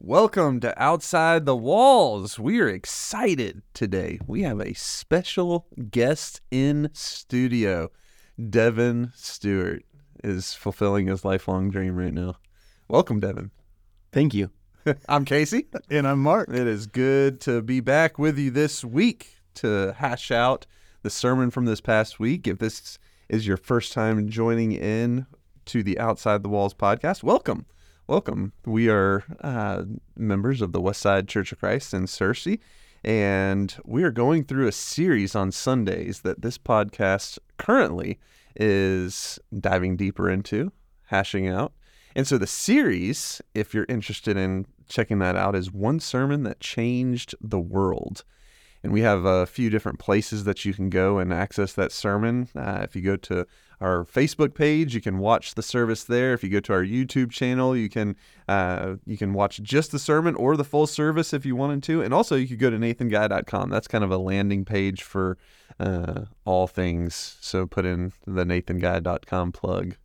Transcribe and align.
Welcome 0.00 0.60
to 0.60 0.80
Outside 0.80 1.44
the 1.44 1.56
Walls. 1.56 2.38
We 2.38 2.60
are 2.60 2.68
excited 2.68 3.62
today. 3.74 4.20
We 4.28 4.42
have 4.42 4.60
a 4.60 4.72
special 4.74 5.66
guest 5.90 6.40
in 6.52 6.90
studio. 6.92 7.90
Devin 8.48 9.10
Stewart 9.16 9.84
is 10.22 10.54
fulfilling 10.54 11.08
his 11.08 11.24
lifelong 11.24 11.68
dream 11.70 11.96
right 11.96 12.14
now. 12.14 12.36
Welcome, 12.86 13.18
Devin. 13.18 13.50
Thank 14.12 14.34
you. 14.34 14.52
I'm 15.08 15.24
Casey. 15.24 15.66
And 15.90 16.06
I'm 16.06 16.22
Mark. 16.22 16.48
It 16.48 16.68
is 16.68 16.86
good 16.86 17.40
to 17.40 17.60
be 17.60 17.80
back 17.80 18.20
with 18.20 18.38
you 18.38 18.52
this 18.52 18.84
week 18.84 19.34
to 19.54 19.96
hash 19.98 20.30
out 20.30 20.64
the 21.02 21.10
sermon 21.10 21.50
from 21.50 21.64
this 21.64 21.80
past 21.80 22.20
week. 22.20 22.46
If 22.46 22.60
this 22.60 23.00
is 23.28 23.48
your 23.48 23.56
first 23.56 23.92
time 23.92 24.28
joining 24.28 24.70
in 24.70 25.26
to 25.66 25.82
the 25.82 25.98
Outside 25.98 26.44
the 26.44 26.48
Walls 26.48 26.72
podcast, 26.72 27.24
welcome. 27.24 27.66
Welcome. 28.08 28.54
We 28.64 28.88
are 28.88 29.22
uh, 29.42 29.82
members 30.16 30.62
of 30.62 30.72
the 30.72 30.80
Westside 30.80 31.28
Church 31.28 31.52
of 31.52 31.58
Christ 31.58 31.92
in 31.92 32.06
Searcy, 32.06 32.58
and 33.04 33.76
we 33.84 34.02
are 34.02 34.10
going 34.10 34.44
through 34.44 34.66
a 34.66 34.72
series 34.72 35.36
on 35.36 35.52
Sundays 35.52 36.20
that 36.20 36.40
this 36.40 36.56
podcast 36.56 37.38
currently 37.58 38.18
is 38.56 39.38
diving 39.60 39.98
deeper 39.98 40.30
into, 40.30 40.72
hashing 41.08 41.48
out. 41.48 41.74
And 42.16 42.26
so 42.26 42.38
the 42.38 42.46
series, 42.46 43.42
if 43.54 43.74
you're 43.74 43.84
interested 43.90 44.38
in 44.38 44.64
checking 44.88 45.18
that 45.18 45.36
out, 45.36 45.54
is 45.54 45.70
One 45.70 46.00
Sermon 46.00 46.44
That 46.44 46.60
Changed 46.60 47.34
the 47.42 47.60
World. 47.60 48.24
And 48.82 48.92
we 48.92 49.00
have 49.00 49.24
a 49.24 49.46
few 49.46 49.70
different 49.70 49.98
places 49.98 50.44
that 50.44 50.64
you 50.64 50.72
can 50.72 50.88
go 50.88 51.18
and 51.18 51.32
access 51.32 51.72
that 51.72 51.90
sermon. 51.90 52.48
Uh, 52.54 52.80
if 52.82 52.94
you 52.94 53.02
go 53.02 53.16
to 53.16 53.46
our 53.80 54.04
Facebook 54.04 54.54
page, 54.54 54.94
you 54.94 55.00
can 55.00 55.18
watch 55.18 55.54
the 55.54 55.62
service 55.62 56.04
there. 56.04 56.32
If 56.32 56.42
you 56.42 56.50
go 56.50 56.60
to 56.60 56.72
our 56.72 56.84
YouTube 56.84 57.30
channel, 57.30 57.76
you 57.76 57.88
can 57.88 58.16
uh, 58.48 58.94
you 59.04 59.16
can 59.16 59.32
watch 59.32 59.62
just 59.62 59.92
the 59.92 59.98
sermon 59.98 60.34
or 60.34 60.56
the 60.56 60.64
full 60.64 60.86
service 60.86 61.32
if 61.32 61.44
you 61.44 61.56
wanted 61.56 61.82
to. 61.84 62.02
And 62.02 62.12
also, 62.12 62.36
you 62.36 62.48
could 62.48 62.58
go 62.58 62.70
to 62.70 62.76
nathanguy.com. 62.76 63.70
That's 63.70 63.88
kind 63.88 64.04
of 64.04 64.10
a 64.10 64.18
landing 64.18 64.64
page 64.64 65.02
for 65.02 65.38
uh, 65.78 66.22
all 66.44 66.66
things. 66.66 67.36
So 67.40 67.66
put 67.66 67.84
in 67.84 68.12
the 68.26 68.44
nathanguy.com 68.44 69.52
plug. 69.52 69.96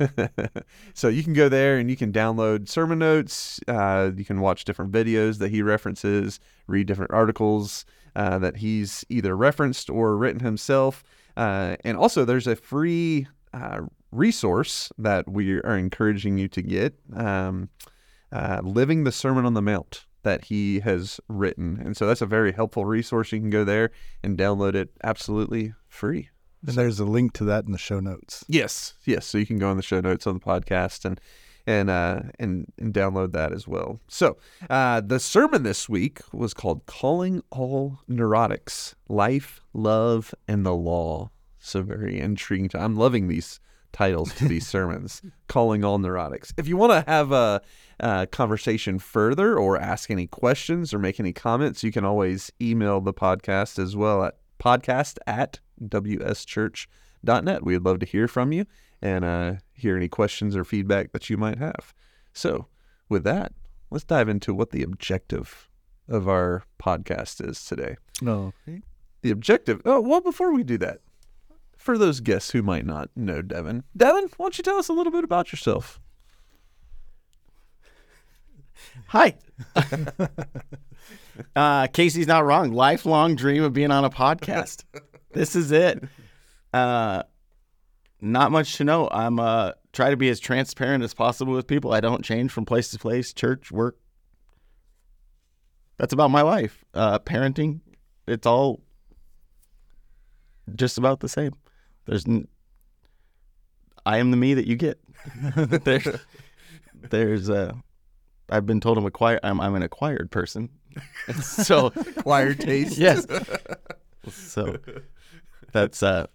so 0.94 1.08
you 1.08 1.22
can 1.22 1.32
go 1.32 1.48
there 1.48 1.78
and 1.78 1.90
you 1.90 1.96
can 1.96 2.12
download 2.12 2.68
sermon 2.68 2.98
notes. 2.98 3.60
Uh, 3.68 4.10
you 4.16 4.24
can 4.24 4.40
watch 4.40 4.64
different 4.64 4.92
videos 4.92 5.38
that 5.38 5.50
he 5.50 5.62
references, 5.62 6.40
read 6.66 6.86
different 6.86 7.12
articles 7.12 7.84
uh, 8.16 8.38
that 8.38 8.56
he's 8.56 9.04
either 9.08 9.36
referenced 9.36 9.90
or 9.90 10.16
written 10.16 10.40
himself. 10.40 11.04
Uh, 11.36 11.76
and 11.84 11.96
also, 11.96 12.24
there's 12.24 12.46
a 12.46 12.56
free 12.56 13.26
uh, 13.52 13.80
resource 14.12 14.92
that 14.98 15.28
we 15.30 15.58
are 15.58 15.76
encouraging 15.76 16.38
you 16.38 16.48
to 16.48 16.62
get 16.62 16.98
um, 17.14 17.68
uh, 18.32 18.60
Living 18.62 19.04
the 19.04 19.12
Sermon 19.12 19.44
on 19.46 19.54
the 19.54 19.62
Mount 19.62 20.06
that 20.22 20.44
he 20.46 20.80
has 20.80 21.20
written. 21.28 21.80
And 21.82 21.96
so 21.96 22.06
that's 22.06 22.20
a 22.20 22.26
very 22.26 22.52
helpful 22.52 22.84
resource. 22.84 23.32
You 23.32 23.40
can 23.40 23.50
go 23.50 23.64
there 23.64 23.90
and 24.22 24.36
download 24.36 24.74
it 24.74 24.90
absolutely 25.02 25.72
free. 25.88 26.28
And 26.66 26.76
there's 26.76 27.00
a 27.00 27.04
link 27.04 27.32
to 27.34 27.44
that 27.44 27.64
in 27.64 27.72
the 27.72 27.78
show 27.78 28.00
notes. 28.00 28.44
Yes, 28.48 28.94
yes. 29.04 29.26
So 29.26 29.38
you 29.38 29.46
can 29.46 29.58
go 29.58 29.70
in 29.70 29.76
the 29.76 29.82
show 29.82 30.00
notes 30.00 30.26
on 30.26 30.34
the 30.34 30.40
podcast 30.40 31.04
and 31.04 31.20
and 31.66 31.90
uh, 31.90 32.20
and 32.38 32.72
and 32.78 32.92
download 32.92 33.32
that 33.32 33.52
as 33.52 33.66
well. 33.66 34.00
So 34.08 34.36
uh, 34.68 35.00
the 35.00 35.20
sermon 35.20 35.62
this 35.62 35.88
week 35.88 36.20
was 36.32 36.54
called 36.54 36.86
"Calling 36.86 37.42
All 37.50 38.00
Neurotics: 38.08 38.94
Life, 39.08 39.60
Love, 39.72 40.34
and 40.48 40.64
the 40.64 40.74
Law." 40.74 41.30
So 41.58 41.82
very 41.82 42.18
intriguing. 42.18 42.70
I'm 42.74 42.96
loving 42.96 43.28
these 43.28 43.60
titles 43.92 44.34
to 44.34 44.48
these 44.48 44.66
sermons. 44.76 45.22
Calling 45.48 45.84
all 45.84 45.98
neurotics. 45.98 46.52
If 46.56 46.68
you 46.68 46.76
want 46.76 46.92
to 46.92 47.10
have 47.10 47.32
a, 47.32 47.60
a 47.98 48.26
conversation 48.26 48.98
further 48.98 49.58
or 49.58 49.78
ask 49.78 50.10
any 50.10 50.26
questions 50.26 50.94
or 50.94 50.98
make 50.98 51.20
any 51.20 51.32
comments, 51.32 51.82
you 51.82 51.92
can 51.92 52.04
always 52.04 52.50
email 52.60 53.00
the 53.00 53.12
podcast 53.12 53.78
as 53.78 53.96
well 53.96 54.24
at 54.24 54.36
podcast 54.58 55.18
at 55.26 55.60
wschurch.net. 55.82 57.64
We'd 57.64 57.82
love 57.82 57.98
to 58.00 58.06
hear 58.06 58.28
from 58.28 58.52
you 58.52 58.66
and 59.02 59.24
uh, 59.24 59.54
hear 59.72 59.96
any 59.96 60.08
questions 60.08 60.56
or 60.56 60.64
feedback 60.64 61.12
that 61.12 61.30
you 61.30 61.36
might 61.36 61.58
have. 61.58 61.94
So, 62.32 62.66
with 63.08 63.24
that, 63.24 63.52
let's 63.90 64.04
dive 64.04 64.28
into 64.28 64.54
what 64.54 64.70
the 64.70 64.82
objective 64.82 65.68
of 66.08 66.28
our 66.28 66.64
podcast 66.80 67.46
is 67.46 67.64
today. 67.64 67.96
No. 68.20 68.52
The 69.22 69.30
objective, 69.30 69.80
oh, 69.84 70.00
well, 70.00 70.20
before 70.20 70.52
we 70.52 70.62
do 70.62 70.78
that, 70.78 71.00
for 71.76 71.96
those 71.96 72.20
guests 72.20 72.50
who 72.50 72.62
might 72.62 72.84
not 72.84 73.10
know 73.16 73.42
Devin, 73.42 73.84
Devin, 73.96 74.28
why 74.36 74.44
don't 74.44 74.58
you 74.58 74.64
tell 74.64 74.78
us 74.78 74.88
a 74.88 74.92
little 74.92 75.12
bit 75.12 75.24
about 75.24 75.52
yourself? 75.52 75.98
Hi. 79.08 79.34
uh, 81.56 81.86
Casey's 81.88 82.26
not 82.26 82.44
wrong. 82.44 82.72
Lifelong 82.72 83.34
dream 83.34 83.62
of 83.62 83.72
being 83.72 83.90
on 83.90 84.04
a 84.04 84.10
podcast. 84.10 84.84
this 85.32 85.54
is 85.56 85.70
it. 85.72 86.02
Uh, 86.72 87.22
not 88.20 88.52
much 88.52 88.76
to 88.76 88.84
know. 88.84 89.08
I'm 89.10 89.40
uh 89.40 89.72
try 89.92 90.10
to 90.10 90.16
be 90.16 90.28
as 90.28 90.38
transparent 90.38 91.02
as 91.02 91.14
possible 91.14 91.52
with 91.52 91.66
people. 91.66 91.92
I 91.92 92.00
don't 92.00 92.24
change 92.24 92.52
from 92.52 92.64
place 92.64 92.90
to 92.90 92.98
place, 92.98 93.32
church, 93.32 93.72
work. 93.72 93.96
That's 95.96 96.12
about 96.12 96.30
my 96.30 96.42
life. 96.42 96.84
Uh, 96.94 97.18
parenting, 97.18 97.80
it's 98.26 98.46
all 98.46 98.80
just 100.76 100.96
about 100.96 101.20
the 101.20 101.28
same. 101.28 101.52
There's, 102.06 102.24
n- 102.26 102.48
I 104.06 104.18
am 104.18 104.30
the 104.30 104.36
me 104.36 104.54
that 104.54 104.66
you 104.66 104.76
get. 104.76 104.98
there's, 105.56 106.06
there's, 106.94 107.50
uh, 107.50 107.72
I've 108.48 108.64
been 108.64 108.80
told 108.80 108.96
I'm 108.96 109.04
acquired. 109.04 109.40
I'm, 109.42 109.60
I'm 109.60 109.74
an 109.74 109.82
acquired 109.82 110.30
person. 110.30 110.70
so 111.42 111.88
Acquired 111.88 112.60
taste. 112.60 112.96
yes. 112.96 113.26
So 114.30 114.76
that's 115.72 116.02
uh 116.02 116.26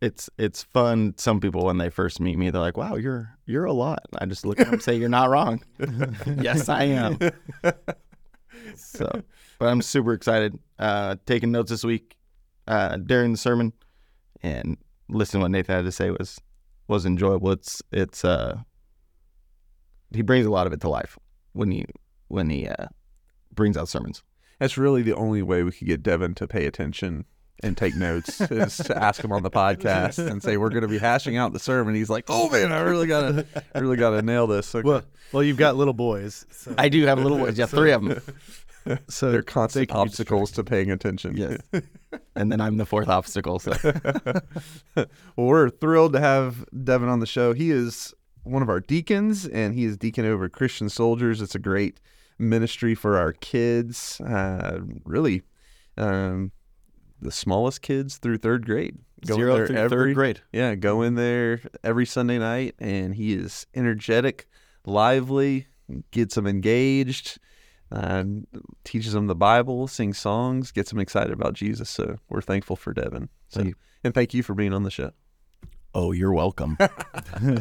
it's 0.00 0.30
it's 0.38 0.62
fun. 0.62 1.14
Some 1.16 1.40
people 1.40 1.64
when 1.64 1.78
they 1.78 1.90
first 1.90 2.20
meet 2.20 2.38
me, 2.38 2.50
they're 2.50 2.60
like, 2.60 2.76
"Wow, 2.76 2.96
you're 2.96 3.36
you're 3.46 3.64
a 3.64 3.72
lot." 3.72 4.00
I 4.18 4.26
just 4.26 4.46
look 4.46 4.60
at 4.60 4.66
them 4.66 4.74
and 4.74 4.82
say, 4.82 4.94
"You're 4.94 5.08
not 5.08 5.30
wrong." 5.30 5.62
yes, 6.40 6.68
I 6.68 6.84
am. 6.84 7.18
so, 8.76 9.22
but 9.58 9.66
I'm 9.66 9.82
super 9.82 10.12
excited. 10.12 10.58
Uh, 10.78 11.16
taking 11.26 11.50
notes 11.50 11.70
this 11.70 11.84
week 11.84 12.16
uh, 12.68 12.96
during 12.98 13.32
the 13.32 13.38
sermon, 13.38 13.72
and 14.42 14.76
listening 15.08 15.40
to 15.40 15.44
what 15.44 15.50
Nathan 15.50 15.76
had 15.76 15.84
to 15.84 15.92
say 15.92 16.10
was 16.10 16.40
was 16.86 17.04
enjoyable. 17.04 17.50
It's 17.52 17.82
it's 17.90 18.24
uh 18.24 18.58
he 20.14 20.22
brings 20.22 20.46
a 20.46 20.50
lot 20.50 20.66
of 20.66 20.72
it 20.72 20.80
to 20.82 20.88
life 20.88 21.18
when 21.52 21.70
he 21.70 21.84
when 22.28 22.50
he 22.50 22.68
uh, 22.68 22.86
brings 23.52 23.76
out 23.76 23.88
sermons. 23.88 24.22
That's 24.58 24.78
really 24.78 25.02
the 25.02 25.14
only 25.14 25.42
way 25.42 25.62
we 25.62 25.72
could 25.72 25.86
get 25.86 26.02
Devin 26.02 26.34
to 26.36 26.46
pay 26.46 26.66
attention 26.66 27.26
and 27.62 27.76
take 27.76 27.94
notes 27.96 28.40
is 28.50 28.76
to 28.78 28.96
ask 29.02 29.22
him 29.22 29.32
on 29.32 29.42
the 29.42 29.50
podcast 29.50 30.18
and 30.24 30.42
say 30.42 30.56
we're 30.56 30.70
going 30.70 30.82
to 30.82 30.88
be 30.88 30.98
hashing 30.98 31.36
out 31.36 31.52
the 31.52 31.58
sermon. 31.58 31.94
He's 31.94 32.10
like, 32.10 32.26
"Oh 32.28 32.48
man, 32.50 32.72
I 32.72 32.80
really 32.80 33.06
gotta, 33.06 33.46
really 33.74 33.96
gotta 33.96 34.22
nail 34.22 34.46
this." 34.46 34.74
Okay. 34.74 34.86
Well, 34.86 35.02
well, 35.32 35.42
you've 35.42 35.56
got 35.56 35.76
little 35.76 35.94
boys. 35.94 36.46
So, 36.50 36.74
I 36.78 36.88
do 36.88 37.04
have 37.06 37.18
little 37.18 37.38
boys. 37.38 37.58
Yeah, 37.58 37.66
three 37.66 37.92
of 37.92 38.02
them. 38.02 38.20
so 39.08 39.30
They're 39.30 39.42
constant 39.42 39.88
they 39.88 39.94
obstacles 39.94 40.50
to 40.52 40.64
paying 40.64 40.90
attention. 40.90 41.36
Yes. 41.36 41.60
and 42.36 42.50
then 42.50 42.60
I'm 42.60 42.76
the 42.76 42.86
fourth 42.86 43.08
obstacle. 43.08 43.58
So 43.58 43.72
well, 44.94 45.06
we're 45.36 45.70
thrilled 45.70 46.14
to 46.14 46.20
have 46.20 46.64
Devin 46.84 47.08
on 47.08 47.20
the 47.20 47.26
show. 47.26 47.52
He 47.52 47.70
is 47.70 48.14
one 48.44 48.62
of 48.62 48.68
our 48.68 48.80
deacons, 48.80 49.46
and 49.46 49.74
he 49.74 49.84
is 49.84 49.96
deacon 49.96 50.24
over 50.24 50.48
Christian 50.48 50.88
soldiers. 50.88 51.42
It's 51.42 51.54
a 51.54 51.58
great 51.58 52.00
ministry 52.38 52.94
for 52.94 53.18
our 53.18 53.32
kids. 53.32 54.20
Uh, 54.20 54.80
really, 55.04 55.42
um, 55.96 56.52
the 57.20 57.32
smallest 57.32 57.82
kids 57.82 58.18
through 58.18 58.38
third 58.38 58.66
grade. 58.66 58.98
Go 59.26 59.34
in 59.34 59.40
zero 59.40 59.56
there 59.56 59.66
through 59.66 59.76
every- 59.76 59.96
third 59.96 60.14
grade. 60.14 60.40
Yeah, 60.52 60.74
go 60.74 61.02
in 61.02 61.14
there 61.14 61.60
every 61.82 62.06
Sunday 62.06 62.38
night, 62.38 62.74
and 62.78 63.14
he 63.14 63.32
is 63.32 63.66
energetic, 63.74 64.48
lively, 64.84 65.66
gets 66.10 66.34
them 66.34 66.46
engaged, 66.46 67.38
uh, 67.90 68.24
teaches 68.84 69.12
them 69.12 69.26
the 69.26 69.34
Bible, 69.34 69.88
sings 69.88 70.18
songs, 70.18 70.70
gets 70.70 70.90
them 70.90 71.00
excited 71.00 71.32
about 71.32 71.54
Jesus. 71.54 71.90
So 71.90 72.16
we're 72.28 72.42
thankful 72.42 72.76
for 72.76 72.92
Devin. 72.92 73.28
So, 73.48 73.62
Thank 73.62 73.74
and 74.04 74.14
thank 74.14 74.34
you 74.34 74.42
for 74.42 74.54
being 74.54 74.72
on 74.72 74.82
the 74.84 74.90
show. 74.90 75.12
Oh, 75.94 76.12
you're 76.12 76.32
welcome. 76.32 76.76
All 76.80 77.60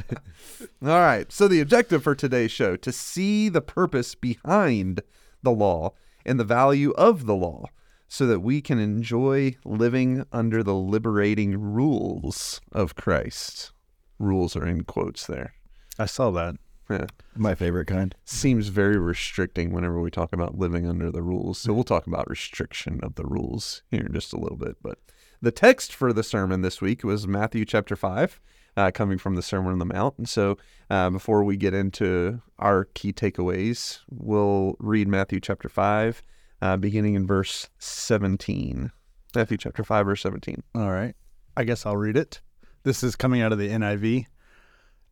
right. 0.81 1.31
So 1.31 1.47
the 1.47 1.61
objective 1.61 2.03
for 2.03 2.13
today's 2.13 2.51
show 2.51 2.75
to 2.75 2.91
see 2.91 3.49
the 3.49 3.61
purpose 3.61 4.15
behind 4.15 5.01
the 5.41 5.51
law 5.51 5.93
and 6.25 6.39
the 6.39 6.43
value 6.43 6.91
of 6.91 7.25
the 7.25 7.35
law 7.35 7.65
so 8.07 8.25
that 8.27 8.39
we 8.39 8.61
can 8.61 8.79
enjoy 8.79 9.55
living 9.65 10.25
under 10.31 10.63
the 10.63 10.75
liberating 10.75 11.59
rules 11.59 12.61
of 12.71 12.95
Christ. 12.95 13.71
Rules 14.19 14.55
are 14.55 14.65
in 14.65 14.83
quotes 14.83 15.27
there. 15.27 15.53
I 15.99 16.05
saw 16.05 16.31
that. 16.31 16.55
Yeah. 16.89 17.07
My 17.35 17.53
favorite 17.53 17.87
kind. 17.87 18.15
Seems 18.23 18.69
very 18.69 18.97
restricting 18.97 19.73
whenever 19.73 19.99
we 19.99 20.09
talk 20.09 20.31
about 20.31 20.57
living 20.57 20.87
under 20.87 21.11
the 21.11 21.21
rules. 21.21 21.59
So 21.59 21.73
we'll 21.73 21.83
talk 21.83 22.07
about 22.07 22.29
restriction 22.29 22.99
of 23.03 23.15
the 23.15 23.25
rules 23.25 23.83
here 23.91 24.05
in 24.05 24.13
just 24.13 24.33
a 24.33 24.39
little 24.39 24.57
bit. 24.57 24.77
But 24.81 24.99
the 25.41 25.51
text 25.51 25.93
for 25.93 26.13
the 26.13 26.23
sermon 26.23 26.61
this 26.61 26.81
week 26.81 27.03
was 27.03 27.27
Matthew 27.27 27.65
chapter 27.65 27.95
5, 27.95 28.39
uh, 28.77 28.91
coming 28.91 29.17
from 29.17 29.35
the 29.35 29.41
Sermon 29.41 29.73
on 29.73 29.79
the 29.79 29.85
Mount. 29.85 30.17
And 30.17 30.29
so, 30.29 30.57
uh, 30.89 31.09
before 31.09 31.43
we 31.43 31.57
get 31.57 31.73
into 31.73 32.41
our 32.57 32.85
key 32.85 33.11
takeaways, 33.11 33.99
we'll 34.09 34.75
read 34.79 35.07
Matthew 35.07 35.39
chapter 35.39 35.67
5, 35.67 36.23
uh, 36.61 36.77
beginning 36.77 37.15
in 37.15 37.27
verse 37.27 37.69
17. 37.79 38.91
Matthew 39.35 39.57
chapter 39.57 39.83
5, 39.83 40.05
verse 40.05 40.21
17. 40.21 40.63
All 40.75 40.91
right. 40.91 41.15
I 41.55 41.63
guess 41.63 41.85
I'll 41.85 41.97
read 41.97 42.17
it. 42.17 42.41
This 42.83 43.03
is 43.03 43.15
coming 43.15 43.41
out 43.41 43.51
of 43.51 43.59
the 43.59 43.69
NIV. 43.69 44.25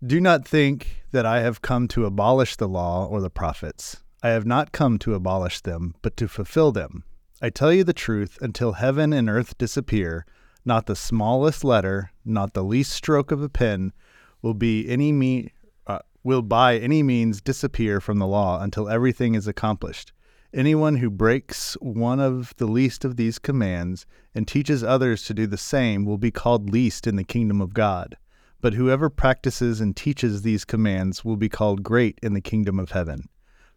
Do 0.06 0.22
not 0.22 0.48
think 0.48 1.04
that 1.12 1.26
I 1.26 1.42
have 1.42 1.62
come 1.62 1.88
to 1.90 2.06
abolish 2.06 2.56
the 2.56 2.68
law 2.68 3.06
or 3.06 3.22
the 3.22 3.30
prophets. 3.30 3.98
I 4.22 4.30
have 4.30 4.46
not 4.46 4.72
come 4.72 4.98
to 5.00 5.14
abolish 5.14 5.62
them, 5.62 5.96
but 6.02 6.18
to 6.18 6.28
fulfill 6.28 6.72
them. 6.72 7.04
I 7.42 7.50
tell 7.50 7.72
you 7.74 7.84
the 7.84 7.94
truth, 7.94 8.38
until 8.42 8.74
heaven 8.74 9.14
and 9.14 9.30
earth 9.30 9.58
disappear, 9.58 10.26
not 10.64 10.86
the 10.86 10.96
smallest 10.96 11.64
letter, 11.64 12.12
not 12.24 12.54
the 12.54 12.64
least 12.64 12.92
stroke 12.92 13.32
of 13.32 13.42
a 13.42 13.50
pen, 13.50 13.94
will 14.42 14.54
be 14.54 14.88
any 14.90 15.12
me 15.12 15.52
uh, 15.86 16.00
will 16.24 16.42
by 16.42 16.78
any 16.78 17.04
means 17.04 17.42
disappear 17.42 18.00
from 18.00 18.20
the 18.20 18.28
law 18.28 18.62
until 18.62 18.90
everything 18.90 19.36
is 19.36 19.48
accomplished. 19.48 20.12
Anyone 20.56 20.96
who 20.96 21.10
breaks 21.10 21.74
one 21.82 22.22
of 22.22 22.54
the 22.56 22.66
least 22.66 23.04
of 23.04 23.18
these 23.18 23.40
commands 23.40 24.06
and 24.34 24.48
teaches 24.48 24.86
others 24.86 25.24
to 25.24 25.34
do 25.34 25.48
the 25.48 25.58
same 25.58 26.06
will 26.06 26.18
be 26.18 26.32
called 26.32 26.70
least 26.70 27.06
in 27.06 27.18
the 27.18 27.26
kingdom 27.26 27.60
of 27.60 27.74
God. 27.74 28.16
But 28.62 28.74
whoever 28.74 29.10
practices 29.10 29.82
and 29.82 29.94
teaches 29.98 30.44
these 30.44 30.64
commands 30.64 31.26
will 31.26 31.36
be 31.36 31.50
called 31.50 31.84
great 31.84 32.18
in 32.24 32.34
the 32.34 32.40
kingdom 32.40 32.80
of 32.80 32.92
heaven. 32.92 33.28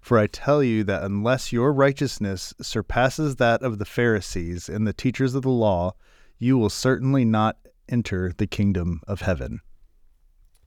For 0.01 0.21
I 0.21 0.29
tell 0.29 0.63
you 0.63 0.85
that 0.85 1.03
unless 1.03 1.53
your 1.53 1.73
righteousness 1.73 2.55
surpasses 2.63 3.37
that 3.37 3.61
of 3.65 3.81
the 3.81 3.85
Pharisees 3.85 4.69
and 4.69 4.87
the 4.87 4.93
teachers 4.93 5.35
of 5.35 5.43
the 5.43 5.49
law, 5.49 5.97
you 6.39 6.57
will 6.57 6.71
certainly 6.71 7.25
not 7.25 7.59
enter 7.89 8.33
the 8.37 8.47
kingdom 8.47 9.01
of 9.09 9.23
heaven. 9.23 9.63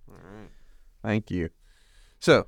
All 0.10 0.16
right. 0.16 0.50
Thank 1.02 1.32
you. 1.32 1.52
So, 2.20 2.48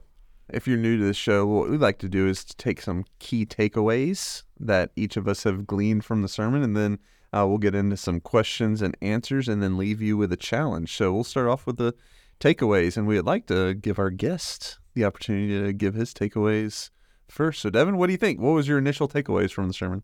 if 0.49 0.67
you're 0.67 0.77
new 0.77 0.97
to 0.97 1.05
the 1.05 1.13
show, 1.13 1.45
what 1.45 1.69
we'd 1.69 1.79
like 1.79 1.99
to 1.99 2.09
do 2.09 2.27
is 2.27 2.43
to 2.45 2.55
take 2.57 2.81
some 2.81 3.05
key 3.19 3.45
takeaways 3.45 4.43
that 4.59 4.91
each 4.95 5.17
of 5.17 5.27
us 5.27 5.43
have 5.43 5.67
gleaned 5.67 6.05
from 6.05 6.21
the 6.21 6.27
sermon, 6.27 6.63
and 6.63 6.75
then 6.75 6.99
uh, 7.31 7.45
we'll 7.47 7.57
get 7.57 7.75
into 7.75 7.97
some 7.97 8.19
questions 8.19 8.81
and 8.81 8.97
answers, 9.01 9.47
and 9.47 9.63
then 9.63 9.77
leave 9.77 10.01
you 10.01 10.17
with 10.17 10.31
a 10.31 10.37
challenge. 10.37 10.95
So, 10.95 11.13
we'll 11.13 11.23
start 11.23 11.47
off 11.47 11.65
with 11.65 11.77
the 11.77 11.93
takeaways, 12.39 12.97
and 12.97 13.07
we'd 13.07 13.21
like 13.21 13.47
to 13.47 13.73
give 13.73 13.99
our 13.99 14.09
guest 14.09 14.79
the 14.93 15.05
opportunity 15.05 15.61
to 15.61 15.73
give 15.73 15.95
his 15.95 16.13
takeaways 16.13 16.89
first. 17.29 17.61
So, 17.61 17.69
Devin, 17.69 17.97
what 17.97 18.07
do 18.07 18.13
you 18.13 18.17
think? 18.17 18.39
What 18.39 18.51
was 18.51 18.67
your 18.67 18.77
initial 18.77 19.07
takeaways 19.07 19.51
from 19.51 19.67
the 19.67 19.73
sermon? 19.73 20.03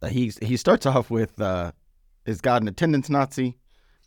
Uh, 0.00 0.08
he 0.08 0.32
he 0.42 0.56
starts 0.56 0.86
off 0.86 1.10
with 1.10 1.40
uh, 1.40 1.72
is 2.26 2.40
God 2.40 2.62
an 2.62 2.68
attendance 2.68 3.08
Nazi? 3.08 3.58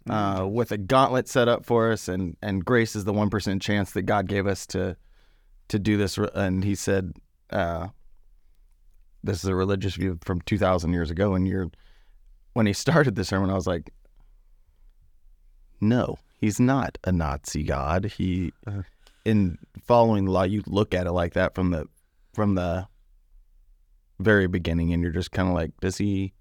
Uh, 0.07 0.45
with 0.45 0.71
a 0.71 0.77
gauntlet 0.77 1.27
set 1.27 1.47
up 1.47 1.65
for 1.65 1.91
us, 1.91 2.07
and 2.07 2.37
and 2.41 2.63
grace 2.63 2.95
is 2.95 3.05
the 3.05 3.13
one 3.13 3.29
percent 3.29 3.61
chance 3.61 3.91
that 3.91 4.03
God 4.03 4.27
gave 4.27 4.45
us 4.45 4.67
to 4.67 4.95
to 5.69 5.79
do 5.79 5.97
this. 5.97 6.17
And 6.17 6.63
he 6.63 6.75
said, 6.75 7.13
uh, 7.49 7.87
"This 9.23 9.43
is 9.43 9.49
a 9.49 9.55
religious 9.55 9.95
view 9.95 10.19
from 10.23 10.41
two 10.41 10.59
thousand 10.59 10.93
years 10.93 11.09
ago." 11.09 11.33
And 11.33 11.47
you're 11.47 11.71
when 12.53 12.67
he 12.67 12.73
started 12.85 13.15
the 13.15 13.25
sermon, 13.25 13.49
I 13.49 13.55
was 13.55 13.65
like, 13.65 13.89
"No, 15.81 16.19
he's 16.39 16.59
not 16.59 16.97
a 17.03 17.11
Nazi 17.11 17.63
God. 17.63 18.05
He 18.05 18.53
Uh-huh. 18.67 18.83
in 19.25 19.57
following 19.81 20.25
the 20.25 20.31
law, 20.31 20.43
you 20.43 20.61
look 20.67 20.93
at 20.93 21.07
it 21.07 21.11
like 21.13 21.33
that 21.33 21.55
from 21.55 21.71
the 21.71 21.87
from 22.33 22.53
the 22.53 22.87
very 24.19 24.45
beginning, 24.47 24.93
and 24.93 25.01
you're 25.01 25.11
just 25.11 25.31
kind 25.31 25.47
of 25.49 25.55
like, 25.55 25.71
does 25.81 25.97
he 25.97 26.33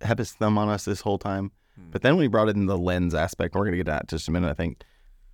have 0.00 0.16
his 0.18 0.32
thumb 0.32 0.56
on 0.58 0.68
us 0.70 0.84
this 0.86 1.02
whole 1.02 1.18
time? 1.18 1.52
Hmm. 1.80 1.90
But 1.90 2.02
then 2.02 2.16
when 2.16 2.22
he 2.22 2.28
brought 2.28 2.48
in 2.48 2.66
the 2.66 2.78
lens 2.78 3.14
aspect, 3.14 3.54
we're 3.54 3.64
going 3.64 3.72
to 3.72 3.78
get 3.78 3.86
to 3.86 3.92
that 3.92 4.02
in 4.02 4.08
just 4.08 4.28
a 4.28 4.30
minute. 4.30 4.48
I 4.48 4.54
think 4.54 4.82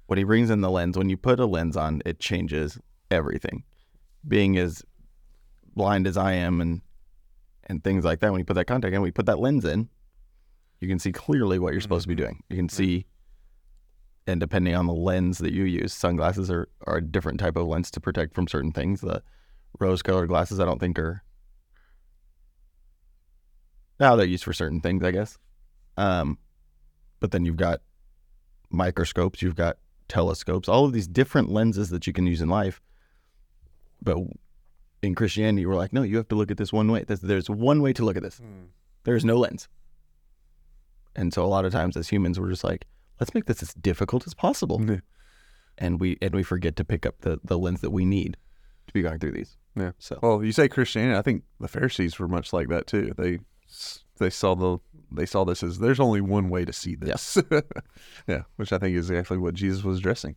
what 0.07 0.19
he 0.19 0.25
brings 0.25 0.51
in 0.51 0.61
the 0.61 0.71
lens, 0.71 0.97
when 0.97 1.09
you 1.09 1.17
put 1.17 1.41
a 1.41 1.47
lens 1.47 1.77
on, 1.77 2.03
it 2.07 2.19
changes 2.21 2.79
everything. 3.11 3.65
Being 4.27 4.57
as 4.57 4.83
blind 5.75 6.07
as 6.07 6.17
I 6.17 6.33
am, 6.33 6.61
and 6.61 6.81
and 7.69 7.83
things 7.83 8.05
like 8.05 8.21
that, 8.21 8.31
when 8.31 8.39
you 8.39 8.45
put 8.45 8.55
that 8.55 8.67
contact 8.67 8.95
in, 8.95 9.03
we 9.03 9.11
put 9.11 9.27
that 9.27 9.41
lens 9.41 9.65
in, 9.65 9.89
you 10.81 10.89
can 10.89 10.99
see 10.99 11.13
clearly 11.13 11.59
what 11.59 11.73
you're 11.73 11.81
supposed 11.81 12.05
to 12.05 12.09
be 12.09 12.15
mm-hmm. 12.15 12.25
doing. 12.25 12.43
You 12.49 12.57
can 12.57 12.69
see, 12.69 13.07
and 14.27 14.41
depending 14.41 14.75
on 14.75 14.87
the 14.87 14.95
lens 14.95 15.39
that 15.39 15.53
you 15.53 15.65
use, 15.65 15.93
sunglasses 15.93 16.51
are, 16.51 16.69
are 16.87 16.99
a 16.99 17.05
different 17.05 17.41
type 17.41 17.57
of 17.57 17.67
lens 17.67 17.91
to 17.93 18.01
protect 18.01 18.35
from 18.35 18.47
certain 18.47 18.73
things. 18.73 19.01
The 19.01 19.23
rose-colored 19.81 20.29
glasses, 20.29 20.61
I 20.61 20.65
don't 20.65 20.79
think 20.79 20.99
are. 20.99 21.23
Now 23.99 24.15
they're 24.17 24.27
used 24.27 24.45
for 24.45 24.53
certain 24.53 24.81
things, 24.81 25.03
I 25.03 25.11
guess. 25.11 25.39
Um, 25.97 26.39
but 27.21 27.31
then 27.31 27.45
you've 27.45 27.57
got 27.57 27.81
microscopes, 28.71 29.43
you've 29.43 29.57
got 29.57 29.79
telescopes, 30.09 30.69
all 30.69 30.85
of 30.85 30.93
these 30.93 31.09
different 31.09 31.51
lenses 31.51 31.91
that 31.91 32.07
you 32.07 32.13
can 32.13 32.27
use 32.27 32.41
in 32.43 32.49
life. 32.49 32.81
But 34.03 34.19
in 35.03 35.15
Christianity, 35.15 35.67
we're 35.67 35.75
like, 35.75 35.93
no, 35.93 36.03
you 36.03 36.17
have 36.17 36.29
to 36.29 36.35
look 36.35 36.51
at 36.51 36.59
this 36.59 36.73
one 36.73 36.91
way. 36.91 37.05
There's, 37.05 37.21
there's 37.21 37.49
one 37.51 37.81
way 37.83 37.93
to 37.95 38.05
look 38.05 38.17
at 38.17 38.23
this. 38.23 38.41
There 39.05 39.17
is 39.17 39.25
no 39.25 39.37
lens. 39.37 39.69
And 41.15 41.33
so 41.33 41.45
a 41.45 41.47
lot 41.47 41.65
of 41.65 41.73
times 41.73 41.97
as 41.97 42.09
humans, 42.09 42.39
we're 42.39 42.51
just 42.51 42.65
like, 42.65 42.87
let's 43.21 43.35
make 43.35 43.47
this 43.47 43.63
as 43.63 43.73
difficult 43.75 44.27
as 44.27 44.35
possible. 44.35 44.81
Yeah. 44.87 45.01
And 45.79 46.01
we 46.01 46.17
and 46.23 46.35
we 46.35 46.43
forget 46.43 46.77
to 46.77 46.85
pick 46.85 47.05
up 47.05 47.21
the, 47.21 47.39
the 47.45 47.59
lens 47.59 47.81
that 47.83 47.91
we 47.91 48.05
need 48.05 48.37
to 48.87 48.93
be 48.95 49.03
going 49.03 49.19
through 49.19 49.33
these. 49.33 49.57
Yeah. 49.75 49.93
So 49.99 50.19
Well, 50.23 50.45
you 50.45 50.53
say 50.53 50.69
Christianity. 50.69 51.19
I 51.19 51.23
think 51.23 51.45
the 51.61 51.69
Pharisees 51.69 52.19
were 52.19 52.29
much 52.29 52.53
like 52.53 52.69
that 52.69 52.87
too. 52.87 53.13
They 53.17 53.41
they 54.19 54.31
saw 54.31 54.55
the 54.55 54.79
they 55.11 55.27
saw 55.27 55.45
this 55.45 55.63
as 55.63 55.79
there's 55.79 56.01
only 56.01 56.21
one 56.21 56.49
way 56.49 56.65
to 56.65 56.73
see 56.73 56.95
this. 56.95 57.39
yeah, 58.27 58.43
which 58.57 58.73
I 58.73 58.79
think 58.79 58.97
is 58.97 59.11
exactly 59.11 59.39
what 59.39 59.55
Jesus 59.55 59.85
was 59.85 59.99
addressing. 59.99 60.37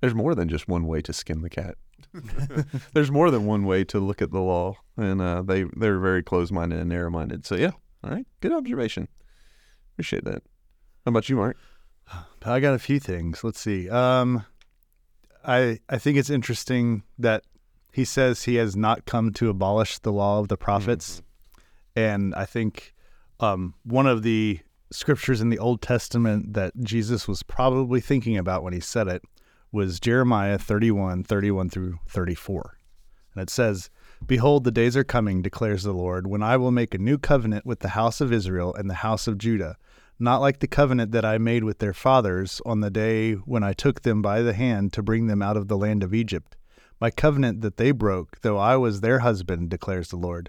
There's 0.00 0.14
more 0.14 0.34
than 0.34 0.48
just 0.48 0.68
one 0.68 0.86
way 0.86 1.00
to 1.02 1.12
skin 1.12 1.42
the 1.42 1.50
cat. 1.50 1.76
there's 2.94 3.10
more 3.10 3.30
than 3.30 3.46
one 3.46 3.64
way 3.64 3.84
to 3.84 3.98
look 3.98 4.20
at 4.20 4.30
the 4.30 4.40
law, 4.40 4.76
and 4.96 5.20
uh, 5.20 5.42
they 5.42 5.64
they're 5.76 5.98
very 5.98 6.22
close 6.22 6.50
minded 6.50 6.78
and 6.78 6.88
narrow 6.88 7.10
minded. 7.10 7.46
So 7.46 7.56
yeah, 7.56 7.72
all 8.04 8.10
right, 8.10 8.26
good 8.40 8.52
observation. 8.52 9.08
Appreciate 9.94 10.24
that. 10.24 10.42
How 11.04 11.10
about 11.10 11.28
you, 11.28 11.36
Mark? 11.36 11.56
I 12.44 12.60
got 12.60 12.74
a 12.74 12.78
few 12.78 13.00
things. 13.00 13.42
Let's 13.42 13.60
see. 13.60 13.88
Um, 13.88 14.44
I 15.44 15.80
I 15.88 15.98
think 15.98 16.18
it's 16.18 16.30
interesting 16.30 17.02
that 17.18 17.44
he 17.92 18.04
says 18.04 18.42
he 18.42 18.56
has 18.56 18.76
not 18.76 19.06
come 19.06 19.32
to 19.34 19.48
abolish 19.48 19.98
the 19.98 20.12
law 20.12 20.38
of 20.38 20.48
the 20.48 20.56
prophets, 20.56 21.22
and 21.94 22.34
I 22.34 22.44
think 22.44 22.94
um, 23.40 23.74
one 23.84 24.06
of 24.06 24.22
the 24.22 24.60
scriptures 24.90 25.40
in 25.40 25.48
the 25.48 25.58
Old 25.58 25.82
Testament 25.82 26.54
that 26.54 26.72
Jesus 26.82 27.26
was 27.26 27.42
probably 27.42 28.00
thinking 28.00 28.36
about 28.36 28.62
when 28.62 28.72
he 28.72 28.80
said 28.80 29.08
it 29.08 29.22
was 29.72 30.00
Jeremiah 30.00 30.58
31, 30.58 31.24
31 31.24 31.70
through 31.70 31.98
34. 32.08 32.78
And 33.34 33.42
it 33.42 33.50
says, 33.50 33.90
Behold, 34.26 34.64
the 34.64 34.70
days 34.70 34.96
are 34.96 35.04
coming, 35.04 35.42
declares 35.42 35.82
the 35.82 35.92
Lord, 35.92 36.26
when 36.26 36.42
I 36.42 36.56
will 36.56 36.70
make 36.70 36.94
a 36.94 36.98
new 36.98 37.18
covenant 37.18 37.66
with 37.66 37.80
the 37.80 37.90
house 37.90 38.20
of 38.20 38.32
Israel 38.32 38.74
and 38.74 38.88
the 38.88 38.94
house 38.94 39.26
of 39.26 39.36
Judah, 39.36 39.76
not 40.18 40.40
like 40.40 40.60
the 40.60 40.66
covenant 40.66 41.12
that 41.12 41.24
I 41.24 41.36
made 41.36 41.62
with 41.62 41.78
their 41.78 41.92
fathers 41.92 42.62
on 42.64 42.80
the 42.80 42.90
day 42.90 43.34
when 43.34 43.62
I 43.62 43.74
took 43.74 44.00
them 44.02 44.22
by 44.22 44.40
the 44.40 44.54
hand 44.54 44.94
to 44.94 45.02
bring 45.02 45.26
them 45.26 45.42
out 45.42 45.58
of 45.58 45.68
the 45.68 45.76
land 45.76 46.02
of 46.02 46.14
Egypt. 46.14 46.56
My 46.98 47.10
covenant 47.10 47.60
that 47.60 47.76
they 47.76 47.90
broke, 47.90 48.40
though 48.40 48.56
I 48.56 48.76
was 48.76 49.02
their 49.02 49.18
husband, 49.18 49.68
declares 49.68 50.08
the 50.08 50.16
Lord. 50.16 50.48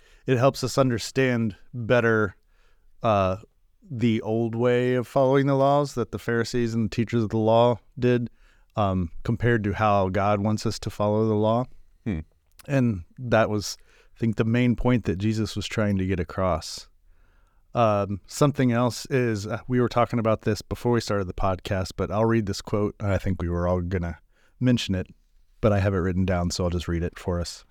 it 0.25 0.37
helps 0.37 0.63
us 0.63 0.77
understand 0.77 1.55
better 1.73 2.35
uh, 3.03 3.37
the 3.89 4.21
old 4.21 4.55
way 4.55 4.93
of 4.93 5.07
following 5.07 5.47
the 5.47 5.55
laws 5.55 5.95
that 5.95 6.11
the 6.11 6.19
Pharisees 6.19 6.73
and 6.73 6.85
the 6.85 6.95
teachers 6.95 7.23
of 7.23 7.29
the 7.29 7.37
law 7.37 7.79
did, 7.99 8.29
um, 8.75 9.11
compared 9.23 9.63
to 9.65 9.73
how 9.73 10.09
God 10.09 10.39
wants 10.39 10.65
us 10.65 10.79
to 10.79 10.89
follow 10.89 11.27
the 11.27 11.33
law. 11.33 11.65
Hmm. 12.05 12.19
And 12.67 13.03
that 13.17 13.49
was, 13.49 13.77
I 14.15 14.19
think, 14.19 14.37
the 14.37 14.45
main 14.45 14.75
point 14.75 15.05
that 15.05 15.17
Jesus 15.17 15.55
was 15.55 15.67
trying 15.67 15.97
to 15.97 16.05
get 16.05 16.19
across. 16.19 16.87
Um, 17.73 18.19
something 18.27 18.71
else 18.71 19.05
is 19.07 19.47
uh, 19.47 19.59
we 19.67 19.79
were 19.79 19.89
talking 19.89 20.19
about 20.19 20.41
this 20.41 20.61
before 20.61 20.91
we 20.91 21.01
started 21.01 21.27
the 21.27 21.33
podcast, 21.33 21.91
but 21.95 22.11
I'll 22.11 22.25
read 22.25 22.45
this 22.45 22.61
quote. 22.61 22.95
I 22.99 23.17
think 23.17 23.41
we 23.41 23.49
were 23.49 23.67
all 23.67 23.81
gonna 23.81 24.19
mention 24.59 24.93
it, 24.93 25.07
but 25.61 25.71
I 25.71 25.79
have 25.79 25.93
it 25.93 25.99
written 25.99 26.25
down, 26.25 26.51
so 26.51 26.65
I'll 26.65 26.69
just 26.69 26.87
read 26.89 27.03
it 27.03 27.17
for 27.17 27.39
us. 27.39 27.63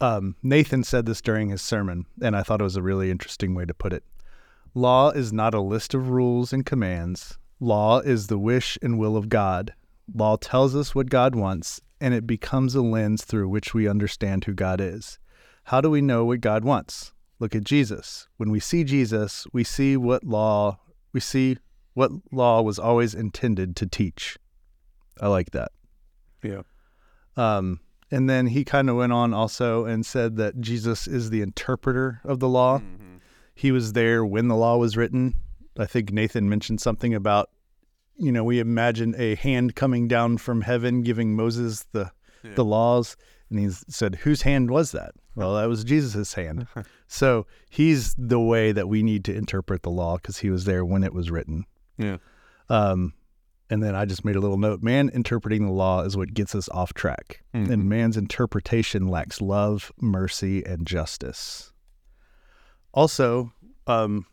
Um, 0.00 0.36
Nathan 0.42 0.84
said 0.84 1.06
this 1.06 1.20
during 1.20 1.48
his 1.48 1.62
sermon, 1.62 2.06
and 2.22 2.36
I 2.36 2.42
thought 2.42 2.60
it 2.60 2.64
was 2.64 2.76
a 2.76 2.82
really 2.82 3.10
interesting 3.10 3.54
way 3.54 3.64
to 3.64 3.74
put 3.74 3.92
it. 3.92 4.04
Law 4.74 5.10
is 5.10 5.32
not 5.32 5.54
a 5.54 5.60
list 5.60 5.94
of 5.94 6.10
rules 6.10 6.52
and 6.52 6.64
commands. 6.64 7.38
Law 7.58 7.98
is 8.00 8.28
the 8.28 8.38
wish 8.38 8.78
and 8.82 8.98
will 8.98 9.16
of 9.16 9.28
God. 9.28 9.74
Law 10.14 10.36
tells 10.36 10.76
us 10.76 10.94
what 10.94 11.10
God 11.10 11.34
wants, 11.34 11.80
and 12.00 12.14
it 12.14 12.26
becomes 12.26 12.74
a 12.74 12.82
lens 12.82 13.24
through 13.24 13.48
which 13.48 13.74
we 13.74 13.88
understand 13.88 14.44
who 14.44 14.54
God 14.54 14.80
is. 14.80 15.18
How 15.64 15.80
do 15.80 15.90
we 15.90 16.00
know 16.00 16.24
what 16.24 16.40
God 16.40 16.64
wants? 16.64 17.12
Look 17.40 17.54
at 17.54 17.64
Jesus. 17.64 18.28
When 18.36 18.50
we 18.50 18.60
see 18.60 18.84
Jesus, 18.84 19.46
we 19.52 19.64
see 19.64 19.96
what 19.96 20.24
law 20.24 20.78
we 21.12 21.20
see 21.20 21.56
what 21.94 22.12
law 22.30 22.62
was 22.62 22.78
always 22.78 23.14
intended 23.14 23.74
to 23.76 23.86
teach. 23.86 24.38
I 25.20 25.28
like 25.28 25.50
that. 25.50 25.72
Yeah. 26.42 26.62
Um, 27.36 27.80
and 28.10 28.28
then 28.28 28.46
he 28.48 28.64
kind 28.64 28.88
of 28.90 28.96
went 28.96 29.12
on 29.12 29.34
also 29.34 29.84
and 29.84 30.04
said 30.06 30.36
that 30.36 30.60
Jesus 30.60 31.06
is 31.06 31.30
the 31.30 31.42
interpreter 31.42 32.20
of 32.24 32.40
the 32.40 32.48
law. 32.48 32.78
Mm-hmm. 32.78 33.16
He 33.54 33.72
was 33.72 33.92
there 33.92 34.24
when 34.24 34.48
the 34.48 34.56
law 34.56 34.76
was 34.76 34.96
written. 34.96 35.34
I 35.78 35.86
think 35.86 36.12
Nathan 36.12 36.48
mentioned 36.48 36.80
something 36.80 37.14
about, 37.14 37.50
you 38.16 38.32
know, 38.32 38.44
we 38.44 38.60
imagine 38.60 39.14
a 39.18 39.34
hand 39.36 39.74
coming 39.74 40.08
down 40.08 40.38
from 40.38 40.62
heaven 40.62 41.02
giving 41.02 41.34
Moses 41.36 41.84
the 41.92 42.10
Yeah. 42.44 42.54
the 42.54 42.64
laws, 42.64 43.16
and 43.50 43.58
he 43.58 43.68
said, 43.70 44.16
"Whose 44.22 44.42
hand 44.42 44.70
was 44.70 44.92
that?" 44.92 45.12
Well, 45.34 45.54
that 45.56 45.68
was 45.68 45.82
Jesus' 45.84 46.34
hand. 46.34 46.66
so 47.08 47.46
he's 47.68 48.14
the 48.16 48.38
way 48.40 48.70
that 48.72 48.88
we 48.88 49.02
need 49.02 49.24
to 49.26 49.34
interpret 49.34 49.82
the 49.82 49.90
law 49.90 50.16
because 50.18 50.38
he 50.38 50.50
was 50.50 50.64
there 50.64 50.84
when 50.84 51.02
it 51.04 51.12
was 51.12 51.30
written. 51.32 51.64
Yeah. 51.96 52.18
Um, 52.68 53.14
and 53.70 53.82
then 53.82 53.94
I 53.94 54.04
just 54.04 54.24
made 54.24 54.36
a 54.36 54.40
little 54.40 54.56
note. 54.58 54.82
Man 54.82 55.08
interpreting 55.10 55.66
the 55.66 55.72
law 55.72 56.02
is 56.02 56.16
what 56.16 56.34
gets 56.34 56.54
us 56.54 56.68
off 56.70 56.94
track, 56.94 57.42
Mhm. 57.54 57.70
and 57.70 57.88
man's 57.88 58.16
interpretation 58.16 59.08
lacks 59.08 59.40
love, 59.40 59.92
mercy, 60.00 60.64
and 60.64 60.86
justice. 60.86 61.72
Also, 62.92 63.52
um, 63.86 64.26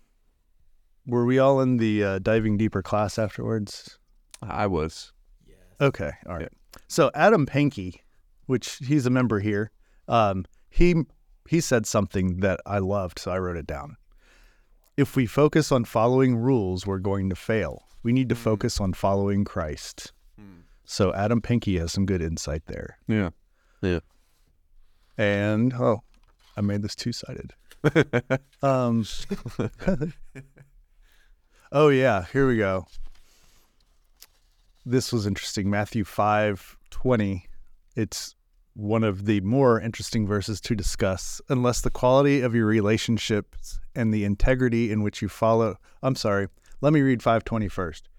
were 1.05 1.25
we 1.25 1.37
all 1.39 1.61
in 1.61 1.77
the 1.77 2.03
uh, 2.03 2.19
diving 2.19 2.57
deeper 2.57 2.81
class 2.81 3.19
afterwards? 3.19 3.99
I 4.41 4.67
was. 4.67 5.11
Okay, 5.81 6.11
all 6.27 6.35
right. 6.35 6.51
So 6.87 7.11
Adam 7.13 7.45
Pankey, 7.45 7.99
which 8.45 8.77
he's 8.77 9.05
a 9.05 9.09
member 9.09 9.39
here, 9.39 9.71
um, 10.07 10.45
he 10.69 10.95
he 11.47 11.61
said 11.61 11.85
something 11.85 12.39
that 12.39 12.59
I 12.65 12.79
loved, 12.79 13.19
so 13.19 13.31
I 13.31 13.37
wrote 13.39 13.57
it 13.57 13.67
down. 13.67 13.97
If 14.97 15.15
we 15.15 15.25
focus 15.27 15.71
on 15.71 15.85
following 15.85 16.35
rules, 16.37 16.87
we're 16.87 16.97
going 16.99 17.29
to 17.29 17.35
fail. 17.35 17.83
We 18.05 18.13
need 18.13 18.29
to 18.29 18.35
focus 18.35 18.79
on 18.79 18.93
following 18.93 19.43
Christ. 19.45 20.13
So 20.83 21.11
Adam 21.15 21.41
Pankey 21.41 21.79
has 21.79 21.91
some 21.91 22.05
good 22.05 22.21
insight 22.21 22.61
there. 22.67 22.99
Yeah. 23.07 23.31
Yeah. 23.81 24.01
And 25.17 25.73
oh, 25.73 26.03
I 26.55 26.61
made 26.61 26.83
this 26.83 26.93
two 26.93 27.11
sided. 27.11 27.53
um, 28.61 29.07
oh 31.71 31.89
yeah, 31.89 32.25
here 32.31 32.47
we 32.47 32.57
go. 32.57 32.85
This 34.85 35.11
was 35.11 35.25
interesting. 35.25 35.71
Matthew 35.71 36.03
five 36.03 36.77
twenty. 36.91 37.47
It's 37.95 38.35
one 38.75 39.03
of 39.03 39.25
the 39.25 39.41
more 39.41 39.81
interesting 39.81 40.27
verses 40.27 40.61
to 40.61 40.75
discuss. 40.75 41.41
Unless 41.49 41.81
the 41.81 41.89
quality 41.89 42.41
of 42.41 42.53
your 42.53 42.67
relationships 42.67 43.79
and 43.95 44.13
the 44.13 44.25
integrity 44.25 44.91
in 44.91 45.01
which 45.01 45.23
you 45.23 45.27
follow. 45.27 45.77
I'm 46.03 46.15
sorry. 46.15 46.49
Let 46.85 46.93
me 46.93 47.01
read 47.01 47.23
520 47.23 47.67
first. 47.67 48.09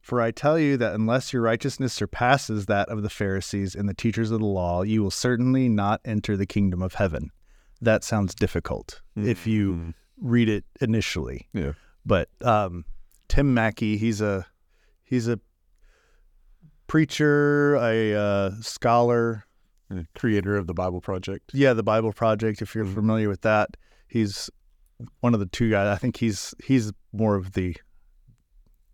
For 0.00 0.20
I 0.20 0.30
tell 0.30 0.56
you 0.56 0.76
that 0.76 0.94
unless 0.94 1.32
your 1.32 1.42
righteousness 1.42 1.92
surpasses 1.92 2.66
that 2.66 2.88
of 2.88 3.02
the 3.02 3.10
Pharisees 3.10 3.74
and 3.74 3.88
the 3.88 3.94
teachers 3.94 4.30
of 4.30 4.38
the 4.38 4.46
law, 4.46 4.82
you 4.82 5.02
will 5.02 5.10
certainly 5.10 5.68
not 5.68 6.00
enter 6.04 6.36
the 6.36 6.46
kingdom 6.46 6.82
of 6.82 6.94
heaven. 6.94 7.32
That 7.80 8.04
sounds 8.04 8.32
difficult 8.36 9.00
if 9.16 9.44
you 9.44 9.92
read 10.20 10.48
it 10.48 10.64
initially. 10.80 11.48
Yeah. 11.52 11.72
But 12.06 12.28
um, 12.42 12.84
Tim 13.26 13.54
Mackie, 13.54 13.96
he's 13.96 14.20
a 14.20 14.46
he's 15.02 15.26
a 15.26 15.40
preacher, 16.86 17.74
a 17.74 18.14
uh, 18.14 18.50
scholar. 18.60 19.46
Creator 20.14 20.56
of 20.56 20.68
the 20.68 20.74
Bible 20.74 21.00
Project. 21.00 21.50
Yeah, 21.52 21.72
the 21.74 21.82
Bible 21.82 22.12
Project. 22.12 22.62
If 22.62 22.74
you're 22.74 22.86
familiar 22.86 23.28
with 23.28 23.42
that, 23.42 23.76
he's 24.06 24.48
one 25.20 25.34
of 25.34 25.40
the 25.40 25.46
two 25.46 25.70
guys. 25.70 25.88
I 25.88 25.96
think 25.96 26.16
he's 26.16 26.54
he's 26.64 26.92
more 27.12 27.34
of 27.34 27.52
the 27.52 27.76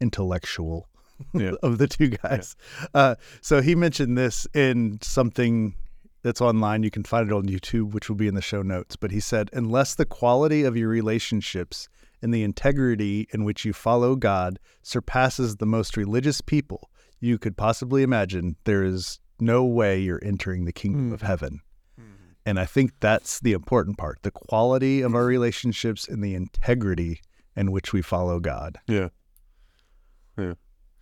intellectual 0.01 0.89
Yeah. 1.35 1.53
of 1.63 1.79
the 1.79 1.89
two 1.89 2.09
guys. 2.09 2.55
Uh, 2.95 3.17
so 3.41 3.61
he 3.61 3.75
mentioned 3.75 4.17
this 4.17 4.47
in 4.55 4.99
something 5.03 5.75
that's 6.23 6.41
online. 6.41 6.83
You 6.85 6.91
can 6.91 7.05
find 7.05 7.29
it 7.29 7.35
on 7.35 7.47
YouTube, 7.47 7.93
which 7.93 8.09
will 8.09 8.17
be 8.17 8.29
in 8.29 8.35
the 8.35 8.43
show 8.43 8.63
notes. 8.63 8.97
But 8.97 9.11
he 9.11 9.21
said, 9.21 9.51
unless 9.53 9.95
the 9.95 10.05
quality 10.05 10.63
of 10.65 10.77
your 10.77 10.89
relationships 10.89 11.89
and 12.23 12.33
the 12.33 12.43
integrity 12.43 13.29
in 13.33 13.45
which 13.45 13.65
you 13.65 13.73
follow 13.73 14.15
God 14.17 14.59
surpasses 14.83 15.57
the 15.57 15.67
most 15.67 15.97
religious 15.97 16.41
people 16.41 16.91
you 17.21 17.37
could 17.39 17.57
possibly 17.57 18.03
imagine, 18.05 18.57
there 18.65 18.85
is 18.85 19.19
no 19.41 19.65
way 19.65 19.99
you're 19.99 20.23
entering 20.25 20.65
the 20.65 20.73
kingdom 20.73 21.13
of 21.13 21.23
heaven. 21.23 21.61
And 22.47 22.59
I 22.59 22.65
think 22.65 22.93
that's 23.01 23.41
the 23.41 23.53
important 23.53 23.99
part 23.99 24.21
the 24.23 24.31
quality 24.31 25.03
of 25.03 25.15
our 25.15 25.27
relationships 25.27 26.09
and 26.09 26.23
the 26.25 26.35
integrity 26.35 27.21
in 27.57 27.71
which 27.73 27.93
we 27.93 28.01
follow 28.03 28.41
God. 28.41 28.79
Yeah. 28.87 29.09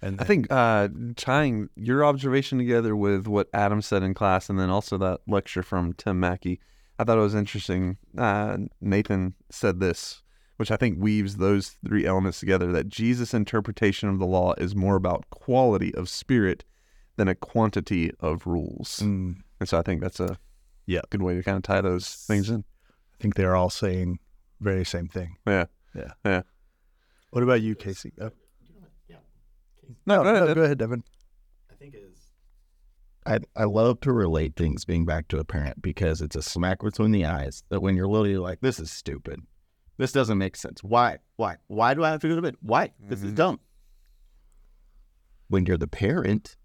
And 0.03 0.21
I 0.21 0.25
think 0.25 0.47
uh, 0.51 0.89
tying 1.17 1.69
your 1.75 2.05
observation 2.05 2.59
together 2.59 2.95
with 2.95 3.27
what 3.27 3.49
Adam 3.55 3.81
said 3.81 4.03
in 4.03 4.13
class, 4.15 4.51
and 4.51 4.59
then 4.59 4.69
also 4.71 4.99
that 4.99 5.21
lecture 5.27 5.63
from 5.63 5.95
Tim 5.95 6.21
Mackie, 6.21 6.61
I 6.99 7.05
thought 7.05 7.17
it 7.19 7.23
was 7.23 7.35
interesting. 7.35 7.97
Uh, 8.17 8.59
Nathan 8.81 9.35
said 9.51 9.81
this, 9.81 10.23
which 10.59 10.71
I 10.71 10.77
think 10.77 10.99
weaves 11.01 11.37
those 11.37 11.77
three 11.87 12.05
elements 12.07 12.41
together: 12.41 12.71
that 12.73 12.89
Jesus' 12.89 13.33
interpretation 13.33 14.09
of 14.11 14.19
the 14.19 14.27
law 14.27 14.53
is 14.59 14.77
more 14.77 14.97
about 14.97 15.29
quality 15.31 15.95
of 15.95 16.09
spirit 16.11 16.65
than 17.17 17.29
a 17.29 17.35
quantity 17.35 18.13
of 18.21 18.47
rules. 18.47 19.01
Mm, 19.03 19.37
And 19.61 19.69
so 19.69 19.79
I 19.79 19.83
think 19.83 20.03
that's 20.03 20.21
a 20.21 20.39
Yeah. 20.85 21.01
good 21.09 21.23
way 21.23 21.35
to 21.35 21.43
kind 21.43 21.57
of 21.57 21.63
tie 21.63 21.81
those 21.81 22.15
things 22.15 22.51
in. 22.51 22.65
I 23.15 23.17
think 23.23 23.35
they're 23.35 23.57
all 23.57 23.71
saying 23.71 24.19
very 24.61 24.85
same 24.85 25.09
thing. 25.09 25.37
Yeah. 25.47 25.65
Yeah. 25.95 26.13
Yeah. 26.25 26.43
What 27.31 27.43
about 27.43 27.63
you, 27.63 27.75
Casey? 27.75 28.13
Oh. 28.21 28.31
No, 30.07 30.23
No, 30.23 30.25
go 30.25 30.31
ahead, 30.35 30.49
no, 30.49 30.55
go 30.55 30.63
ahead, 30.63 30.79
Devin. 30.79 31.05
I 31.71 31.75
think 31.75 31.95
is. 31.95 32.19
I 33.27 33.41
I 33.57 33.65
love 33.65 34.01
to 34.03 34.13
relate 34.13 34.55
things 34.57 34.85
being 34.85 35.05
back 35.05 35.29
to 35.29 35.39
a 35.39 35.45
parent 35.45 35.83
because 35.83 36.21
it's 36.23 36.37
a 36.37 36.43
smack 36.43 36.81
between 36.83 37.11
the 37.13 37.25
eyes 37.27 37.65
that 37.71 37.81
when 37.81 37.97
you're 37.97 38.07
little 38.07 38.29
you're 38.29 38.41
like, 38.41 38.61
this 38.61 38.79
is 38.79 38.91
stupid. 38.93 39.41
This 39.99 40.13
doesn't 40.13 40.39
make 40.39 40.57
sense. 40.57 40.83
Why? 40.85 41.19
Why? 41.37 41.57
Why 41.69 41.95
do 41.95 42.05
I 42.05 42.11
have 42.11 42.21
to 42.21 42.29
go 42.29 42.37
to 42.37 42.43
bed? 42.43 42.57
Why? 42.61 42.93
This 43.01 43.23
is 43.23 43.33
Mhm. 43.33 43.37
dumb. 43.37 43.61
When 45.49 45.65
you're 45.67 45.77
the 45.79 45.87
parent, 45.89 46.57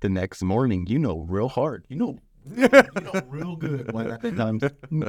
the 0.00 0.08
next 0.08 0.42
morning 0.42 0.86
you 0.86 0.98
know 0.98 1.20
real 1.28 1.48
hard. 1.48 1.86
You 1.88 1.96
know 1.96 2.18
you 2.56 2.68
know 2.68 3.20
real 3.28 3.56
good 3.56 3.92
when 3.92 4.08
the 4.20 4.32
time 4.32 4.58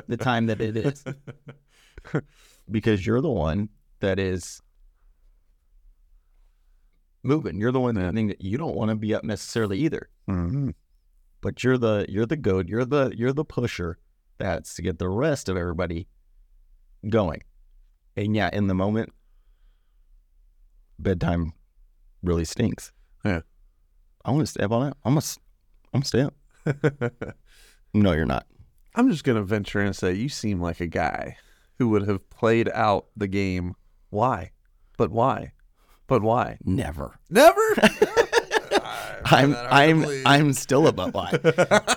the 0.08 0.18
time 0.18 0.46
that 0.48 0.62
it 0.62 0.76
is. 0.78 1.04
Because 2.70 3.06
you're 3.06 3.22
the 3.22 3.30
one 3.32 3.70
that 4.00 4.20
is 4.20 4.62
moving. 7.26 7.60
You're 7.60 7.72
the 7.72 7.80
one 7.80 7.96
that 7.96 8.14
think 8.14 8.30
that 8.30 8.42
you 8.42 8.58
don't 8.58 8.76
want 8.76 8.90
to 8.90 8.96
be 8.96 9.14
up 9.16 9.24
necessarily 9.24 9.80
either 9.80 10.10
Mhm. 10.30 10.74
but 11.42 11.64
you're 11.64 11.78
the 11.78 12.06
you're 12.10 12.26
the 12.26 12.38
goat 12.38 12.68
you're 12.68 12.86
the 12.86 13.12
you're 13.16 13.34
the 13.34 13.46
pusher 13.46 13.98
that's 14.38 14.76
to 14.76 14.82
get 14.82 14.98
the 15.00 15.10
rest 15.10 15.48
of 15.50 15.58
everybody 15.58 16.08
going 17.10 17.42
and 18.18 18.36
yeah 18.36 18.50
in 18.52 18.68
the 18.68 18.74
moment 18.74 19.12
bedtime 21.00 21.54
really 22.24 22.46
stinks 22.46 22.92
Yeah. 23.24 23.42
i 24.24 24.32
want 24.32 24.42
to 24.44 24.48
stay 24.52 24.64
up 24.64 24.72
all 24.72 24.80
night 24.82 24.94
i'm 25.04 25.14
gonna 25.16 25.26
i'm 25.94 26.02
gonna 26.02 26.06
stay 26.06 26.22
up 26.22 26.34
no 27.94 28.12
you're 28.14 28.26
not 28.26 28.46
I'm 28.98 29.10
just 29.12 29.26
going 29.26 29.36
to 29.36 29.44
venture 29.44 29.82
in 29.82 29.88
and 29.88 29.96
say 29.96 30.14
you 30.14 30.30
seem 30.30 30.62
like 30.62 30.80
a 30.80 30.88
guy 30.88 31.36
who 31.80 31.90
would 31.90 32.08
have 32.08 32.30
played 32.30 32.70
out 32.70 33.08
the 33.18 33.28
game. 33.28 33.76
Why? 34.10 34.52
But 34.98 35.12
why? 35.12 35.52
But 36.08 36.22
why? 36.22 36.58
never. 36.64 37.20
Never. 37.30 37.62
i'm 39.26 39.56
i'm 39.56 40.06
i'm 40.26 40.54
still 40.54 40.88
about 40.88 41.14
why. 41.14 41.32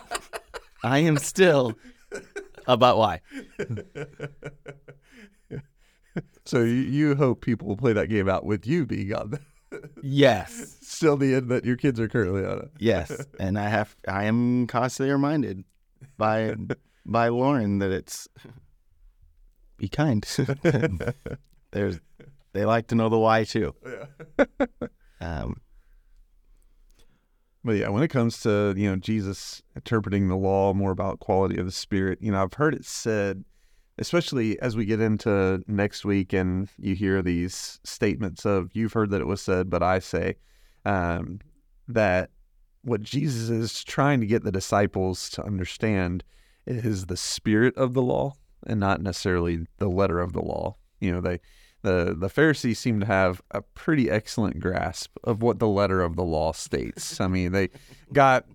I 0.82 1.00
am 1.00 1.18
still 1.18 1.74
about 2.66 2.96
why. 2.96 3.20
So 6.46 6.60
you, 6.60 6.72
you 6.72 7.14
hope 7.16 7.42
people 7.42 7.68
will 7.68 7.76
play 7.76 7.92
that 7.92 8.06
game 8.08 8.28
out 8.28 8.46
with 8.46 8.66
you 8.66 8.86
being 8.86 9.12
on 9.12 9.30
the, 9.30 9.40
yes. 10.02 10.78
still 10.82 11.16
the 11.18 11.34
end 11.34 11.50
that 11.50 11.64
your 11.66 11.76
kids 11.76 12.00
are 12.00 12.08
currently 12.08 12.44
on 12.44 12.60
it. 12.60 12.70
yes. 12.78 13.26
And 13.38 13.58
i 13.58 13.68
have 13.68 13.94
i 14.08 14.24
am 14.24 14.66
constantly 14.66 15.12
reminded 15.12 15.64
by 16.16 16.54
by 17.04 17.28
lauren 17.28 17.78
that 17.80 17.90
it's 17.90 18.28
be 19.76 19.88
kind. 19.88 20.26
There's 21.72 22.00
they 22.52 22.64
like 22.64 22.86
to 22.88 22.94
know 22.94 23.08
the 23.08 23.18
why 23.18 23.44
too 23.44 23.74
um 25.20 25.56
But 27.64 27.76
yeah, 27.76 27.88
when 27.88 28.02
it 28.02 28.08
comes 28.08 28.40
to 28.40 28.74
you 28.76 28.88
know 28.88 28.96
Jesus 28.96 29.62
interpreting 29.76 30.28
the 30.28 30.36
law 30.36 30.72
more 30.72 30.90
about 30.90 31.20
quality 31.20 31.58
of 31.58 31.66
the 31.66 31.72
spirit, 31.72 32.18
you 32.20 32.32
know 32.32 32.42
I've 32.42 32.54
heard 32.54 32.74
it 32.74 32.84
said 32.84 33.44
especially 33.98 34.58
as 34.60 34.76
we 34.76 34.84
get 34.84 35.00
into 35.00 35.62
next 35.66 36.04
week 36.04 36.32
and 36.32 36.68
you 36.78 36.94
hear 36.94 37.20
these 37.20 37.80
statements 37.84 38.46
of 38.46 38.70
you've 38.72 38.92
heard 38.92 39.10
that 39.10 39.20
it 39.20 39.26
was 39.26 39.42
said, 39.42 39.68
but 39.68 39.82
I 39.82 39.98
say 39.98 40.36
um, 40.84 41.40
that 41.88 42.30
what 42.82 43.02
Jesus 43.02 43.50
is 43.50 43.84
trying 43.84 44.20
to 44.20 44.26
get 44.26 44.44
the 44.44 44.52
disciples 44.52 45.28
to 45.30 45.44
understand 45.44 46.22
is 46.66 47.06
the 47.06 47.16
spirit 47.16 47.76
of 47.76 47.94
the 47.94 48.02
law 48.02 48.34
and 48.66 48.78
not 48.78 49.00
necessarily 49.00 49.66
the 49.78 49.88
letter 49.88 50.20
of 50.20 50.32
the 50.32 50.42
law. 50.42 50.76
You 51.00 51.12
know, 51.12 51.20
they 51.20 51.40
the 51.82 52.14
the 52.18 52.28
Pharisees 52.28 52.78
seem 52.78 53.00
to 53.00 53.06
have 53.06 53.40
a 53.50 53.62
pretty 53.62 54.10
excellent 54.10 54.60
grasp 54.60 55.16
of 55.24 55.42
what 55.42 55.58
the 55.58 55.68
letter 55.68 56.00
of 56.00 56.16
the 56.16 56.24
law 56.24 56.52
states. 56.52 57.20
I 57.20 57.28
mean, 57.28 57.52
they 57.52 57.70
got 58.12 58.46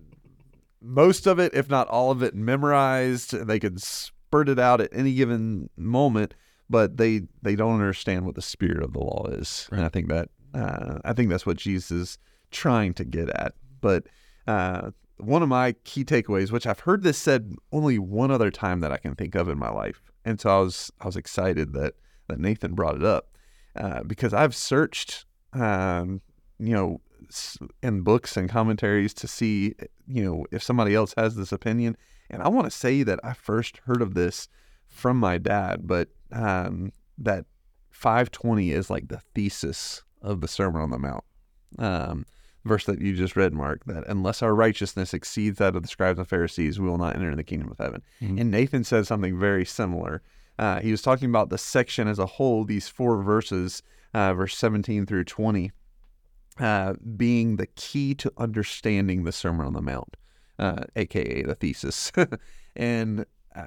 most 0.80 1.26
of 1.26 1.38
it, 1.38 1.54
if 1.54 1.68
not 1.68 1.88
all 1.88 2.10
of 2.10 2.22
it, 2.22 2.34
memorized. 2.34 3.32
They 3.32 3.58
could 3.58 3.80
spurt 3.80 4.48
it 4.48 4.58
out 4.58 4.80
at 4.80 4.90
any 4.92 5.14
given 5.14 5.70
moment, 5.76 6.34
but 6.68 6.96
they 6.98 7.22
they 7.42 7.56
don't 7.56 7.74
understand 7.74 8.26
what 8.26 8.34
the 8.34 8.42
spirit 8.42 8.82
of 8.82 8.92
the 8.92 9.00
law 9.00 9.26
is. 9.28 9.68
And 9.72 9.84
I 9.84 9.88
think 9.88 10.08
that 10.08 10.28
uh, 10.54 10.98
I 11.04 11.12
think 11.14 11.30
that's 11.30 11.46
what 11.46 11.56
Jesus 11.56 11.90
is 11.90 12.18
trying 12.50 12.94
to 12.94 13.04
get 13.04 13.30
at. 13.30 13.54
But 13.80 14.06
uh, 14.46 14.90
one 15.16 15.42
of 15.42 15.48
my 15.48 15.72
key 15.84 16.04
takeaways, 16.04 16.50
which 16.50 16.66
I've 16.66 16.80
heard 16.80 17.02
this 17.02 17.18
said 17.18 17.54
only 17.72 17.98
one 17.98 18.30
other 18.30 18.50
time 18.50 18.80
that 18.80 18.92
I 18.92 18.98
can 18.98 19.14
think 19.14 19.34
of 19.34 19.48
in 19.48 19.58
my 19.58 19.70
life, 19.70 20.02
and 20.24 20.40
so 20.40 20.50
I 20.50 20.60
was 20.60 20.90
I 21.00 21.06
was 21.06 21.16
excited 21.16 21.72
that 21.72 21.94
that 22.28 22.38
Nathan 22.38 22.74
brought 22.74 22.96
it 22.96 23.04
up 23.04 23.28
uh, 23.76 24.02
because 24.02 24.32
I've 24.32 24.54
searched, 24.54 25.24
um, 25.52 26.20
you 26.58 26.74
know, 26.74 27.00
in 27.82 28.02
books 28.02 28.36
and 28.36 28.48
commentaries 28.48 29.14
to 29.14 29.28
see, 29.28 29.74
you 30.06 30.24
know, 30.24 30.46
if 30.50 30.62
somebody 30.62 30.94
else 30.94 31.14
has 31.16 31.36
this 31.36 31.52
opinion. 31.52 31.96
And 32.30 32.42
I 32.42 32.48
want 32.48 32.66
to 32.66 32.70
say 32.70 33.02
that 33.02 33.20
I 33.22 33.32
first 33.32 33.78
heard 33.86 34.02
of 34.02 34.14
this 34.14 34.48
from 34.86 35.18
my 35.18 35.38
dad, 35.38 35.86
but 35.86 36.08
um, 36.32 36.92
that 37.18 37.46
520 37.90 38.70
is 38.70 38.90
like 38.90 39.08
the 39.08 39.20
thesis 39.34 40.02
of 40.22 40.40
the 40.40 40.48
Sermon 40.48 40.82
on 40.82 40.90
the 40.90 40.98
Mount. 40.98 41.24
Um, 41.78 42.26
verse 42.64 42.86
that 42.86 43.00
you 43.00 43.14
just 43.14 43.36
read, 43.36 43.52
Mark, 43.52 43.84
that 43.86 44.04
unless 44.06 44.42
our 44.42 44.54
righteousness 44.54 45.12
exceeds 45.12 45.58
that 45.58 45.76
of 45.76 45.82
the 45.82 45.88
scribes 45.88 46.18
and 46.18 46.28
Pharisees, 46.28 46.80
we 46.80 46.88
will 46.88 46.98
not 46.98 47.14
enter 47.14 47.34
the 47.34 47.44
kingdom 47.44 47.70
of 47.70 47.78
heaven. 47.78 48.02
Mm-hmm. 48.22 48.38
And 48.38 48.50
Nathan 48.50 48.84
says 48.84 49.08
something 49.08 49.38
very 49.38 49.64
similar. 49.64 50.22
Uh, 50.58 50.80
he 50.80 50.90
was 50.90 51.02
talking 51.02 51.28
about 51.28 51.50
the 51.50 51.58
section 51.58 52.08
as 52.08 52.18
a 52.18 52.26
whole, 52.26 52.64
these 52.64 52.88
four 52.88 53.22
verses, 53.22 53.82
uh, 54.12 54.32
verse 54.34 54.56
17 54.56 55.06
through 55.06 55.24
20, 55.24 55.72
uh, 56.60 56.94
being 57.16 57.56
the 57.56 57.66
key 57.66 58.14
to 58.14 58.32
understanding 58.38 59.24
the 59.24 59.32
Sermon 59.32 59.66
on 59.66 59.72
the 59.72 59.82
Mount, 59.82 60.16
aka 60.96 61.42
uh, 61.42 61.46
the 61.46 61.54
thesis. 61.54 62.12
and 62.76 63.26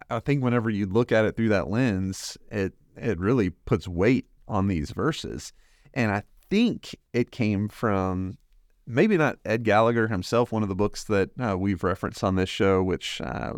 I 0.10 0.20
think 0.20 0.44
whenever 0.44 0.70
you 0.70 0.86
look 0.86 1.12
at 1.12 1.26
it 1.26 1.36
through 1.36 1.50
that 1.50 1.70
lens, 1.70 2.38
it 2.52 2.74
it 2.96 3.20
really 3.20 3.52
puts 3.52 3.88
weight 3.88 4.26
on 4.48 4.68
these 4.68 4.92
verses. 4.92 5.54
And 5.94 6.12
I 6.12 6.24
think 6.50 6.96
it 7.14 7.32
came 7.32 7.70
from 7.70 8.38
maybe 8.86 9.18
not 9.18 9.38
Ed 9.46 9.64
Gallagher 9.64 10.08
himself, 10.08 10.52
one 10.52 10.64
of 10.64 10.70
the 10.70 10.76
books 10.76 11.04
that 11.06 11.30
uh, 11.40 11.58
we've 11.58 11.84
referenced 11.84 12.24
on 12.24 12.36
this 12.36 12.50
show, 12.50 12.82
which 12.82 13.22
uh, 13.22 13.54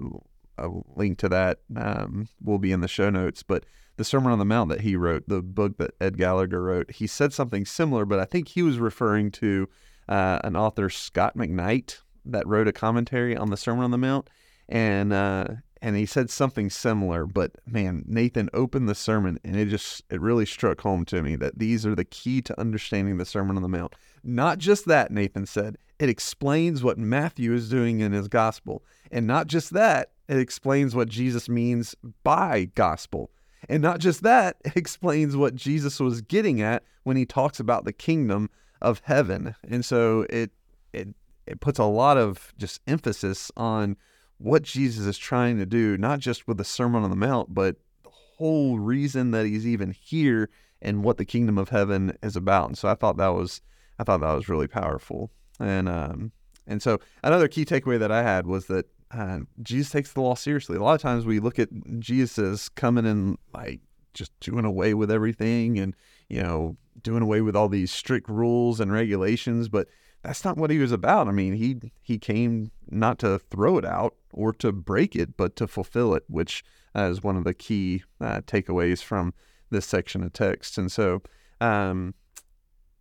a 0.64 0.70
link 0.96 1.18
to 1.20 1.30
that 1.30 1.60
um, 1.76 2.28
will 2.44 2.60
be 2.60 2.72
in 2.72 2.82
the 2.82 2.88
show 2.88 3.10
notes. 3.10 3.44
But 3.44 3.66
the 3.98 4.04
Sermon 4.04 4.32
on 4.32 4.40
the 4.40 4.46
Mount 4.46 4.70
that 4.70 4.82
he 4.82 4.96
wrote, 4.96 5.28
the 5.28 5.42
book 5.42 5.78
that 5.78 5.92
Ed 6.00 6.18
Gallagher 6.18 6.62
wrote, 6.62 6.92
he 6.92 7.08
said 7.08 7.34
something 7.34 7.66
similar, 7.66 8.06
but 8.06 8.20
I 8.20 8.26
think 8.26 8.50
he 8.50 8.62
was 8.62 8.80
referring 8.80 9.32
to 9.32 9.68
uh, 10.08 10.40
an 10.44 10.56
author, 10.56 10.90
Scot 10.90 11.36
McKnight, 11.36 12.00
that 12.26 12.48
wrote 12.48 12.68
a 12.68 12.72
commentary 12.72 13.36
on 13.36 13.50
the 13.50 13.58
Sermon 13.58 13.84
on 13.84 13.92
the 13.92 13.98
Mount, 13.98 14.30
and 14.68 15.12
uh, 15.12 15.48
and 15.82 15.96
he 15.96 16.06
said 16.06 16.30
something 16.30 16.70
similar. 16.70 17.26
But 17.26 17.52
man, 17.66 18.04
Nathan 18.08 18.50
opened 18.54 18.90
the 18.90 18.96
sermon, 18.96 19.40
and 19.44 19.56
it 19.56 19.68
just 19.68 20.04
it 20.10 20.22
really 20.22 20.46
struck 20.46 20.82
home 20.82 21.06
to 21.06 21.22
me 21.22 21.36
that 21.38 21.60
these 21.60 21.86
are 21.86 21.96
the 21.96 22.06
key 22.06 22.42
to 22.44 22.60
understanding 22.60 23.18
the 23.18 23.26
Sermon 23.26 23.56
on 23.56 23.62
the 23.62 23.70
Mount. 23.70 23.96
Not 24.24 24.58
just 24.58 24.86
that, 24.86 25.12
Nathan 25.12 25.46
said, 25.46 25.78
it 26.00 26.10
explains 26.10 26.84
what 26.84 26.98
Matthew 26.98 27.54
is 27.54 27.70
doing 27.70 28.00
in 28.00 28.12
his 28.12 28.28
gospel, 28.28 28.84
and 29.12 29.28
not 29.28 29.48
just 29.48 29.74
that, 29.74 30.12
it 30.28 30.38
explains 30.38 30.96
what 30.96 31.10
Jesus 31.10 31.50
means 31.50 31.96
by 32.24 32.70
gospel. 32.76 33.32
And 33.68 33.82
not 33.82 34.00
just 34.00 34.24
that, 34.24 34.58
it 34.66 34.78
explains 34.78 35.36
what 35.36 35.56
Jesus 35.56 36.00
was 36.00 36.22
getting 36.22 36.62
at 36.62 36.84
when 37.04 37.18
he 37.18 37.26
talks 37.26 37.60
about 37.60 37.86
the 37.86 37.94
kingdom 37.94 38.50
of 38.82 39.02
heaven. 39.04 39.56
And 39.68 39.84
so 39.84 40.26
it 40.30 40.52
it 40.94 41.10
it 41.48 41.60
puts 41.60 41.80
a 41.80 41.86
lot 41.86 42.18
of 42.18 42.54
just 42.58 42.82
emphasis 42.88 43.52
on 43.58 43.98
what 44.40 44.64
Jesus 44.64 45.06
is 45.06 45.18
trying 45.18 45.58
to 45.60 45.66
do, 45.66 45.98
not 45.98 46.20
just 46.20 46.48
with 46.48 46.58
the 46.58 46.64
Sermon 46.64 47.04
on 47.04 47.10
the 47.10 47.16
Mount, 47.16 47.54
but 47.54 47.76
the 48.04 48.10
whole 48.10 48.80
reason 48.80 49.32
that 49.32 49.46
he's 49.46 49.68
even 49.68 49.92
here 49.92 50.50
and 50.82 51.04
what 51.04 51.18
the 51.18 51.26
kingdom 51.26 51.58
of 51.58 51.70
heaven 51.70 52.18
is 52.24 52.36
about. 52.36 52.70
And 52.70 52.78
so 52.78 52.88
I 52.88 52.96
thought 52.96 53.18
that 53.18 53.34
was 53.34 53.62
I 54.00 54.04
thought 54.04 54.22
that 54.22 54.34
was 54.34 54.50
really 54.50 54.68
powerful. 54.68 55.30
And 55.60 55.88
um 55.88 56.32
and 56.66 56.82
so 56.82 57.00
another 57.24 57.48
key 57.48 57.66
takeaway 57.66 58.00
that 58.00 58.12
I 58.12 58.24
had 58.24 58.48
was 58.48 58.68
that 58.68 58.86
uh, 59.12 59.40
Jesus 59.62 59.92
takes 59.92 60.14
the 60.14 60.22
law 60.22 60.36
seriously. 60.36 60.78
A 60.78 60.84
lot 60.84 60.94
of 60.94 61.02
times 61.02 61.26
we 61.26 61.40
look 61.40 61.58
at 61.58 61.70
Jesus 62.00 62.70
coming 62.70 63.06
and 63.06 63.38
like 63.54 63.82
just 64.14 64.32
doing 64.40 64.66
away 64.66 64.94
with 64.94 65.10
everything 65.10 65.80
and, 65.80 65.96
you 66.30 66.44
know, 66.44 66.78
doing 67.02 67.24
away 67.24 67.42
with 67.42 67.56
all 67.56 67.70
these 67.70 67.92
strict 67.92 68.30
rules 68.30 68.80
and 68.80 68.92
regulations, 68.92 69.68
but 69.68 69.88
that's 70.22 70.46
not 70.46 70.58
what 70.58 70.70
he 70.70 70.78
was 70.78 70.92
about. 70.92 71.28
I 71.28 71.32
mean, 71.32 71.54
he 71.54 71.78
he 72.02 72.20
came 72.20 72.72
not 72.90 73.18
to 73.20 73.40
throw 73.40 73.78
it 73.78 73.86
out 73.86 74.16
or 74.32 74.54
to 74.54 74.72
break 74.72 75.16
it, 75.16 75.36
but 75.38 75.56
to 75.58 75.68
fulfill 75.68 76.14
it, 76.14 76.24
which 76.28 76.64
uh, 76.96 77.04
is 77.04 77.24
one 77.24 77.38
of 77.38 77.44
the 77.44 77.54
key 77.54 78.04
uh, 78.22 78.42
takeaways 78.42 79.02
from 79.02 79.34
this 79.70 79.86
section 79.86 80.24
of 80.24 80.34
text. 80.34 80.78
And 80.78 80.92
so, 80.92 81.22
um, 81.62 82.14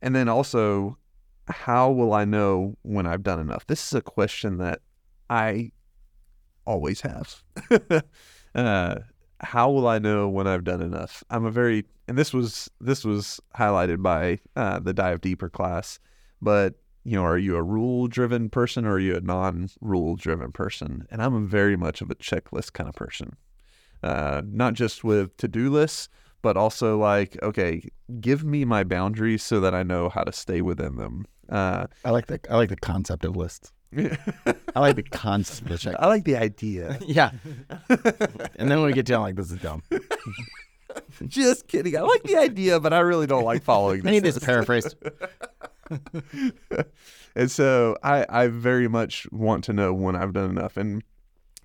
and 0.03 0.15
then 0.15 0.29
also, 0.29 0.99
how 1.49 1.91
will 1.91 2.13
I 2.13 2.25
know 2.25 2.77
when 2.83 3.07
I've 3.07 3.23
done 3.23 3.41
enough? 3.41 3.67
This 3.67 3.87
is 3.87 3.95
a 3.95 4.03
question 4.03 4.59
that 4.59 4.81
I 5.31 5.73
always 6.65 7.01
have. 7.01 7.43
uh, 8.55 8.97
how 9.41 9.71
will 9.71 9.89
I 9.89 9.99
know 9.99 10.29
when 10.29 10.47
I've 10.47 10.65
done 10.65 10.83
enough? 10.83 11.23
I'm 11.31 11.45
a 11.45 11.51
very 11.51 11.85
and 12.09 12.17
this 12.17 12.33
was 12.33 12.71
this 12.81 13.05
was 13.05 13.41
highlighted 13.55 14.03
by 14.03 14.41
uh, 14.57 14.79
the 14.81 14.95
dive 14.95 15.21
deeper 15.21 15.51
class, 15.51 16.01
but 16.41 16.75
you 17.09 17.17
know, 17.17 17.25
are 17.25 17.39
you 17.39 17.57
a 17.57 17.63
rule 17.63 18.07
driven 18.07 18.51
person 18.51 18.85
or 18.85 18.93
are 18.93 18.99
you 18.99 19.17
a 19.17 19.21
non 19.21 19.71
rule 19.81 20.15
driven 20.17 20.53
person? 20.53 21.07
And 21.11 21.23
I'm 21.23 21.47
very 21.47 21.77
much 21.77 22.03
of 22.03 22.11
a 22.11 22.15
checklist 22.15 22.75
kind 22.75 22.89
of 22.89 22.95
person, 22.95 23.37
uh, 24.03 24.43
not 24.45 24.75
just 24.75 25.05
with 25.05 25.37
to 25.39 25.49
do 25.49 25.71
lists, 25.71 26.11
but 26.43 26.57
also 26.57 26.99
like, 26.99 27.43
okay, 27.43 27.83
give 28.21 28.45
me 28.45 28.65
my 28.65 28.85
boundaries 28.85 29.43
so 29.43 29.59
that 29.61 29.75
I 29.75 29.83
know 29.83 30.11
how 30.11 30.23
to 30.23 30.33
stay 30.33 30.61
within 30.61 30.97
them. 30.97 31.25
Uh, 31.49 31.87
I 32.05 32.11
like 32.11 32.27
the 32.27 32.39
I 32.51 32.57
like 32.57 32.69
the 32.69 32.77
concept 32.77 33.25
of 33.25 33.37
lists. 33.37 33.73
I 33.97 34.81
like 34.81 34.97
the 34.97 35.03
concept 35.03 35.71
of 35.71 35.81
check. 35.81 35.97
I 35.99 36.07
like 36.09 36.25
the 36.25 36.37
idea. 36.37 36.99
yeah. 37.07 37.31
and 37.89 38.71
then 38.71 38.81
when 38.81 38.85
we 38.85 38.93
get 38.93 39.07
down, 39.07 39.23
like 39.23 39.37
this 39.37 39.51
is 39.51 39.59
dumb. 39.61 39.83
Just 41.27 41.69
kidding. 41.69 41.97
I 41.97 42.03
like 42.03 42.23
the 42.25 42.37
idea, 42.37 42.81
but 42.81 42.93
I 42.93 42.99
really 42.99 43.27
don't 43.27 43.45
like 43.45 43.63
following. 43.63 44.07
I 44.07 44.11
need 44.11 44.25
this 44.25 44.39
paraphrased. 44.39 44.95
and 47.35 47.51
so 47.51 47.97
I, 48.03 48.27
I 48.29 48.49
very 48.49 48.89
much 48.89 49.31
want 49.33 49.65
to 49.65 49.73
know 49.73 49.93
when 49.93 50.17
I've 50.17 50.33
done 50.33 50.51
enough. 50.51 50.77
And 50.77 51.03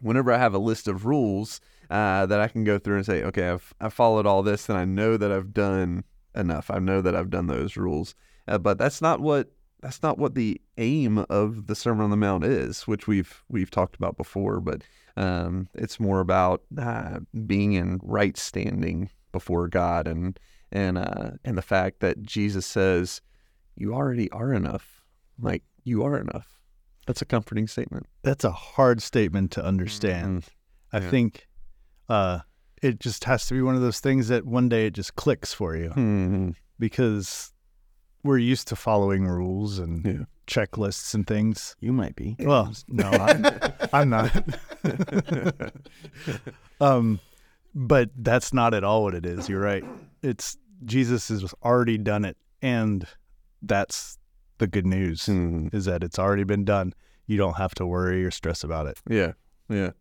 whenever 0.01 0.31
I 0.31 0.37
have 0.37 0.53
a 0.53 0.59
list 0.59 0.87
of 0.87 1.05
rules 1.05 1.61
uh, 1.89 2.25
that 2.25 2.39
I 2.39 2.47
can 2.47 2.63
go 2.63 2.77
through 2.77 2.97
and 2.97 3.05
say, 3.05 3.23
okay, 3.23 3.49
I've, 3.49 3.73
I've 3.79 3.93
followed 3.93 4.25
all 4.25 4.43
this, 4.43 4.69
and 4.69 4.77
I 4.77 4.85
know 4.85 5.17
that 5.17 5.31
I've 5.31 5.53
done 5.53 6.03
enough. 6.35 6.71
I 6.71 6.79
know 6.79 7.01
that 7.01 7.15
I've 7.15 7.29
done 7.29 7.47
those 7.47 7.77
rules. 7.77 8.15
Uh, 8.47 8.57
but 8.57 8.77
that's 8.77 9.01
not 9.01 9.19
what 9.19 9.49
that's 9.81 10.01
not 10.01 10.17
what 10.17 10.33
the 10.33 10.61
aim 10.77 11.19
of 11.29 11.67
the 11.67 11.75
Sermon 11.75 12.05
on 12.05 12.09
the 12.09 12.17
Mount 12.17 12.45
is, 12.45 12.87
which 12.87 13.05
we've 13.05 13.43
we've 13.49 13.69
talked 13.69 13.95
about 13.95 14.17
before. 14.17 14.59
But 14.59 14.81
um, 15.17 15.67
it's 15.73 15.99
more 15.99 16.19
about 16.19 16.63
uh, 16.77 17.19
being 17.45 17.73
in 17.73 17.99
right 18.01 18.37
standing 18.37 19.09
before 19.31 19.67
God, 19.67 20.07
and 20.07 20.39
and 20.71 20.97
uh, 20.97 21.31
and 21.43 21.57
the 21.57 21.61
fact 21.61 21.99
that 21.99 22.23
Jesus 22.23 22.65
says, 22.65 23.21
"You 23.75 23.93
already 23.93 24.29
are 24.31 24.53
enough. 24.53 25.03
Like 25.39 25.63
you 25.83 26.03
are 26.03 26.17
enough." 26.17 26.47
That's 27.07 27.21
a 27.21 27.25
comforting 27.25 27.67
statement. 27.67 28.05
That's 28.21 28.43
a 28.43 28.51
hard 28.51 29.01
statement 29.01 29.51
to 29.51 29.63
understand. 29.63 30.43
Mm-hmm. 30.43 30.95
I 30.95 30.99
yeah. 30.99 31.09
think 31.09 31.47
uh, 32.07 32.39
it 32.81 32.99
just 32.99 33.23
has 33.25 33.47
to 33.47 33.53
be 33.53 33.61
one 33.61 33.75
of 33.75 33.81
those 33.81 33.99
things 33.99 34.27
that 34.29 34.45
one 34.45 34.69
day 34.69 34.87
it 34.87 34.93
just 34.93 35.15
clicks 35.15 35.53
for 35.53 35.75
you 35.75 35.89
mm-hmm. 35.89 36.49
because 36.79 37.51
we're 38.23 38.37
used 38.37 38.67
to 38.69 38.75
following 38.75 39.25
rules 39.25 39.79
and 39.79 40.05
yeah. 40.05 40.25
checklists 40.47 41.13
and 41.13 41.27
things. 41.27 41.75
You 41.79 41.91
might 41.91 42.15
be. 42.15 42.35
Well, 42.39 42.73
no, 42.87 43.09
I'm, 43.09 43.45
I'm 43.91 44.09
not. 44.09 44.43
um, 46.81 47.19
but 47.75 48.09
that's 48.17 48.53
not 48.53 48.73
at 48.73 48.83
all 48.83 49.03
what 49.03 49.15
it 49.15 49.25
is. 49.25 49.49
You're 49.49 49.61
right. 49.61 49.83
It's 50.21 50.57
Jesus 50.85 51.29
has 51.29 51.53
already 51.63 51.97
done 51.97 52.23
it, 52.23 52.37
and 52.61 53.05
that's 53.63 54.17
the 54.57 54.67
good 54.67 54.85
news 54.85 55.23
mm-hmm. 55.23 55.75
is 55.75 55.85
that 55.85 56.03
it's 56.03 56.19
already 56.19 56.43
been 56.43 56.65
done. 56.65 56.93
You 57.25 57.37
don't 57.37 57.57
have 57.57 57.73
to 57.75 57.85
worry 57.85 58.23
or 58.23 58.31
stress 58.31 58.63
about 58.63 58.87
it. 58.87 58.99
Yeah, 59.09 59.33
yeah, 59.69 59.91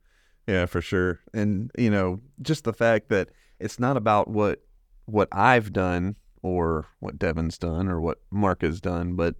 yeah, 0.46 0.66
for 0.66 0.80
sure. 0.80 1.20
And 1.32 1.70
you 1.78 1.90
know, 1.90 2.20
just 2.42 2.64
the 2.64 2.72
fact 2.72 3.08
that 3.08 3.30
it's 3.58 3.78
not 3.78 3.96
about 3.96 4.28
what 4.28 4.62
what 5.06 5.28
I've 5.32 5.72
done 5.72 6.16
or 6.42 6.86
what 7.00 7.18
Devin's 7.18 7.58
done 7.58 7.88
or 7.88 8.00
what 8.00 8.18
Mark 8.30 8.62
has 8.62 8.80
done, 8.80 9.14
but 9.14 9.36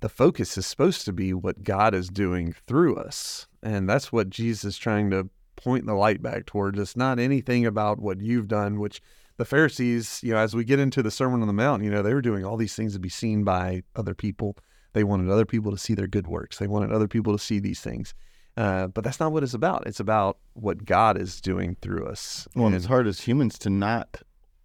the 0.00 0.08
focus 0.08 0.56
is 0.56 0.66
supposed 0.66 1.04
to 1.04 1.12
be 1.12 1.34
what 1.34 1.62
God 1.62 1.94
is 1.94 2.08
doing 2.08 2.54
through 2.66 2.96
us. 2.96 3.46
And 3.62 3.88
that's 3.88 4.12
what 4.12 4.30
Jesus 4.30 4.64
is 4.64 4.78
trying 4.78 5.10
to 5.10 5.28
point 5.56 5.86
the 5.86 5.94
light 5.94 6.22
back 6.22 6.46
towards. 6.46 6.78
It's 6.78 6.96
not 6.96 7.18
anything 7.18 7.66
about 7.66 8.00
what 8.00 8.20
you've 8.20 8.48
done, 8.48 8.80
which 8.80 9.02
the 9.40 9.46
Pharisees, 9.46 10.20
you 10.22 10.34
know, 10.34 10.38
as 10.38 10.54
we 10.54 10.64
get 10.64 10.78
into 10.78 11.02
the 11.02 11.10
Sermon 11.10 11.40
on 11.40 11.46
the 11.46 11.54
Mount, 11.54 11.82
you 11.82 11.90
know, 11.90 12.02
they 12.02 12.12
were 12.12 12.20
doing 12.20 12.44
all 12.44 12.58
these 12.58 12.74
things 12.74 12.92
to 12.92 12.98
be 12.98 13.08
seen 13.08 13.42
by 13.42 13.82
other 13.96 14.14
people. 14.14 14.54
They 14.92 15.02
wanted 15.02 15.30
other 15.30 15.46
people 15.46 15.72
to 15.72 15.78
see 15.78 15.94
their 15.94 16.06
good 16.06 16.26
works. 16.26 16.58
They 16.58 16.66
wanted 16.66 16.92
other 16.92 17.08
people 17.08 17.32
to 17.32 17.42
see 17.42 17.58
these 17.58 17.80
things. 17.80 18.12
Uh, 18.58 18.88
but 18.88 19.02
that's 19.02 19.18
not 19.18 19.32
what 19.32 19.42
it's 19.42 19.54
about. 19.54 19.86
It's 19.86 19.98
about 19.98 20.36
what 20.52 20.84
God 20.84 21.18
is 21.18 21.40
doing 21.40 21.74
through 21.80 22.06
us. 22.06 22.46
Well, 22.54 22.66
and 22.66 22.74
it's 22.74 22.84
hard 22.84 23.06
as 23.06 23.20
humans 23.20 23.58
to 23.60 23.70
not 23.70 24.20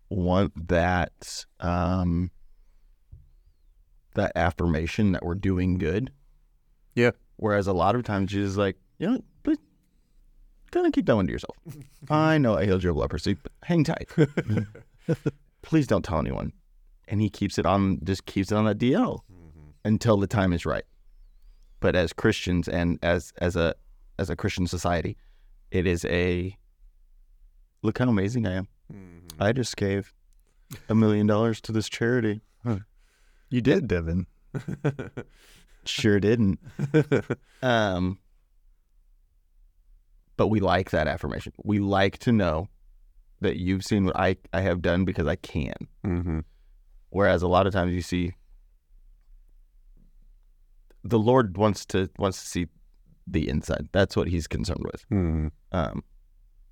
want 0.10 0.68
that 0.68 1.46
um, 1.62 2.32
that 4.16 4.34
affirmation 4.36 5.14
that 5.14 5.24
we're 5.24 5.36
doing 5.36 5.78
good. 5.78 6.12
Yeah. 6.96 7.12
Whereas 7.38 7.68
a 7.68 7.74
lot 7.74 7.96
of 7.96 8.04
times 8.04 8.32
Jesus 8.32 8.52
is 8.52 8.58
like, 8.58 8.76
you 9.00 9.10
know, 9.10 9.22
please 9.44 9.58
of 10.84 10.92
keep 10.94 11.06
that 11.06 11.16
one 11.16 11.28
to 11.28 11.32
yourself. 11.32 11.58
I 12.10 12.38
know 12.38 12.58
I 12.58 12.66
healed 12.66 12.84
your 12.84 12.94
leprosy, 12.94 13.36
but 13.36 13.52
hang 13.64 13.84
tight. 13.84 14.10
please 15.62 15.88
don't 15.88 16.04
tell 16.04 16.20
anyone. 16.20 16.54
And 17.08 17.22
he 17.22 17.30
keeps 17.30 17.58
it 17.60 17.66
on, 17.66 18.00
just 18.04 18.26
keeps 18.26 18.52
it 18.52 18.56
on 18.56 18.66
that 18.66 18.78
DL 18.80 19.20
until 19.84 20.18
the 20.18 20.28
time 20.28 20.54
is 20.54 20.66
right. 20.66 20.84
But 21.80 21.96
as 21.96 22.14
Christians 22.14 22.68
and 22.68 22.98
as 23.04 23.32
as 23.38 23.56
a 23.56 23.76
as 24.18 24.30
a 24.30 24.36
Christian 24.36 24.66
society, 24.66 25.18
it 25.70 25.86
is 25.86 26.04
a 26.06 26.58
look 27.84 28.00
how 28.00 28.10
amazing 28.10 28.48
I 28.48 28.54
am. 28.54 28.68
I 29.40 29.52
just 29.52 29.78
gave 29.78 30.14
a 30.90 30.96
million 30.96 31.28
dollars 31.28 31.62
to 31.62 31.72
this 31.72 31.88
charity. 31.90 32.42
You 33.50 33.62
did, 33.62 33.88
Devin. 33.88 34.26
Sure 35.88 36.20
didn't. 36.20 36.60
Um, 37.62 38.18
but 40.38 40.48
we 40.48 40.60
like 40.60 40.92
that 40.92 41.08
affirmation. 41.08 41.54
We 41.64 41.80
like 41.80 42.18
to 42.20 42.32
know 42.32 42.68
that 43.42 43.58
you've 43.58 43.84
seen 43.86 44.06
what 44.06 44.16
I, 44.18 44.38
I 44.54 44.62
have 44.62 44.82
done 44.82 45.06
because 45.06 45.28
I 45.28 45.36
can. 45.36 45.74
Mm-hmm. 46.06 46.40
Whereas 47.10 47.42
a 47.42 47.48
lot 47.48 47.68
of 47.68 47.74
times 47.74 47.94
you 47.94 48.02
see 48.02 48.34
the 51.04 51.20
Lord 51.20 51.58
wants 51.58 51.86
to 51.88 52.10
wants 52.18 52.42
to 52.42 52.48
see 52.48 52.68
the 53.28 53.48
inside. 53.48 53.90
That's 53.92 54.16
what 54.16 54.28
he's 54.28 54.48
concerned 54.48 54.84
with. 54.84 55.06
Mm-hmm. 55.12 55.48
Um, 55.72 56.04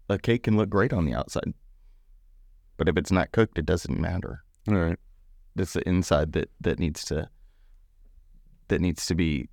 a 0.09 0.17
cake 0.17 0.43
can 0.43 0.57
look 0.57 0.69
great 0.69 0.93
on 0.93 1.05
the 1.05 1.13
outside, 1.13 1.53
but 2.77 2.89
if 2.89 2.97
it's 2.97 3.11
not 3.11 3.31
cooked, 3.31 3.57
it 3.57 3.65
doesn't 3.65 3.99
matter. 3.99 4.43
All 4.67 4.75
right. 4.75 4.99
It's 5.55 5.73
the 5.73 5.87
inside 5.87 6.33
that 6.33 6.49
that 6.61 6.79
needs 6.79 7.03
to 7.05 7.29
that 8.69 8.81
needs 8.81 9.05
to 9.07 9.15
be 9.15 9.49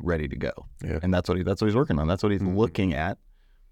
ready 0.00 0.28
to 0.28 0.36
go. 0.36 0.52
Yeah. 0.82 0.98
And 1.02 1.12
that's 1.12 1.28
what 1.28 1.36
he 1.38 1.44
that's 1.44 1.60
what 1.60 1.66
he's 1.68 1.76
working 1.76 1.98
on. 1.98 2.08
That's 2.08 2.22
what 2.22 2.32
he's 2.32 2.40
Mhm. 2.42 2.56
looking 2.56 2.94
at 2.94 3.18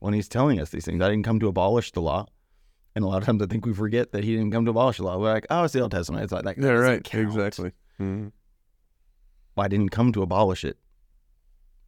when 0.04 0.12
he's 0.12 0.28
telling 0.28 0.60
us 0.60 0.68
these 0.68 0.84
things. 0.84 1.02
I 1.02 1.08
didn't 1.08 1.24
come 1.24 1.40
to 1.40 1.48
abolish 1.48 1.90
the 1.92 2.02
law. 2.02 2.26
And 2.94 3.06
a 3.06 3.08
lot 3.08 3.22
of 3.22 3.24
times 3.24 3.40
I 3.40 3.46
think 3.46 3.64
we 3.64 3.72
forget 3.72 4.12
that 4.12 4.22
he 4.22 4.36
didn't 4.36 4.52
come 4.52 4.66
to 4.66 4.70
abolish 4.70 4.98
the 4.98 5.04
law. 5.04 5.18
We're 5.18 5.32
like, 5.32 5.46
oh, 5.48 5.64
it's 5.64 5.72
the 5.72 5.80
Old 5.80 5.92
Testament. 5.92 6.24
It's 6.24 6.32
like 6.32 6.44
that. 6.44 6.58
Yeah, 6.58 6.72
right. 6.72 7.02
count. 7.02 7.28
Exactly. 7.28 7.72
Mm-hmm. 7.98 8.28
I 9.56 9.68
didn't 9.68 9.92
come 9.92 10.12
to 10.12 10.22
abolish 10.22 10.62
it. 10.62 10.76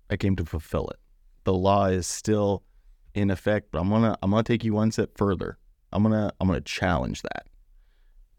I 0.09 0.17
came 0.17 0.35
to 0.37 0.47
fulfill 0.47 0.89
it. 0.89 0.97
The 1.45 1.53
law 1.53 1.87
is 1.87 2.07
still 2.07 2.63
in 3.15 3.31
effect, 3.31 3.69
but 3.71 3.81
I'm 3.81 3.91
gonna 3.91 4.17
I'm 4.23 4.31
gonna 4.31 4.43
take 4.43 4.65
you 4.65 4.73
one 4.73 4.93
step 4.93 5.11
further. 5.19 5.59
I'm 5.93 6.03
gonna 6.03 6.33
I'm 6.41 6.49
gonna 6.49 6.63
challenge 6.63 7.21
that. 7.21 7.47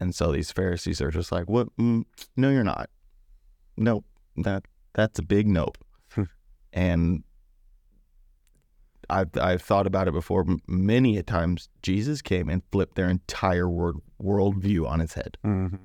And 0.00 0.12
so 0.12 0.32
these 0.32 0.50
Pharisees 0.50 1.00
are 1.00 1.12
just 1.12 1.30
like, 1.30 1.48
"What? 1.48 1.68
Mm, 1.76 2.04
no, 2.36 2.50
you're 2.50 2.64
not. 2.64 2.90
Nope. 3.76 4.04
That 4.38 4.64
that's 4.94 5.20
a 5.20 5.22
big 5.22 5.46
nope." 5.46 5.78
and 6.72 7.22
I've 9.10 9.30
I've 9.40 9.62
thought 9.62 9.86
about 9.86 10.08
it 10.08 10.12
before. 10.12 10.44
Many 10.66 11.16
a 11.16 11.22
times, 11.22 11.68
Jesus 11.82 12.22
came 12.22 12.48
and 12.48 12.62
flipped 12.70 12.94
their 12.94 13.08
entire 13.08 13.68
world 13.68 14.02
worldview 14.22 14.86
on 14.86 15.00
its 15.00 15.14
head. 15.14 15.38
Mm-hmm. 15.44 15.76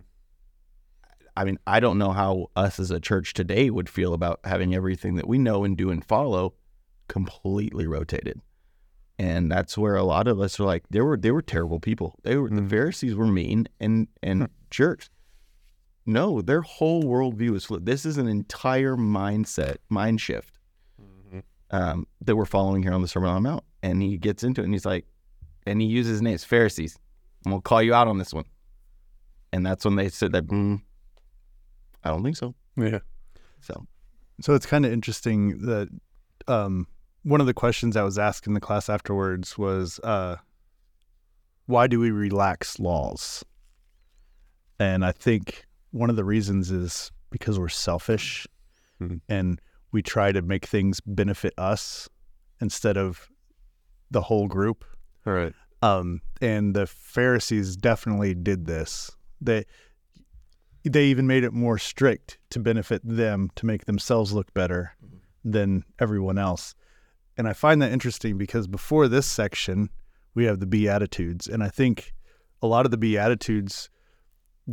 I 1.35 1.43
mean, 1.45 1.57
I 1.65 1.79
don't 1.79 1.97
know 1.97 2.11
how 2.11 2.47
us 2.55 2.79
as 2.79 2.91
a 2.91 2.99
church 2.99 3.33
today 3.33 3.69
would 3.69 3.89
feel 3.89 4.13
about 4.13 4.39
having 4.43 4.75
everything 4.75 5.15
that 5.15 5.27
we 5.27 5.37
know 5.37 5.63
and 5.63 5.75
do 5.75 5.89
and 5.89 6.05
follow 6.05 6.53
completely 7.07 7.87
rotated. 7.87 8.39
And 9.17 9.51
that's 9.51 9.77
where 9.77 9.95
a 9.95 10.03
lot 10.03 10.27
of 10.27 10.39
us 10.39 10.59
are 10.59 10.65
like, 10.65 10.83
they 10.89 11.01
were 11.01 11.17
they 11.17 11.31
were 11.31 11.41
terrible 11.41 11.79
people. 11.79 12.19
They 12.23 12.37
were 12.37 12.49
the 12.49 12.61
Mhm. 12.61 12.69
Pharisees 12.69 13.15
were 13.15 13.27
mean 13.27 13.67
and 13.79 14.07
and 14.21 14.49
jerks. 14.69 15.09
No, 16.05 16.41
their 16.41 16.61
whole 16.61 17.03
worldview 17.03 17.55
is 17.55 17.65
flipped. 17.65 17.85
This 17.85 18.05
is 18.05 18.17
an 18.17 18.27
entire 18.27 18.97
mindset, 18.97 19.77
mind 19.89 20.19
shift 20.19 20.59
um, 21.73 22.07
that 22.21 22.35
we're 22.35 22.45
following 22.45 22.83
here 22.83 22.93
on 22.93 23.01
the 23.01 23.07
Sermon 23.07 23.29
on 23.29 23.43
the 23.43 23.49
Mount. 23.49 23.63
And 23.81 24.01
he 24.01 24.17
gets 24.17 24.43
into 24.43 24.61
it 24.61 24.65
and 24.65 24.73
he's 24.73 24.85
like, 24.85 25.05
and 25.65 25.81
he 25.81 25.87
uses 25.87 26.21
names, 26.21 26.43
Pharisees. 26.45 26.97
I'm 27.45 27.51
gonna 27.51 27.61
call 27.61 27.81
you 27.81 27.93
out 27.93 28.07
on 28.07 28.17
this 28.19 28.33
one. 28.33 28.45
And 29.51 29.65
that's 29.65 29.83
when 29.83 29.95
they 29.95 30.07
said 30.09 30.31
that. 30.31 30.47
Mm, 30.47 30.81
I 32.03 32.09
don't 32.09 32.23
think 32.23 32.37
so. 32.37 32.55
Yeah. 32.77 32.99
So 33.61 33.85
So 34.41 34.53
it's 34.53 34.65
kind 34.65 34.85
of 34.85 34.91
interesting 34.93 35.59
that 35.65 35.89
um, 36.47 36.87
one 37.23 37.41
of 37.41 37.47
the 37.47 37.53
questions 37.53 37.97
I 37.97 38.03
was 38.03 38.17
asked 38.17 38.47
in 38.47 38.53
the 38.53 38.59
class 38.59 38.89
afterwards 38.89 39.57
was, 39.57 39.99
uh, 40.03 40.37
why 41.65 41.87
do 41.87 41.99
we 41.99 42.11
relax 42.11 42.79
laws? 42.79 43.43
And 44.79 45.05
I 45.05 45.11
think 45.11 45.65
one 45.91 46.09
of 46.09 46.15
the 46.17 46.25
reasons 46.25 46.71
is 46.71 47.11
because 47.29 47.57
we're 47.59 47.69
selfish 47.69 48.47
Mhm. 49.01 49.21
and 49.29 49.61
we 49.93 50.01
try 50.01 50.33
to 50.33 50.41
make 50.41 50.65
things 50.65 50.99
benefit 51.05 51.53
us 51.57 52.09
instead 52.59 52.97
of 52.97 53.29
the 54.11 54.21
whole 54.21 54.47
group. 54.47 54.83
All 55.25 55.31
right. 55.31 55.53
Um, 55.81 56.21
and 56.41 56.75
the 56.75 56.87
Pharisees 56.87 57.77
definitely 57.77 58.33
did 58.33 58.65
this. 58.65 59.11
They 59.39 59.65
they 60.83 61.05
even 61.05 61.27
made 61.27 61.45
it 61.45 61.53
more 61.53 61.77
strict 61.77 62.39
to 62.49 62.59
benefit 62.59 63.01
them 63.05 63.49
to 63.55 63.65
make 63.65 63.85
themselves 63.85 64.33
look 64.33 64.53
better 64.53 64.97
than 65.45 65.85
everyone 65.97 66.37
else. 66.37 66.75
And 67.37 67.47
I 67.47 67.53
find 67.53 67.81
that 67.81 67.93
interesting 67.93 68.37
because 68.37 68.67
before 68.67 69.07
this 69.07 69.25
section, 69.25 69.89
we 70.35 70.43
have 70.43 70.59
the 70.59 70.65
Beatitudes, 70.65 71.47
and 71.47 71.63
I 71.63 71.69
think 71.69 72.13
a 72.61 72.67
lot 72.67 72.85
of 72.85 72.91
the 72.91 72.97
Beatitudes 72.97 73.89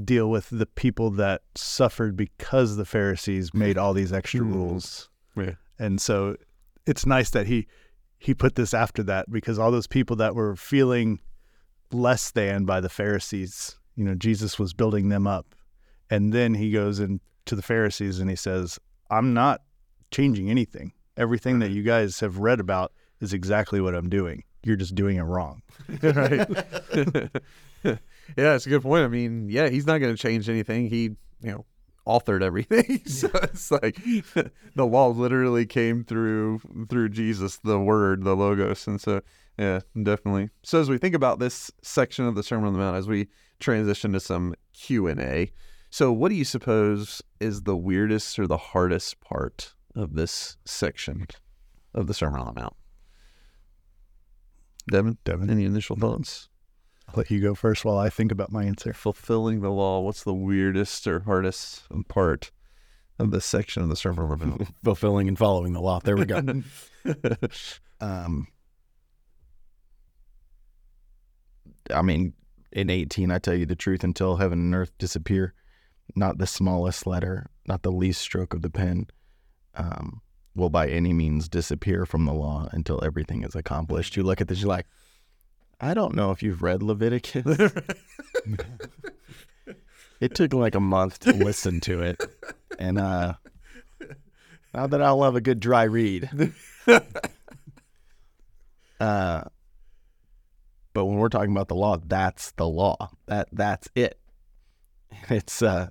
deal 0.05 0.31
with 0.31 0.49
the 0.51 0.67
people 0.67 1.11
that 1.11 1.43
suffered 1.55 2.17
because 2.17 2.77
the 2.77 2.85
Pharisees 2.85 3.53
made 3.53 3.77
all 3.77 3.93
these 3.93 4.13
extra 4.13 4.41
Mhm. 4.41 4.55
rules. 4.55 5.09
Yeah. 5.37 5.55
And 5.79 6.01
so 6.01 6.37
it's 6.87 7.07
nice 7.07 7.31
that 7.31 7.47
he 7.47 7.67
he 8.19 8.35
put 8.35 8.55
this 8.55 8.75
after 8.75 9.03
that 9.05 9.31
because 9.31 9.59
all 9.59 9.71
those 9.71 9.87
people 9.87 10.15
that 10.17 10.35
were 10.35 10.55
feeling 10.55 11.21
less 11.91 12.31
than 12.31 12.67
by 12.67 12.79
the 12.81 12.91
Pharisees, 12.91 13.79
you 13.97 14.05
know, 14.05 14.15
Jesus 14.15 14.59
was 14.59 14.75
building 14.75 15.09
them 15.09 15.27
up. 15.27 15.55
And 16.11 16.31
then 16.33 16.53
he 16.55 16.71
goes 16.71 17.01
into 17.01 17.21
the 17.57 17.63
Pharisees 17.63 18.19
and 18.21 18.29
he 18.29 18.37
says, 18.37 18.79
I'm 19.11 19.33
not 19.33 19.63
changing 20.11 20.51
anything. 20.51 20.93
Everything 21.17 21.61
that 21.61 21.71
you 21.71 21.83
guys 21.83 22.21
have 22.21 22.37
read 22.39 22.61
about 22.61 22.93
is 23.21 23.33
exactly 23.33 23.81
what 23.81 23.95
I'm 23.95 24.11
doing. 24.11 24.45
You're 24.65 24.77
just 24.77 24.95
doing 24.95 25.17
it 25.17 25.23
wrong. 25.23 25.63
right. 26.03 26.47
yeah, 28.37 28.55
it's 28.55 28.67
a 28.67 28.69
good 28.69 28.83
point. 28.83 29.05
I 29.05 29.09
mean, 29.09 29.49
yeah, 29.49 29.69
he's 29.69 29.87
not 29.87 29.99
going 29.99 30.15
to 30.15 30.21
change 30.21 30.49
anything. 30.49 30.89
He, 30.89 31.03
you 31.43 31.53
know, 31.53 31.65
authored 32.07 32.43
everything. 32.43 33.03
so 33.07 33.31
it's 33.35 33.71
like 33.71 33.97
the 34.75 34.87
law 34.87 35.09
literally 35.09 35.67
came 35.67 36.05
through 36.05 36.61
through 36.89 37.11
Jesus, 37.11 37.59
the 37.63 37.79
Word, 37.79 38.25
the 38.25 38.37
Logos, 38.37 38.87
and 38.87 39.01
so 39.01 39.21
yeah, 39.59 39.81
definitely. 40.01 40.51
So 40.63 40.81
as 40.81 40.89
we 40.89 40.99
think 40.99 41.15
about 41.15 41.39
this 41.39 41.71
section 41.83 42.27
of 42.27 42.35
the 42.35 42.43
Sermon 42.43 42.69
on 42.69 42.73
the 42.73 42.79
Mount, 42.79 42.97
as 42.97 43.09
we 43.09 43.29
transition 43.59 44.13
to 44.13 44.21
some 44.21 44.55
Q 44.73 45.07
and 45.07 45.21
A, 45.21 45.53
so 45.91 46.13
what 46.13 46.29
do 46.29 46.35
you 46.35 46.45
suppose 46.45 47.23
is 47.41 47.63
the 47.63 47.77
weirdest 47.77 48.39
or 48.39 48.47
the 48.47 48.57
hardest 48.57 49.21
part 49.21 49.75
of 49.95 50.15
this 50.15 50.57
section 50.65 51.27
of 51.95 52.07
the 52.07 52.15
Sermon 52.15 52.41
on 52.41 52.55
the 52.55 52.61
Mount? 52.61 52.77
Devin, 54.91 55.19
Devin, 55.25 55.51
any 55.51 55.65
initial 55.65 55.97
thoughts? 55.97 56.50
I'll 57.11 57.17
let 57.17 57.31
you 57.31 57.41
go 57.41 57.55
first 57.55 57.85
while 57.85 57.99
I 57.99 58.09
think 58.09 58.31
about 58.31 58.53
my 58.53 58.65
answer. 58.65 58.93
fulfilling 58.93 59.61
the 59.61 59.71
law, 59.71 60.01
what's 60.01 60.23
the 60.23 60.35
weirdest 60.35 61.07
or 61.07 61.21
hardest 61.21 61.83
part 62.09 62.51
of 63.19 63.31
this 63.31 63.45
section 63.45 63.83
of 63.83 63.89
the 63.89 63.97
Sermon 63.97 64.31
on 64.31 64.39
the 64.39 64.47
Mount? 64.47 64.69
fulfilling 64.85 65.29
and 65.29 65.37
following 65.37 65.73
the 65.73 65.81
law. 65.81 66.01
There 66.03 66.17
we 66.17 66.25
go. 66.25 66.41
um, 68.01 68.47
I 71.93 72.03
mean, 72.03 72.35
in 72.73 72.91
18, 72.91 73.31
I 73.31 73.39
tell 73.39 73.55
you 73.55 73.67
the 73.67 73.77
truth 73.77 74.05
until 74.05 74.37
heaven 74.37 74.61
and 74.61 74.75
earth 74.75 74.97
disappear. 74.99 75.55
Not 76.17 76.39
the 76.39 76.47
smallest 76.47 77.07
letter, 77.07 77.51
not 77.67 77.83
the 77.83 77.93
least 77.93 78.21
stroke 78.21 78.55
of 78.55 78.63
the 78.63 78.71
pen, 78.71 79.07
um, 79.75 80.23
will 80.55 80.71
by 80.71 80.89
any 80.89 81.13
means 81.13 81.49
disappear 81.49 82.05
from 82.05 82.25
the 82.25 82.33
law 82.33 82.69
until 82.73 83.03
everything 83.05 83.45
is 83.45 83.55
accomplished. 83.55 84.17
You 84.17 84.25
look 84.25 84.41
at 84.41 84.49
this, 84.49 84.61
you're 84.61 84.69
like, 84.69 84.87
I 85.81 85.95
don't 85.95 86.15
know 86.15 86.31
if 86.31 86.43
you've 86.43 86.63
read 86.63 86.83
Leviticus. 86.83 87.45
it 90.21 90.35
took 90.35 90.53
like 90.53 90.75
a 90.75 90.81
month 90.81 91.21
to 91.21 91.33
listen 91.33 91.81
to 91.81 92.03
it, 92.03 92.23
and 92.79 92.99
uh, 92.99 93.35
now 94.75 94.87
that 94.87 95.01
I'll 95.01 95.23
have 95.23 95.37
a 95.37 95.41
good 95.41 95.61
dry 95.61 95.85
read. 95.85 96.29
uh, 99.01 99.45
but 100.93 101.05
when 101.05 101.17
we're 101.17 101.29
talking 101.31 101.53
about 101.53 101.69
the 101.69 101.75
law, 101.75 101.97
that's 101.97 102.51
the 102.53 102.69
law. 102.69 103.11
That 103.27 103.49
that's 103.53 103.89
it. 103.95 104.19
It's 105.31 105.63
uh, 105.63 105.89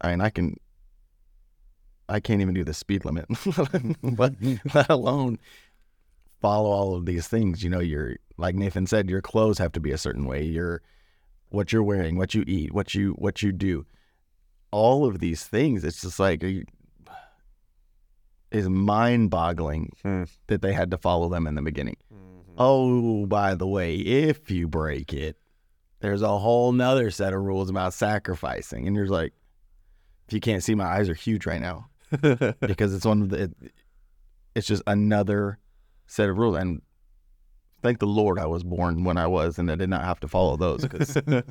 I 0.00 0.10
mean, 0.10 0.20
I 0.20 0.30
can. 0.30 0.56
I 2.10 2.20
can't 2.20 2.40
even 2.40 2.54
do 2.54 2.64
the 2.64 2.72
speed 2.72 3.04
limit, 3.04 3.26
let, 4.02 4.32
let 4.74 4.88
alone 4.88 5.38
follow 6.40 6.70
all 6.70 6.94
of 6.94 7.06
these 7.06 7.26
things. 7.28 7.62
You 7.62 7.70
know, 7.70 7.80
you're 7.80 8.16
like 8.36 8.54
Nathan 8.54 8.86
said, 8.86 9.08
your 9.10 9.22
clothes 9.22 9.58
have 9.58 9.72
to 9.72 9.80
be 9.80 9.92
a 9.92 9.98
certain 9.98 10.24
way. 10.24 10.42
Your 10.44 10.82
what 11.50 11.72
you're 11.72 11.82
wearing, 11.82 12.16
what 12.16 12.34
you 12.34 12.44
eat, 12.46 12.72
what 12.72 12.94
you 12.94 13.12
what 13.12 13.42
you 13.42 13.52
do, 13.52 13.86
all 14.70 15.04
of 15.06 15.18
these 15.18 15.44
things. 15.44 15.84
It's 15.84 16.02
just 16.02 16.18
like 16.20 16.42
you, 16.42 16.64
is 18.50 18.68
mind 18.68 19.30
boggling 19.30 19.92
Hmm. 20.02 20.24
that 20.46 20.62
they 20.62 20.72
had 20.72 20.90
to 20.90 20.98
follow 20.98 21.28
them 21.28 21.46
in 21.46 21.54
the 21.54 21.62
beginning. 21.62 21.96
Oh, 22.60 23.24
by 23.26 23.54
the 23.54 23.66
way, 23.68 23.94
if 23.96 24.50
you 24.50 24.66
break 24.66 25.12
it, 25.12 25.36
there's 26.00 26.22
a 26.22 26.38
whole 26.38 26.72
nother 26.72 27.10
set 27.10 27.32
of 27.32 27.40
rules 27.40 27.70
about 27.70 27.94
sacrificing. 27.94 28.86
And 28.86 28.96
you're 28.96 29.06
like, 29.06 29.32
if 30.26 30.32
you 30.34 30.40
can't 30.40 30.62
see, 30.62 30.74
my 30.74 30.86
eyes 30.86 31.08
are 31.08 31.14
huge 31.14 31.46
right 31.46 31.60
now 31.60 31.88
because 32.60 32.94
it's 32.94 33.04
one 33.04 33.22
of 33.22 33.28
the, 33.28 33.42
it, 33.44 33.52
it's 34.56 34.66
just 34.66 34.82
another 34.88 35.58
set 36.08 36.28
of 36.28 36.36
rules. 36.36 36.56
And 36.56 36.82
thank 37.80 38.00
the 38.00 38.06
Lord 38.06 38.40
I 38.40 38.46
was 38.46 38.64
born 38.64 39.04
when 39.04 39.16
I 39.16 39.28
was 39.28 39.56
and 39.58 39.70
I 39.70 39.76
did 39.76 39.88
not 39.88 40.02
have 40.02 40.18
to 40.20 40.28
follow 40.28 40.56
those 40.56 40.82
because 40.82 41.14
they've 41.14 41.46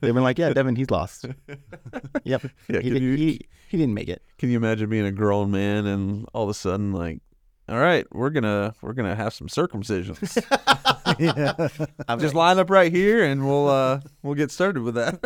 been 0.00 0.22
like, 0.22 0.38
yeah, 0.38 0.54
Devin, 0.54 0.76
he's 0.76 0.90
lost. 0.90 1.26
yep. 2.24 2.42
Yeah, 2.68 2.80
he, 2.80 2.88
did, 2.90 3.02
you- 3.02 3.16
he, 3.16 3.40
he 3.68 3.76
didn't 3.76 3.92
make 3.94 4.08
it. 4.08 4.22
Can 4.38 4.48
you 4.48 4.56
imagine 4.56 4.88
being 4.88 5.04
a 5.04 5.12
grown 5.12 5.50
man 5.50 5.84
and 5.86 6.26
all 6.32 6.44
of 6.44 6.48
a 6.48 6.54
sudden 6.54 6.92
like, 6.92 7.20
all 7.68 7.78
right, 7.78 8.06
we're 8.12 8.30
gonna 8.30 8.74
we're 8.80 8.92
gonna 8.92 9.16
have 9.16 9.34
some 9.34 9.48
circumcisions. 9.48 10.36
yeah. 11.18 11.68
I'm 12.06 12.20
Just 12.20 12.32
line 12.36 12.60
up 12.60 12.70
right 12.70 12.92
here 12.92 13.24
and 13.24 13.44
we'll 13.44 13.68
uh 13.68 14.00
we'll 14.22 14.36
get 14.36 14.52
started 14.52 14.84
with 14.84 14.94
that. 14.94 15.18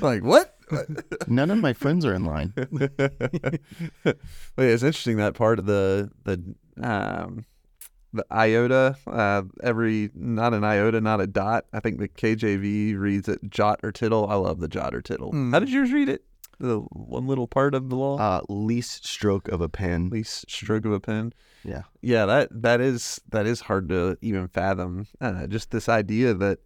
like 0.00 0.22
what? 0.24 0.56
None 1.26 1.50
of 1.50 1.58
my 1.58 1.72
friends 1.72 2.04
are 2.04 2.14
in 2.14 2.24
line. 2.24 2.52
Wait, 2.56 4.14
it's 4.56 4.82
interesting 4.82 5.16
that 5.18 5.34
part 5.34 5.58
of 5.58 5.66
the 5.66 6.10
the 6.24 6.42
um 6.82 7.44
the 8.12 8.24
iota, 8.30 8.96
uh, 9.06 9.42
every 9.62 10.10
not 10.14 10.52
an 10.52 10.64
iota, 10.64 11.00
not 11.00 11.20
a 11.20 11.26
dot. 11.28 11.66
I 11.72 11.78
think 11.80 11.98
the 12.00 12.08
KJV 12.08 12.98
reads 12.98 13.28
it 13.28 13.38
jot 13.48 13.78
or 13.84 13.92
tittle. 13.92 14.26
I 14.28 14.34
love 14.34 14.58
the 14.58 14.66
jot 14.68 14.94
or 14.96 15.00
tittle. 15.00 15.30
Hmm. 15.30 15.52
How 15.52 15.60
did 15.60 15.68
yours 15.70 15.92
read 15.92 16.08
it? 16.08 16.24
The 16.58 16.80
one 16.80 17.26
little 17.26 17.46
part 17.46 17.74
of 17.74 17.88
the 17.88 17.96
law, 17.96 18.18
Uh, 18.18 18.40
least 18.48 19.06
stroke 19.06 19.48
of 19.48 19.60
a 19.60 19.68
pen. 19.68 20.10
least 20.10 20.50
stroke 20.50 20.84
of 20.84 20.92
a 20.92 21.00
pen. 21.00 21.32
Yeah. 21.64 21.82
Yeah, 22.02 22.26
that 22.26 22.48
that 22.62 22.80
is 22.80 23.20
that 23.30 23.46
is 23.46 23.60
hard 23.60 23.88
to 23.90 24.18
even 24.20 24.48
fathom. 24.48 25.06
Uh, 25.20 25.46
just 25.46 25.70
this 25.70 25.88
idea 25.88 26.34
that 26.34 26.58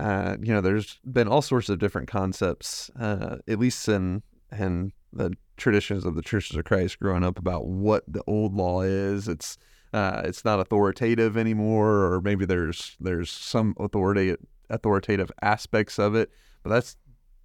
uh, 0.00 0.36
you 0.40 0.52
know, 0.52 0.62
there's 0.62 0.98
been 1.04 1.28
all 1.28 1.42
sorts 1.42 1.68
of 1.68 1.78
different 1.78 2.08
concepts, 2.08 2.90
uh, 2.98 3.36
at 3.46 3.58
least 3.58 3.86
in 3.88 4.22
in 4.58 4.92
the 5.12 5.32
traditions 5.58 6.06
of 6.06 6.14
the 6.14 6.22
churches 6.22 6.56
of 6.56 6.64
Christ, 6.64 6.98
growing 6.98 7.22
up 7.22 7.38
about 7.38 7.66
what 7.66 8.04
the 8.08 8.22
old 8.26 8.54
law 8.54 8.80
is. 8.80 9.28
It's 9.28 9.58
uh, 9.92 10.22
it's 10.24 10.44
not 10.44 10.58
authoritative 10.58 11.36
anymore, 11.36 12.12
or 12.12 12.20
maybe 12.22 12.46
there's 12.46 12.96
there's 12.98 13.30
some 13.30 13.74
authority 13.78 14.36
authoritative 14.70 15.30
aspects 15.42 15.98
of 15.98 16.14
it, 16.14 16.30
but 16.62 16.70
that's 16.70 16.96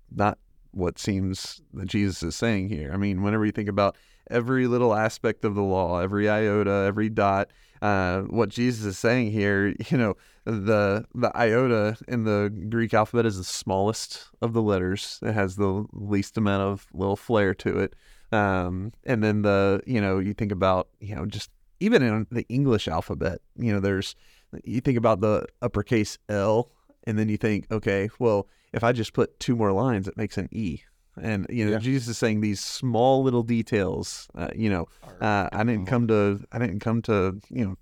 not 0.10 0.38
what 0.72 0.98
seems 0.98 1.62
that 1.74 1.88
Jesus 1.88 2.24
is 2.24 2.36
saying 2.36 2.70
here. 2.70 2.91
I 2.94 2.98
mean, 2.98 3.22
whenever 3.22 3.46
you 3.46 3.52
think 3.52 3.70
about 3.70 3.98
every 4.32 4.68
little 4.68 4.94
aspect 4.96 5.44
of 5.44 5.56
the 5.56 5.63
law, 5.63 6.00
every 6.00 6.30
iota, 6.30 6.86
every 6.88 7.10
dot, 7.10 7.52
uh, 7.86 8.21
what 8.24 8.50
Jesus 8.50 8.84
is 8.86 8.98
saying 8.98 9.32
here, 9.32 9.76
you 9.89 9.98
know, 9.98 10.17
the 10.45 11.06
the 11.13 11.36
iota 11.38 11.98
in 12.08 12.24
the 12.24 12.52
Greek 12.69 12.93
alphabet 12.93 13.26
is 13.26 13.38
the 13.38 13.43
smallest 13.43 14.28
of 14.41 14.54
the 14.54 14.62
letters. 14.62 15.19
It 15.21 15.34
has 15.34 15.56
the 15.56 15.86
least 15.93 16.38
amount 16.38 16.63
of 16.63 16.88
little 16.93 17.15
flair 17.15 17.54
to 17.56 17.80
it. 17.80 17.95
Um, 18.32 18.91
and 19.04 19.24
then 19.24 19.43
the 19.43 19.82
you 19.86 20.02
know 20.02 20.19
you 20.19 20.34
think 20.34 20.52
about 20.52 20.88
you 21.00 21.15
know 21.15 21.26
just 21.26 21.52
even 21.80 22.02
in 22.02 22.26
the 22.32 22.45
English 22.50 22.88
alphabet, 22.88 23.41
you 23.58 23.71
know, 23.71 23.80
there's 23.80 24.15
you 24.63 24.82
think 24.82 24.98
about 24.98 25.21
the 25.21 25.45
uppercase 25.62 26.17
L, 26.30 26.71
and 27.04 27.19
then 27.19 27.30
you 27.30 27.38
think, 27.38 27.67
okay, 27.71 28.10
well, 28.19 28.48
if 28.74 28.84
I 28.84 28.93
just 28.93 29.13
put 29.13 29.39
two 29.39 29.56
more 29.56 29.71
lines, 29.71 30.08
it 30.08 30.17
makes 30.17 30.38
an 30.38 30.50
E. 30.52 30.80
And 31.21 31.45
you 31.49 31.65
know, 31.65 31.71
Yeah. 31.71 31.78
Jesus 31.80 32.08
is 32.10 32.17
saying 32.17 32.41
these 32.41 32.60
small 32.60 33.23
little 33.23 33.43
details. 33.43 34.28
Uh, 34.36 34.49
you 34.56 34.69
know, 34.69 34.88
uh, 35.21 35.49
I 35.51 35.63
didn't 35.63 35.86
come 35.86 36.08
to 36.10 36.41
I 36.51 36.60
didn't 36.60 36.80
come 36.82 37.01
to 37.04 37.39
you 37.49 37.65
know 37.65 37.75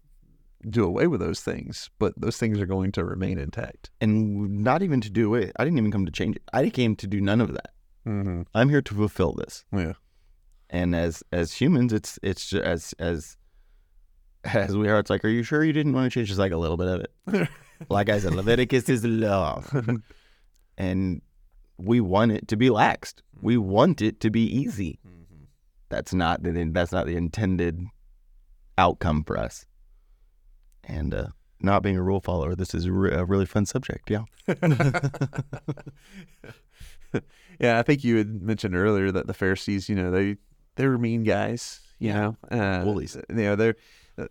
do 0.69 0.85
away 0.85 1.07
with 1.07 1.19
those 1.19 1.41
things, 1.41 1.89
but 1.99 2.13
those 2.19 2.37
things 2.37 2.59
are 2.59 2.65
going 2.65 2.91
to 2.93 3.03
remain 3.03 3.37
intact. 3.37 3.89
and 3.99 4.63
not 4.63 4.81
even 4.81 5.01
to 5.01 5.09
do 5.09 5.35
it. 5.35 5.51
I 5.57 5.63
didn't 5.65 5.77
even 5.77 5.91
come 5.91 6.05
to 6.05 6.11
change 6.11 6.35
it. 6.37 6.43
I 6.53 6.69
came 6.69 6.95
to 6.97 7.07
do 7.07 7.19
none 7.19 7.41
of 7.41 7.53
that. 7.53 7.71
Mm-hmm. 8.07 8.43
I'm 8.53 8.69
here 8.69 8.81
to 8.81 8.93
fulfill 8.93 9.33
this. 9.33 9.65
Yeah. 9.73 9.93
And 10.69 10.95
as 10.95 11.23
as 11.31 11.53
humans, 11.53 11.91
it's 11.93 12.17
it's 12.23 12.47
ju- 12.49 12.61
as 12.61 12.93
as 12.99 13.35
as 14.45 14.75
we 14.77 14.89
are. 14.89 14.99
It's 14.99 15.09
like, 15.09 15.23
are 15.25 15.29
you 15.29 15.43
sure 15.43 15.63
you 15.63 15.73
didn't 15.73 15.93
want 15.93 16.05
to 16.11 16.13
change 16.13 16.27
just 16.27 16.39
like 16.39 16.51
a 16.51 16.57
little 16.57 16.77
bit 16.77 16.87
of 16.87 16.99
it? 17.01 17.49
like 17.89 18.09
I 18.09 18.19
said, 18.19 18.33
Leviticus 18.35 18.89
is 18.89 19.03
love 19.05 19.69
and 20.77 21.21
we 21.77 21.99
want 21.99 22.31
it 22.31 22.47
to 22.49 22.55
be 22.55 22.69
laxed. 22.69 23.15
We 23.41 23.57
want 23.57 24.01
it 24.01 24.19
to 24.21 24.29
be 24.29 24.43
easy. 24.43 24.99
That's 25.89 26.13
not 26.13 26.43
the 26.43 26.69
that's 26.73 26.91
not 26.91 27.05
the 27.05 27.15
intended 27.15 27.85
outcome 28.77 29.23
for 29.23 29.37
us. 29.37 29.65
And 30.85 31.13
uh, 31.13 31.27
not 31.59 31.83
being 31.83 31.97
a 31.97 32.01
rule 32.01 32.19
follower, 32.19 32.55
this 32.55 32.73
is 32.73 32.89
re- 32.89 33.13
a 33.13 33.23
really 33.25 33.45
fun 33.45 33.65
subject. 33.65 34.09
Yeah. 34.09 34.23
yeah, 37.59 37.79
I 37.79 37.83
think 37.83 38.03
you 38.03 38.17
had 38.17 38.41
mentioned 38.41 38.75
earlier 38.75 39.11
that 39.11 39.27
the 39.27 39.33
Pharisees, 39.33 39.87
you 39.89 39.95
know, 39.95 40.11
they 40.11 40.37
they 40.75 40.87
were 40.87 40.97
mean 40.97 41.23
guys. 41.23 41.79
You 41.99 42.09
Yeah. 42.09 42.31
know, 42.51 42.59
uh, 42.59 42.83
Bullies. 42.83 43.15
You 43.29 43.35
know, 43.35 43.55
they 43.55 43.73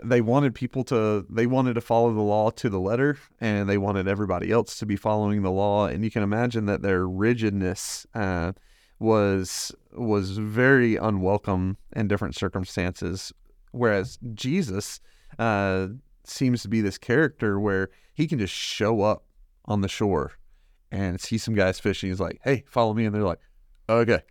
they 0.02 0.20
wanted 0.20 0.54
people 0.54 0.84
to 0.84 1.26
they 1.28 1.46
wanted 1.46 1.74
to 1.74 1.80
follow 1.80 2.12
the 2.12 2.20
law 2.20 2.50
to 2.50 2.68
the 2.68 2.78
letter, 2.78 3.18
and 3.40 3.68
they 3.68 3.78
wanted 3.78 4.06
everybody 4.06 4.50
else 4.50 4.78
to 4.78 4.86
be 4.86 4.96
following 4.96 5.42
the 5.42 5.50
law. 5.50 5.86
And 5.86 6.04
you 6.04 6.10
can 6.10 6.22
imagine 6.22 6.66
that 6.66 6.82
their 6.82 7.06
rigidness 7.06 8.06
uh, 8.14 8.52
was 8.98 9.72
was 9.92 10.38
very 10.38 10.96
unwelcome 10.96 11.76
in 11.94 12.08
different 12.08 12.36
circumstances. 12.36 13.32
Whereas 13.72 14.18
Jesus 14.34 15.00
uh, 15.38 15.88
seems 16.24 16.62
to 16.62 16.68
be 16.68 16.80
this 16.80 16.98
character 16.98 17.58
where 17.58 17.88
he 18.14 18.28
can 18.28 18.38
just 18.38 18.54
show 18.54 19.02
up 19.02 19.24
on 19.64 19.80
the 19.80 19.88
shore 19.88 20.32
and 20.90 21.20
see 21.20 21.38
some 21.38 21.54
guys 21.54 21.80
fishing. 21.80 22.10
He's 22.10 22.20
like, 22.20 22.38
"Hey, 22.44 22.64
follow 22.68 22.94
me," 22.94 23.04
and 23.04 23.14
they're 23.14 23.22
like, 23.22 23.40
"Okay," 23.88 24.22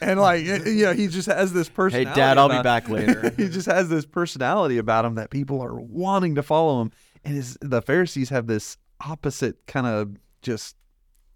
and 0.00 0.20
like, 0.20 0.44
you 0.44 0.84
know, 0.84 0.92
he 0.92 1.08
just 1.08 1.28
has 1.28 1.52
this 1.52 1.68
personality. 1.68 2.10
Hey. 2.10 2.16
Dad, 2.16 2.38
I'll 2.38 2.48
be 2.48 2.54
about- 2.54 2.64
back 2.64 2.88
later. 2.88 3.30
he 3.36 3.48
just 3.48 3.66
has 3.66 3.88
this 3.88 4.06
personality 4.06 4.78
about 4.78 5.04
him 5.04 5.14
that 5.16 5.30
people 5.30 5.60
are 5.60 5.74
wanting 5.80 6.34
to 6.36 6.42
follow 6.42 6.82
him, 6.82 6.92
and 7.24 7.34
his, 7.34 7.58
the 7.60 7.82
Pharisees 7.82 8.28
have 8.30 8.46
this 8.46 8.76
opposite 9.06 9.66
kind 9.66 9.86
of 9.86 10.16
just 10.42 10.76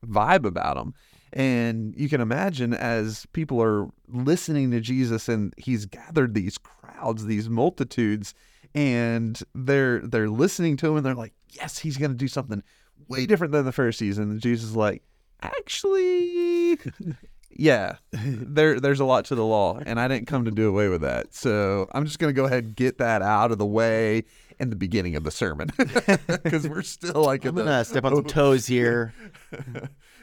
vibe 0.07 0.45
about 0.45 0.77
him. 0.77 0.95
And 1.33 1.95
you 1.97 2.09
can 2.09 2.21
imagine 2.21 2.75
as 2.75 3.27
people 3.33 3.61
are 3.61 3.89
listening 4.09 4.71
to 4.71 4.81
Jesus 4.81 5.29
and 5.29 5.53
he's 5.57 5.85
gathered 5.85 6.33
these 6.35 6.59
crowds, 6.59 7.27
these 7.27 7.49
multitudes, 7.49 8.35
and 8.73 9.41
they're 9.55 9.99
they're 10.01 10.29
listening 10.31 10.77
to 10.79 10.89
him 10.89 10.97
and 10.97 11.05
they're 11.05 11.15
like, 11.15 11.33
Yes, 11.51 11.79
he's 11.79 11.97
gonna 11.97 12.15
do 12.15 12.29
something 12.29 12.63
way 13.09 13.27
different 13.27 13.53
than 13.53 13.65
the 13.65 13.73
Pharisees. 13.73 14.19
And 14.19 14.41
Jesus 14.41 14.71
is 14.71 14.77
like, 14.77 15.03
Actually 15.43 16.79
Yeah. 17.57 17.97
There 18.25 18.79
there's 18.81 19.01
a 19.01 19.05
lot 19.05 19.25
to 19.27 19.35
the 19.35 19.45
law, 19.45 19.81
and 19.85 19.99
I 20.01 20.07
didn't 20.09 20.27
come 20.29 20.45
to 20.45 20.51
do 20.51 20.69
away 20.69 20.89
with 20.89 21.01
that. 21.03 21.35
So 21.35 21.89
I'm 21.93 22.05
just 22.05 22.19
gonna 22.19 22.33
go 22.33 22.45
ahead 22.45 22.65
and 22.65 22.77
get 22.77 22.99
that 22.99 23.21
out 23.23 23.51
of 23.53 23.59
the 23.59 23.67
way 23.67 24.25
in 24.61 24.71
the 24.71 24.77
beginning 24.77 25.17
of 25.17 25.25
the 25.25 25.31
sermon. 25.31 25.71
Because 26.27 26.69
we're 26.69 26.83
still 26.83 27.23
like 27.25 27.45
I'm 27.45 27.55
gonna 27.57 27.85
step 27.85 28.05
on 28.05 28.15
some 28.17 28.25
toes 28.25 28.67
here. 28.67 29.13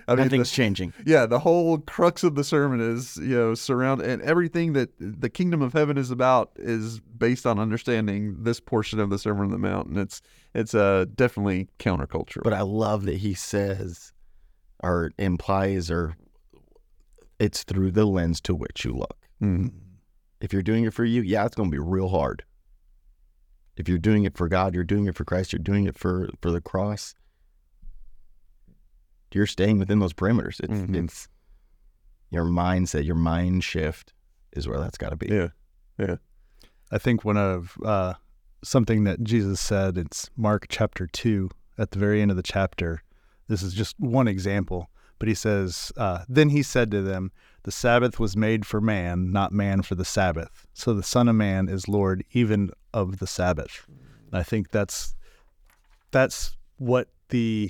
I 0.08 0.15
mean, 0.15 0.30
the- 0.30 0.46
changing. 0.46 0.94
yeah, 1.06 1.26
the 1.26 1.39
whole 1.39 1.78
crux 1.80 2.24
of 2.24 2.36
the 2.36 2.44
sermon 2.44 2.80
is, 2.82 3.17
you 3.17 3.36
know, 3.36 3.54
surround 3.54 4.02
and 4.02 4.22
everything 4.22 4.74
that 4.74 4.89
the 5.00 5.30
kingdom 5.30 5.62
of 5.62 5.74
heaven 5.74 5.98
is 5.98 6.12
about 6.12 6.52
is 6.56 7.00
based 7.00 7.46
on 7.46 7.60
understanding 7.60 8.44
this 8.44 8.60
portion 8.60 9.00
of 9.00 9.10
the 9.10 9.20
Sermon 9.20 9.46
on 9.46 9.52
the 9.52 9.58
Mount, 9.58 9.88
and 9.89 9.98
it's 9.98 10.22
it's 10.54 10.74
uh, 10.74 11.06
definitely 11.15 11.67
countercultural. 11.80 12.44
But 12.44 12.54
I 12.54 12.62
love 12.62 13.06
that 13.06 13.17
he 13.17 13.34
says 13.34 14.12
or 14.84 15.12
implies 15.20 15.91
or 15.91 16.15
it's 17.41 17.63
through 17.63 17.91
the 17.91 18.06
lens 18.06 18.39
to 18.41 18.54
which 18.54 18.86
you 18.86 18.93
look. 18.93 19.17
Mhm. 19.41 19.71
If 20.39 20.54
you're 20.54 20.62
doing 20.62 20.84
it 20.86 20.93
for 20.93 21.04
you, 21.06 21.21
yeah, 21.21 21.45
it's 21.45 21.56
gonna 21.56 21.69
be 21.69 21.80
real 21.80 22.10
hard. 22.10 22.43
if 23.77 23.88
you're 23.89 23.97
doing 23.97 24.25
it 24.25 24.38
for 24.38 24.47
God, 24.47 24.75
you're 24.75 24.84
doing 24.84 25.08
it 25.08 25.15
for 25.15 25.25
Christ, 25.25 25.51
you're 25.54 25.60
doing 25.71 25.86
it 25.86 25.97
for 25.97 26.30
for 26.41 26.51
the 26.51 26.62
cross. 26.62 27.15
You're 29.34 29.47
staying 29.47 29.80
within 29.80 29.99
those 29.99 30.13
parameters. 30.13 30.60
It's 30.60 30.73
Mhm. 30.82 31.04
it's 31.06 31.27
your 32.30 32.45
mindset, 32.45 33.06
your 33.06 33.15
mind 33.15 33.63
shift 33.63 34.13
is 34.51 34.67
where 34.67 34.80
that's 34.80 34.97
got 34.97 35.10
to 35.10 35.15
be. 35.15 35.27
Yeah, 35.27 35.49
yeah. 35.97 36.17
I 36.91 36.97
think 36.97 37.23
one 37.23 37.38
of 37.38 37.77
uh, 37.84 38.15
something 38.63 39.04
that 39.06 39.23
Jesus 39.23 39.60
said, 39.60 39.97
it's 39.97 40.30
Mark 40.36 40.65
chapter 40.69 41.08
2, 41.08 41.49
at 41.77 41.91
the 41.91 41.99
very 41.99 42.21
end 42.21 42.30
of 42.30 42.38
the 42.38 42.43
chapter. 42.43 43.01
This 43.47 43.63
is 43.63 43.73
just 43.73 43.99
one 43.99 44.27
example, 44.27 44.89
but 45.21 45.27
he 45.27 45.36
says, 45.36 45.91
uh, 45.97 46.23
Then 46.27 46.49
he 46.49 46.63
said 46.63 46.89
to 46.89 47.03
them, 47.03 47.31
The 47.62 47.71
Sabbath 47.71 48.19
was 48.19 48.36
made 48.36 48.65
for 48.65 48.81
man, 48.81 49.31
not 49.31 49.51
man 49.51 49.84
for 49.84 49.93
the 49.93 50.03
Sabbath. 50.03 50.65
So 50.73 50.95
the 50.95 51.03
Son 51.03 51.27
of 51.27 51.36
Man 51.36 51.69
is 51.69 51.88
Lord 51.88 52.25
even 52.31 52.71
of 52.91 53.19
the 53.19 53.27
Sabbath. 53.27 53.86
And 53.88 54.39
I 54.39 54.41
think 54.41 54.71
that's 54.71 55.13
that's 56.10 56.57
what 56.77 57.10
the 57.29 57.69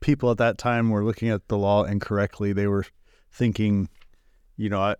people 0.00 0.30
at 0.30 0.38
that 0.38 0.56
time 0.56 0.88
were 0.88 1.04
looking 1.04 1.28
at 1.28 1.48
the 1.48 1.58
law 1.58 1.84
incorrectly. 1.84 2.54
They 2.54 2.66
were 2.66 2.86
thinking, 3.30 3.90
you 4.56 4.70
know, 4.70 4.80
I, 4.80 4.96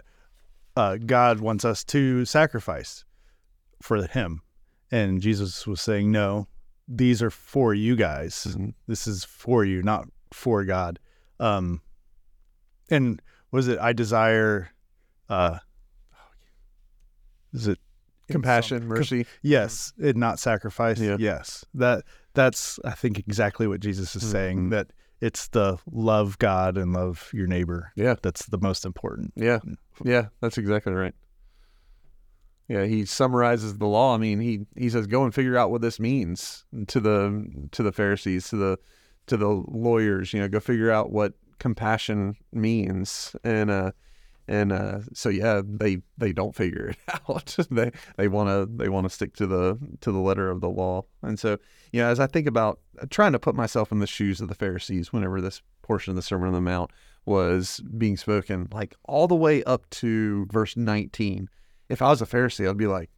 uh, 0.77 0.97
God 0.99 1.41
wants 1.41 1.65
us 1.65 1.83
to 1.85 2.27
sacrifice 2.27 3.07
for 3.81 4.07
him. 4.07 4.43
And 4.91 5.23
Jesus 5.23 5.67
was 5.67 5.81
saying, 5.81 6.13
no, 6.13 6.47
these 6.87 7.23
are 7.23 7.31
for 7.31 7.73
you 7.73 7.97
guys. 7.97 8.47
Mhm. 8.51 8.75
This 8.87 9.07
is 9.07 9.25
for 9.25 9.65
you, 9.65 9.83
not 9.83 10.09
for 10.31 10.63
God. 10.63 10.99
Um, 11.41 11.81
and 12.91 13.21
was 13.51 13.69
it, 13.69 13.79
I 13.79 13.93
desire, 13.93 14.71
uh, 15.29 15.59
is 17.53 17.69
it 17.69 17.79
Compassion, 18.29 18.89
mercy. 18.89 19.25
Yes, 19.43 19.93
and 20.03 20.17
not 20.17 20.41
sacrifice. 20.41 20.99
Yeah. 20.99 21.17
Yes, 21.19 21.65
that 21.75 22.05
that's 22.35 22.81
I 22.85 22.91
think 22.91 23.21
exactly 23.21 23.69
what 23.69 23.79
Jesus 23.81 24.17
is 24.17 24.29
saying. 24.29 24.67
Mhm. 24.67 24.71
That 24.71 24.89
it's 25.21 25.47
the 25.49 25.79
love 25.91 26.37
God 26.39 26.77
and 26.77 26.93
love 26.93 27.31
your 27.33 27.47
neighbor. 27.47 27.93
Yeah. 27.95 28.17
that's 28.21 28.47
the 28.47 28.59
most 28.59 28.85
important. 28.85 29.33
Yeah. 29.37 29.61
Yeah, 30.05 30.27
that's 30.41 30.59
exactly 30.59 30.93
right. 30.93 31.15
Yeah, 32.69 32.85
he 32.85 33.05
summarizes 33.05 33.79
the 33.79 33.87
law. 33.87 34.15
I 34.15 34.19
mean, 34.19 34.41
he 34.41 34.67
he 34.77 34.91
says 34.91 35.07
go 35.07 35.23
and 35.23 35.33
figure 35.33 35.57
out 35.57 35.71
what 35.71 35.81
this 35.83 36.01
means 36.01 36.65
to 36.89 36.99
the 36.99 37.47
to 37.71 37.83
the 37.85 37.93
Pharisees, 37.93 38.49
to 38.49 38.57
the 38.57 38.79
to 39.29 39.37
the 39.37 39.49
lawyers, 39.49 40.33
you 40.33 40.41
know, 40.41 40.49
go 40.49 40.59
figure 40.59 40.91
out 40.91 41.13
what 41.13 41.35
compassion 41.59 42.37
means. 42.53 43.35
And 43.45 43.71
uh 43.71 43.93
and 44.49 44.73
uh 44.73 45.01
so 45.13 45.29
yeah, 45.29 45.63
they 45.65 45.99
they 46.19 46.33
don't 46.33 46.55
figure 46.55 46.89
it 46.89 46.97
out. 47.29 47.57
they 47.71 47.91
they 48.17 48.29
want 48.29 48.49
to 48.49 48.69
they 48.77 48.89
want 48.89 49.05
to 49.07 49.11
stick 49.11 49.35
to 49.37 49.47
the 49.47 49.79
to 50.01 50.13
the 50.13 50.19
letter 50.19 50.51
of 50.51 50.61
the 50.61 50.71
law. 50.71 51.05
And 51.23 51.39
so, 51.39 51.59
you 51.93 52.01
know, 52.01 52.09
as 52.09 52.21
I 52.21 52.27
think 52.27 52.47
about 52.47 52.81
trying 53.11 53.33
to 53.33 53.39
put 53.39 53.55
myself 53.55 53.93
in 53.93 53.99
the 53.99 54.07
shoes 54.07 54.41
of 54.41 54.49
the 54.49 54.55
Pharisees 54.55 55.13
whenever 55.13 55.41
this 55.41 55.63
portion 55.83 56.11
of 56.11 56.17
the 56.17 56.23
Sermon 56.23 56.49
on 56.49 56.55
the 56.55 56.61
Mount 56.61 56.91
was 57.25 57.81
being 57.99 58.17
spoken, 58.17 58.69
like 58.73 58.95
all 59.05 59.27
the 59.27 59.35
way 59.35 59.63
up 59.65 59.89
to 59.91 60.47
verse 60.47 60.77
19. 60.77 61.49
If 61.89 62.03
I 62.03 62.09
was 62.11 62.23
a 62.23 62.27
Pharisee, 62.27 62.69
I'd 62.69 62.77
be 62.77 62.87
like, 62.87 63.11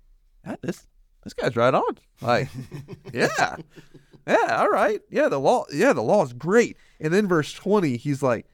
"Ah, 0.47 0.57
this 0.63 0.87
this 1.25 1.35
guy's 1.35 1.57
right 1.57 1.75
on. 1.75 1.99
Like, 2.21 2.49
yeah, 3.13 3.57
yeah, 4.29 4.59
all 4.61 4.69
right, 4.69 5.01
yeah, 5.11 5.29
the 5.29 5.41
law, 5.41 5.65
yeah, 5.73 5.93
the 5.93 6.03
law 6.03 6.25
is 6.25 6.33
great. 6.33 6.77
And 7.01 7.13
then 7.13 7.27
verse 7.27 7.53
20, 7.53 7.97
he's 7.97 8.23
like, 8.23 8.47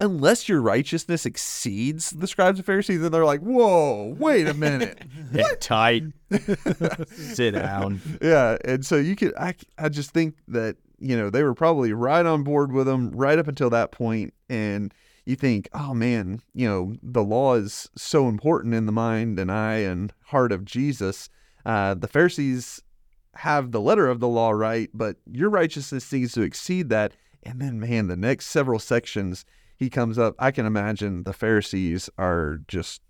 unless 0.00 0.48
your 0.48 0.60
righteousness 0.60 1.24
exceeds 1.24 2.10
the 2.10 2.26
scribes 2.26 2.58
and 2.58 2.66
Pharisees, 2.66 3.00
then 3.00 3.12
they're 3.12 3.24
like, 3.24 3.40
whoa, 3.40 4.14
wait 4.18 4.46
a 4.46 4.54
minute. 4.54 5.00
Get 5.32 5.60
tight. 5.60 6.04
Sit 7.08 7.52
down. 7.52 8.00
yeah, 8.20 8.56
and 8.64 8.84
so 8.84 8.96
you 8.96 9.16
could, 9.16 9.34
I, 9.36 9.54
I 9.78 9.88
just 9.88 10.10
think 10.10 10.36
that 10.48 10.76
you 10.98 11.16
know 11.16 11.30
they 11.30 11.42
were 11.42 11.54
probably 11.54 11.92
right 11.92 12.24
on 12.24 12.42
board 12.42 12.72
with 12.72 12.86
them 12.86 13.10
right 13.10 13.38
up 13.38 13.48
until 13.48 13.70
that 13.70 13.92
point. 13.92 14.04
point, 14.04 14.34
and 14.48 14.94
you 15.24 15.36
think, 15.36 15.68
oh 15.72 15.94
man, 15.94 16.40
you 16.54 16.68
know 16.68 16.94
the 17.02 17.22
law 17.22 17.54
is 17.54 17.88
so 17.96 18.28
important 18.28 18.74
in 18.74 18.86
the 18.86 18.92
mind 18.92 19.38
and 19.38 19.50
eye 19.50 19.76
and 19.78 20.12
heart 20.26 20.52
of 20.52 20.64
Jesus. 20.64 21.28
Uh, 21.64 21.94
the 21.94 22.08
Pharisees 22.08 22.82
have 23.36 23.72
the 23.72 23.80
letter 23.80 24.08
of 24.08 24.20
the 24.20 24.28
law 24.28 24.50
right, 24.50 24.90
but 24.94 25.16
your 25.30 25.50
righteousness 25.50 26.10
needs 26.12 26.32
to 26.32 26.42
exceed 26.42 26.88
that. 26.90 27.12
And 27.42 27.60
then, 27.60 27.78
man, 27.78 28.06
the 28.06 28.16
next 28.16 28.46
several 28.46 28.78
sections 28.78 29.44
he 29.76 29.90
comes 29.90 30.18
up, 30.18 30.34
I 30.38 30.50
can 30.50 30.66
imagine 30.66 31.24
the 31.24 31.32
Pharisees 31.32 32.08
are 32.16 32.60
just 32.68 33.00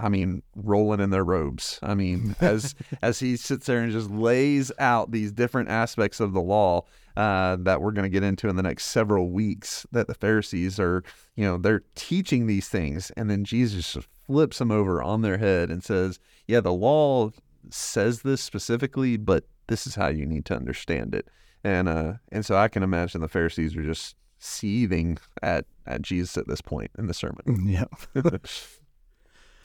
I 0.00 0.08
mean, 0.08 0.42
rolling 0.54 1.00
in 1.00 1.10
their 1.10 1.24
robes. 1.24 1.80
I 1.82 1.94
mean, 1.94 2.36
as 2.40 2.74
as 3.02 3.18
he 3.18 3.36
sits 3.36 3.66
there 3.66 3.80
and 3.80 3.92
just 3.92 4.10
lays 4.10 4.70
out 4.78 5.10
these 5.10 5.32
different 5.32 5.70
aspects 5.70 6.20
of 6.20 6.32
the 6.32 6.40
law 6.40 6.84
uh, 7.16 7.56
that 7.60 7.82
we're 7.82 7.90
going 7.90 8.04
to 8.04 8.08
get 8.08 8.22
into 8.22 8.48
in 8.48 8.56
the 8.56 8.62
next 8.62 8.84
several 8.86 9.30
weeks, 9.30 9.84
that 9.90 10.06
the 10.06 10.14
Pharisees 10.14 10.78
are, 10.78 11.02
you 11.34 11.44
know, 11.44 11.58
they're 11.58 11.82
teaching 11.96 12.46
these 12.46 12.68
things, 12.68 13.10
and 13.16 13.28
then 13.28 13.44
Jesus 13.44 13.96
flips 14.24 14.58
them 14.58 14.70
over 14.70 15.02
on 15.02 15.22
their 15.22 15.38
head 15.38 15.68
and 15.68 15.82
says, 15.82 16.20
"Yeah, 16.46 16.60
the 16.60 16.72
law 16.72 17.32
says 17.70 18.22
this 18.22 18.40
specifically, 18.40 19.16
but 19.16 19.44
this 19.68 19.86
is 19.86 19.94
how 19.94 20.08
you 20.08 20.26
need 20.26 20.44
to 20.46 20.56
understand 20.56 21.14
it." 21.14 21.28
And 21.64 21.88
uh, 21.88 22.14
and 22.30 22.44
so 22.44 22.56
I 22.56 22.68
can 22.68 22.82
imagine 22.82 23.20
the 23.20 23.28
Pharisees 23.28 23.76
are 23.76 23.82
just 23.82 24.16
seething 24.38 25.18
at 25.42 25.66
at 25.86 26.02
Jesus 26.02 26.36
at 26.36 26.46
this 26.46 26.60
point 26.60 26.90
in 26.98 27.06
the 27.06 27.14
sermon. 27.14 27.68
Yeah. 27.68 27.84
Let's 28.14 28.80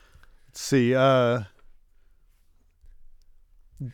see, 0.54 0.96
uh, 0.96 1.44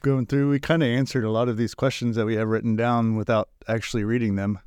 going 0.01 0.25
through, 0.25 0.49
we 0.49 0.59
kind 0.59 0.83
of 0.83 0.89
answered 0.89 1.23
a 1.23 1.31
lot 1.31 1.49
of 1.49 1.57
these 1.57 1.73
questions 1.73 2.15
that 2.15 2.25
we 2.25 2.35
have 2.35 2.47
written 2.47 2.75
down 2.75 3.15
without 3.15 3.49
actually 3.67 4.03
reading 4.03 4.35
them. 4.35 4.59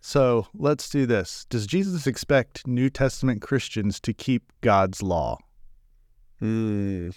So 0.00 0.48
let's 0.54 0.88
do 0.88 1.06
this. 1.06 1.46
Does 1.48 1.66
Jesus 1.66 2.06
expect 2.06 2.66
New 2.66 2.90
Testament 2.90 3.40
Christians 3.40 4.00
to 4.00 4.12
keep 4.12 4.52
God's 4.60 5.02
law? 5.02 5.38
Hmm. 6.40 7.10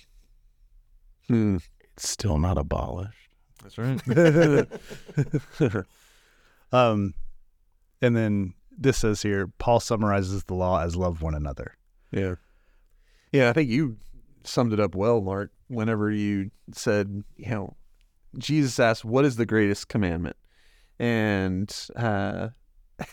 Hmm. 1.28 1.58
It's 1.96 2.10
still 2.10 2.38
not 2.38 2.58
abolished. 2.58 3.25
That's 3.64 3.78
right. 3.78 4.68
Um, 6.72 7.14
and 8.02 8.16
then 8.16 8.54
this 8.78 8.98
says 8.98 9.22
here, 9.22 9.48
Paul 9.60 9.80
summarizes 9.80 10.44
the 10.44 10.56
law 10.56 10.82
as 10.82 10.96
love 10.96 11.22
one 11.22 11.36
another. 11.36 11.76
yeah. 12.12 12.36
Yeah, 13.32 13.50
I 13.50 13.54
think 13.54 13.70
you 13.70 13.98
summed 14.44 14.72
it 14.74 14.80
up 14.80 14.96
well, 14.96 15.22
Mark, 15.22 15.52
whenever 15.68 16.10
you 16.10 16.52
said, 16.74 17.24
you 17.36 17.50
know, 17.50 17.76
Jesus 18.38 18.80
asked, 18.80 19.04
What 19.04 19.26
is 19.26 19.36
the 19.36 19.46
greatest 19.46 19.90
commandment? 19.90 20.38
And 21.00 21.74
uh, 21.96 22.50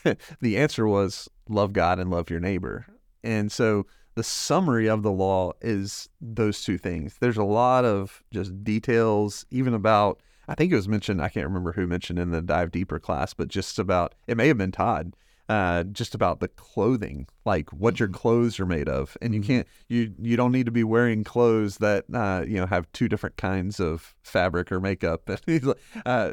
the 0.41 0.59
answer 0.59 0.87
was, 0.87 1.29
Love 1.49 1.73
God 1.73 1.99
and 1.99 2.11
love 2.11 2.31
your 2.31 2.41
neighbor. 2.41 2.87
And 3.25 3.51
so 3.51 3.87
the 4.15 4.23
summary 4.23 4.89
of 4.89 5.03
the 5.03 5.13
law 5.13 5.53
is 5.61 6.09
those 6.21 6.63
two 6.63 6.79
things. 6.79 7.17
There's 7.21 7.37
a 7.37 7.45
lot 7.45 7.85
of 7.85 8.23
just 8.33 8.63
details, 8.63 9.45
even 9.51 9.75
about, 9.75 10.21
I 10.49 10.55
think 10.55 10.73
it 10.73 10.77
was 10.77 10.89
mentioned, 10.89 11.23
I 11.23 11.29
can't 11.29 11.47
remember 11.47 11.73
who 11.73 11.87
mentioned 11.87 12.19
in 12.19 12.31
the 12.31 12.43
Dive 12.43 12.71
Deeper 12.71 12.99
class, 12.99 13.35
but 13.35 13.49
just 13.49 13.79
about, 13.79 14.15
it 14.27 14.37
may 14.37 14.49
have 14.49 14.59
been 14.59 14.73
Todd, 14.73 15.15
uh, 15.49 15.85
just 15.85 16.15
about 16.15 16.41
the 16.41 16.49
clothing, 16.49 17.27
like 17.45 17.71
what 17.71 18.01
your 18.01 18.09
clothes 18.09 18.59
are 18.59 18.67
made 18.67 18.89
of, 18.89 19.17
and 19.21 19.35
you 19.35 19.43
can't, 19.43 19.67
you 19.89 20.15
you 20.19 20.37
don't 20.37 20.53
need 20.53 20.67
to 20.67 20.73
be 20.73 20.85
wearing 20.85 21.25
clothes 21.25 21.79
that 21.79 22.05
uh, 22.15 22.45
you 22.47 22.57
know 22.57 22.67
have 22.67 22.91
two 22.93 23.09
different 23.09 23.37
kinds 23.37 23.81
of 23.81 24.15
fabric 24.23 24.71
or 24.73 24.81
makeup. 24.81 25.29
And 25.29 25.41
he's 25.47 25.65
like, 25.65 25.79
uh, 26.07 26.33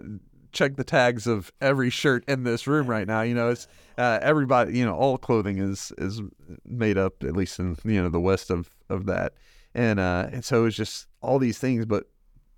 check 0.52 0.76
the 0.76 0.84
tags 0.84 1.28
of 1.28 1.52
every 1.60 1.90
shirt 1.90 2.24
in 2.28 2.44
this 2.44 2.68
room 2.68 2.88
right 2.88 3.08
now. 3.08 3.22
You 3.22 3.34
know, 3.34 3.50
it's 3.50 3.68
uh, 3.98 4.20
everybody. 4.22 4.78
You 4.78 4.86
know, 4.86 4.96
all 4.96 5.18
clothing 5.18 5.58
is 5.58 5.92
is 5.98 6.22
made 6.66 6.98
up 6.98 7.24
at 7.24 7.36
least 7.36 7.60
in 7.60 7.78
you 7.84 8.02
know 8.02 8.10
the 8.10 8.20
west 8.22 8.50
of 8.50 8.70
of 8.90 9.06
that, 9.08 9.34
and 9.74 10.00
uh, 10.00 10.30
and 10.32 10.46
so 10.46 10.66
it's 10.66 10.78
just 10.78 11.08
all 11.22 11.40
these 11.40 11.58
things. 11.58 11.86
But 11.86 12.06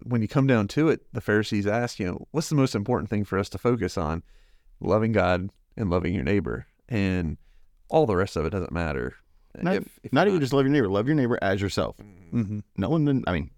when 0.04 0.22
you 0.22 0.28
come 0.28 0.48
down 0.48 0.68
to 0.70 0.90
it, 0.90 1.02
the 1.14 1.22
Pharisees 1.22 1.68
ask, 1.68 2.00
you 2.00 2.06
know, 2.08 2.28
what's 2.32 2.50
the 2.50 2.56
most 2.56 2.76
important 2.76 3.10
thing 3.10 3.24
for 3.24 3.38
us 3.38 3.50
to 3.50 3.58
focus 3.58 3.98
on? 3.98 4.24
Loving 4.80 5.12
God 5.12 5.50
and 5.78 5.90
loving 5.90 6.14
your 6.14 6.24
neighbor, 6.24 6.66
and 6.90 7.38
all 7.90 8.06
the 8.06 8.16
rest 8.16 8.36
of 8.36 8.46
it 8.46 8.50
doesn't 8.52 8.72
matter. 8.72 9.16
Not, 9.62 9.76
If- 9.76 10.00
if 10.04 10.14
not 10.14 10.22
you're 10.22 10.30
even 10.36 10.42
just 10.42 10.54
love 10.54 10.66
your 10.66 10.72
neighbor. 10.72 10.88
Love 10.90 11.08
your 11.08 11.16
neighbor 11.16 11.38
as 11.42 11.62
yourself. 11.62 11.98
Mm-hmm. 12.34 12.60
No 12.78 12.90
one. 12.90 13.06
didn't- 13.06 13.28
I 13.28 13.34
mean, 13.34 13.52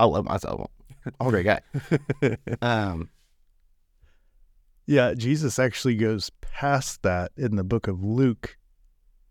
I 0.00 0.04
love 0.04 0.24
myself. 0.24 0.70
I'm 1.20 1.26
a 1.26 1.30
great 1.30 1.44
guy. 1.46 1.60
Um, 2.62 3.10
Yeah, 4.86 5.12
Jesus 5.14 5.58
actually 5.58 5.96
goes 5.96 6.30
past 6.40 7.02
that 7.02 7.32
in 7.36 7.56
the 7.56 7.64
book 7.64 7.88
of 7.88 8.02
Luke. 8.02 8.56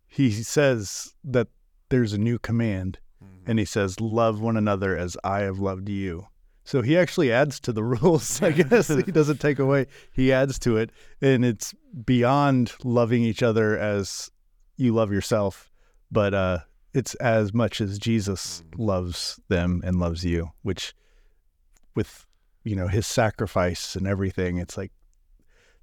He 0.08 0.32
says 0.32 1.14
that 1.24 1.48
there's 1.90 2.14
a 2.14 2.18
new 2.18 2.38
command, 2.40 3.00
and 3.46 3.58
he 3.60 3.66
says, 3.66 4.00
Love 4.00 4.40
one 4.40 4.56
another 4.58 4.96
as 4.98 5.18
I 5.24 5.40
have 5.42 5.60
loved 5.60 5.90
you. 5.90 6.28
So 6.68 6.82
he 6.82 6.98
actually 6.98 7.32
adds 7.32 7.62
to 7.62 7.72
the 7.72 7.82
rules, 7.96 8.42
I 8.42 8.52
guess. 8.52 8.90
he 8.90 9.04
doesn't 9.04 9.40
take 9.40 9.58
away, 9.58 9.86
he 10.12 10.34
adds 10.34 10.60
to 10.60 10.76
it. 10.76 10.92
And 11.22 11.46
it's 11.46 11.74
beyond 12.06 12.74
loving 12.84 13.24
each 13.24 13.42
other 13.42 13.78
as 13.80 14.30
you 14.76 14.94
love 14.94 15.10
yourself, 15.14 15.72
but 16.12 16.34
uh, 16.34 16.58
it's 16.94 17.16
as 17.16 17.54
much 17.54 17.80
as 17.80 17.98
Jesus 17.98 18.64
loves 18.78 19.40
them 19.48 19.82
and 19.86 19.98
loves 19.98 20.26
you, 20.26 20.52
which 20.64 20.94
with 21.96 22.26
you 22.66 22.76
know, 22.76 22.90
his 22.90 23.08
sacrifice 23.08 23.96
and 23.96 24.06
everything. 24.06 24.58
It's 24.58 24.76
like 24.76 24.92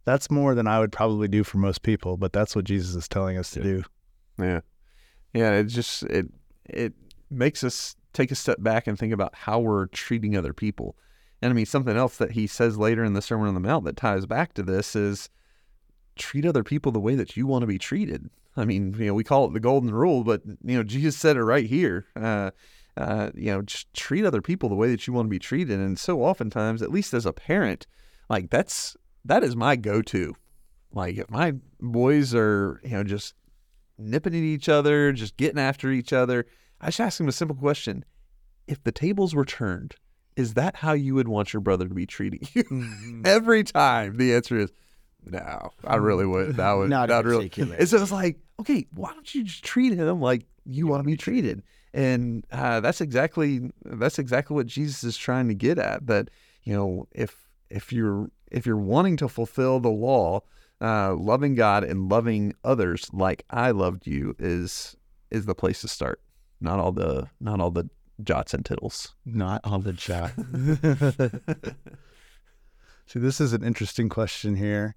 that's 0.05 0.31
more 0.31 0.55
than 0.55 0.67
I 0.67 0.81
would 0.81 0.93
probably 0.93 1.29
do 1.29 1.43
for 1.45 1.57
most 1.57 1.83
people, 1.83 2.19
but 2.19 2.35
that's 2.35 2.55
what 2.55 2.67
Jesus 2.67 2.95
is 2.95 3.09
telling 3.09 3.39
us 3.39 3.51
to 3.53 3.61
Yeah. 3.61 3.65
do. 3.65 3.83
Yeah. 4.39 4.61
Yeah, 5.33 5.53
it 5.53 5.65
just 5.65 6.03
it 6.03 6.27
it 6.67 6.93
makes 7.31 7.65
us 7.65 7.97
take 8.15 8.31
a 8.31 8.37
step 8.37 8.63
back 8.63 8.87
and 8.87 8.99
think 8.99 9.13
about 9.13 9.35
how 9.35 9.59
we're 9.59 9.87
treating 9.87 10.37
other 10.37 10.55
people. 10.55 10.97
And 11.43 11.51
I 11.51 11.55
mean 11.55 11.67
something 11.67 11.97
else 11.97 12.17
that 12.17 12.31
he 12.33 12.47
says 12.47 12.79
later 12.79 13.05
in 13.05 13.13
the 13.13 13.21
Sermon 13.21 13.49
on 13.49 13.55
the 13.55 13.61
Mount 13.61 13.85
that 13.85 13.97
ties 13.97 14.25
back 14.25 14.55
to 14.55 14.63
this 14.63 14.97
is 14.97 15.29
treat 16.17 16.47
other 16.47 16.65
people 16.65 16.93
the 16.93 17.01
way 17.01 17.15
that 17.17 17.37
you 17.37 17.47
want 17.47 17.63
to 17.63 17.67
be 17.67 17.79
treated. 17.79 18.31
I 18.57 18.65
mean, 18.65 18.95
you 18.99 19.07
know, 19.07 19.15
we 19.15 19.25
call 19.25 19.47
it 19.47 19.53
the 19.53 19.61
golden 19.61 19.91
rule, 19.93 20.25
but 20.25 20.43
you 20.47 20.77
know, 20.77 20.85
Jesus 20.85 21.17
said 21.17 21.37
it 21.37 21.43
right 21.43 21.67
here. 21.67 22.07
Uh, 22.17 22.53
uh, 22.97 23.31
you 23.35 23.51
know, 23.51 23.63
just 23.63 23.93
treat 23.93 24.25
other 24.25 24.41
people 24.41 24.69
the 24.69 24.77
way 24.77 24.89
that 24.89 25.07
you 25.07 25.13
want 25.13 25.27
to 25.27 25.31
be 25.31 25.41
treated. 25.41 25.81
And 25.81 25.99
so 25.99 26.23
oftentimes, 26.23 26.81
at 26.81 26.93
least 26.93 27.13
as 27.13 27.27
a 27.27 27.33
parent, 27.33 27.87
like 28.31 28.51
that's 28.51 28.97
that 29.25 29.43
is 29.43 29.57
my 29.57 29.75
go-to. 29.75 30.35
Like 30.93 31.17
if 31.19 31.29
my 31.29 31.55
boys 31.81 32.35
are, 32.35 32.81
you 32.85 32.91
know, 32.91 33.03
just 33.03 33.35
nipping 33.99 34.35
at 34.35 34.39
each 34.39 34.69
other, 34.69 35.13
just 35.13 35.37
getting 35.37 35.59
after 35.59 35.91
each 35.91 36.13
other, 36.13 36.47
I 36.85 36.89
just 36.89 37.01
ask 37.01 37.19
him 37.21 37.29
a 37.29 37.33
simple 37.33 37.57
question: 37.57 38.05
If 38.69 38.85
the 38.85 38.93
tables 38.93 39.35
were 39.35 39.45
turned, 39.45 39.95
is 40.37 40.55
that 40.55 40.77
how 40.77 40.93
you 40.93 41.15
would 41.15 41.29
want 41.29 41.53
your 41.53 41.61
brother 41.61 41.89
to 41.89 41.95
be 41.95 42.07
treating 42.07 42.47
you? 42.53 43.23
Every 43.25 43.65
time, 43.65 44.19
the 44.19 44.35
answer 44.35 44.59
is 44.59 44.71
no. 45.25 45.71
I 45.85 45.97
really 45.97 46.27
would. 46.27 46.57
That 46.57 46.73
would 46.73 46.91
Not 46.91 47.09
that 47.09 47.25
really. 47.25 47.51
And 47.57 47.89
so 47.89 48.03
it's 48.03 48.13
like, 48.13 48.39
okay, 48.61 48.87
why 48.95 49.13
don't 49.13 49.35
you 49.35 49.45
just 49.45 49.65
treat 49.65 49.95
him 49.95 50.21
like 50.21 50.45
you 50.67 50.87
want 50.87 51.01
to 51.01 51.07
be 51.07 51.17
treated? 51.17 51.63
And 51.95 52.45
uh, 52.53 52.81
that's 52.81 53.01
exactly 53.01 53.71
that's 53.85 54.19
exactly 54.19 54.55
what 54.55 54.67
Jesus 54.67 55.05
is 55.05 55.17
trying 55.17 55.49
to 55.49 55.55
get 55.55 55.79
at. 55.79 56.07
That 56.07 56.29
you 56.65 56.75
know, 56.75 57.09
if 57.13 57.49
if 57.71 57.93
you're 57.93 58.29
if 58.51 58.67
you're 58.67 58.77
wanting 58.77 59.17
to 59.19 59.29
fulfill 59.29 59.81
the 59.81 59.89
law, 59.89 60.43
uh, 60.81 61.15
loving 61.15 61.55
God 61.55 61.85
and 61.85 62.11
loving 62.11 62.55
others 62.63 63.09
like 63.13 63.45
I 63.49 63.71
loved 63.71 64.07
you 64.07 64.37
is 64.39 64.97
is 65.31 65.47
the 65.47 65.55
place 65.55 65.81
to 65.81 65.89
start. 65.89 66.21
Not 66.61 66.79
all 66.79 66.93
the 66.93 67.29
not 67.41 67.61
all 67.61 67.71
the 67.71 67.89
jots 68.23 68.55
and 68.55 68.65
tittles. 68.65 69.15
Not 69.25 69.61
all 69.65 69.81
the 69.81 69.97
shot. 69.97 70.33
See, 73.07 73.19
this 73.19 73.41
is 73.41 73.53
an 73.53 73.63
interesting 73.63 74.09
question 74.09 74.57
here. 74.57 74.97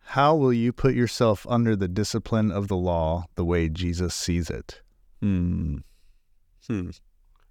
How 0.00 0.34
will 0.34 0.52
you 0.52 0.72
put 0.72 0.94
yourself 0.94 1.46
under 1.48 1.76
the 1.76 1.88
discipline 1.88 2.50
of 2.50 2.68
the 2.68 2.76
law 2.76 3.26
the 3.34 3.44
way 3.44 3.68
Jesus 3.68 4.14
sees 4.14 4.50
it? 4.50 4.82
Hmm. 5.20 5.78
Hmm. 6.66 6.90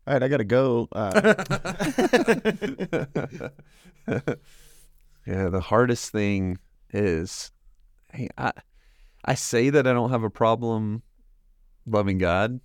All 0.07 0.13
right, 0.13 0.23
I 0.23 0.27
gotta 0.27 0.43
go. 0.43 0.87
Uh, 0.91 1.11
yeah, 5.27 5.49
the 5.49 5.61
hardest 5.63 6.11
thing 6.11 6.57
is, 6.91 7.51
hey, 8.11 8.29
I, 8.37 8.53
I 9.25 9.35
say 9.35 9.69
that 9.69 9.85
I 9.85 9.93
don't 9.93 10.09
have 10.09 10.23
a 10.23 10.29
problem 10.29 11.03
loving 11.85 12.17
God, 12.17 12.59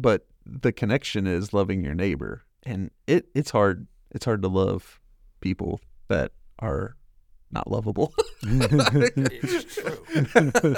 but 0.00 0.26
the 0.44 0.72
connection 0.72 1.26
is 1.26 1.52
loving 1.52 1.82
your 1.84 1.94
neighbor, 1.94 2.44
and 2.64 2.90
it 3.06 3.26
it's 3.34 3.50
hard. 3.50 3.86
It's 4.12 4.24
hard 4.24 4.42
to 4.42 4.48
love 4.48 5.00
people 5.40 5.80
that 6.08 6.32
are 6.58 6.96
not 7.50 7.70
lovable. 7.70 8.12
it's 8.42 9.74
true. 9.74 10.76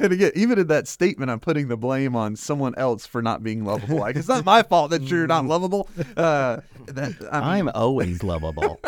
and 0.00 0.12
again, 0.12 0.32
even 0.34 0.58
in 0.58 0.66
that 0.68 0.88
statement, 0.88 1.30
I'm 1.30 1.40
putting 1.40 1.68
the 1.68 1.76
blame 1.76 2.14
on 2.16 2.36
someone 2.36 2.74
else 2.76 3.06
for 3.06 3.22
not 3.22 3.42
being 3.42 3.64
lovable. 3.64 3.98
Like 3.98 4.16
it's 4.16 4.28
not 4.28 4.44
my 4.44 4.62
fault 4.62 4.90
that 4.90 5.02
you're 5.02 5.26
not 5.26 5.44
lovable. 5.46 5.88
Uh, 6.16 6.58
that 6.86 7.14
I 7.32 7.58
I'm 7.58 7.68
always 7.74 8.22
lovable. 8.22 8.80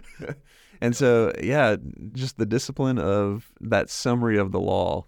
and 0.80 0.96
so 0.96 1.32
yeah, 1.40 1.76
just 2.12 2.38
the 2.38 2.46
discipline 2.46 2.98
of 2.98 3.52
that 3.60 3.90
summary 3.90 4.38
of 4.38 4.52
the 4.52 4.60
law, 4.60 5.06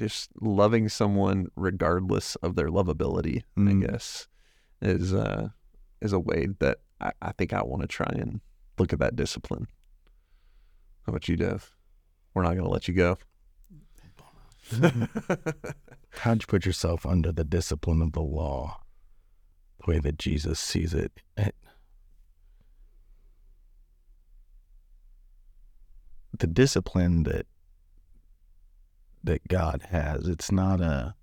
just 0.00 0.30
loving 0.40 0.88
someone 0.88 1.48
regardless 1.56 2.34
of 2.36 2.56
their 2.56 2.68
lovability, 2.68 3.42
Mm. 3.58 3.84
I 3.84 3.86
guess, 3.86 4.26
is 4.80 5.12
uh, 5.12 5.50
is 6.00 6.14
a 6.14 6.18
way 6.18 6.48
that 6.60 6.78
I, 7.02 7.12
I 7.20 7.32
think 7.32 7.52
I 7.52 7.62
want 7.62 7.82
to 7.82 7.88
try 7.88 8.10
and 8.10 8.40
look 8.78 8.94
at 8.94 8.98
that 9.00 9.14
discipline. 9.14 9.66
How 11.04 11.10
about 11.10 11.28
you, 11.28 11.36
Dev? 11.36 11.70
We're 12.32 12.42
not 12.44 12.52
going 12.54 12.64
to 12.64 12.70
let 12.70 12.88
you 12.88 12.94
go. 12.94 13.18
How'd 16.20 16.42
you 16.42 16.46
put 16.46 16.64
yourself 16.64 17.04
under 17.04 17.30
the 17.30 17.44
discipline 17.44 18.00
of 18.00 18.12
the 18.12 18.22
law, 18.22 18.80
the 19.84 19.90
way 19.92 19.98
that 19.98 20.18
Jesus 20.18 20.58
sees 20.58 20.94
it? 20.94 21.12
It- 21.36 21.54
the 26.38 26.46
discipline 26.46 27.24
that 27.24 27.44
that 29.24 29.46
God 29.48 29.82
has, 29.90 30.26
it's 30.28 30.50
not 30.52 30.80
a 30.80 31.14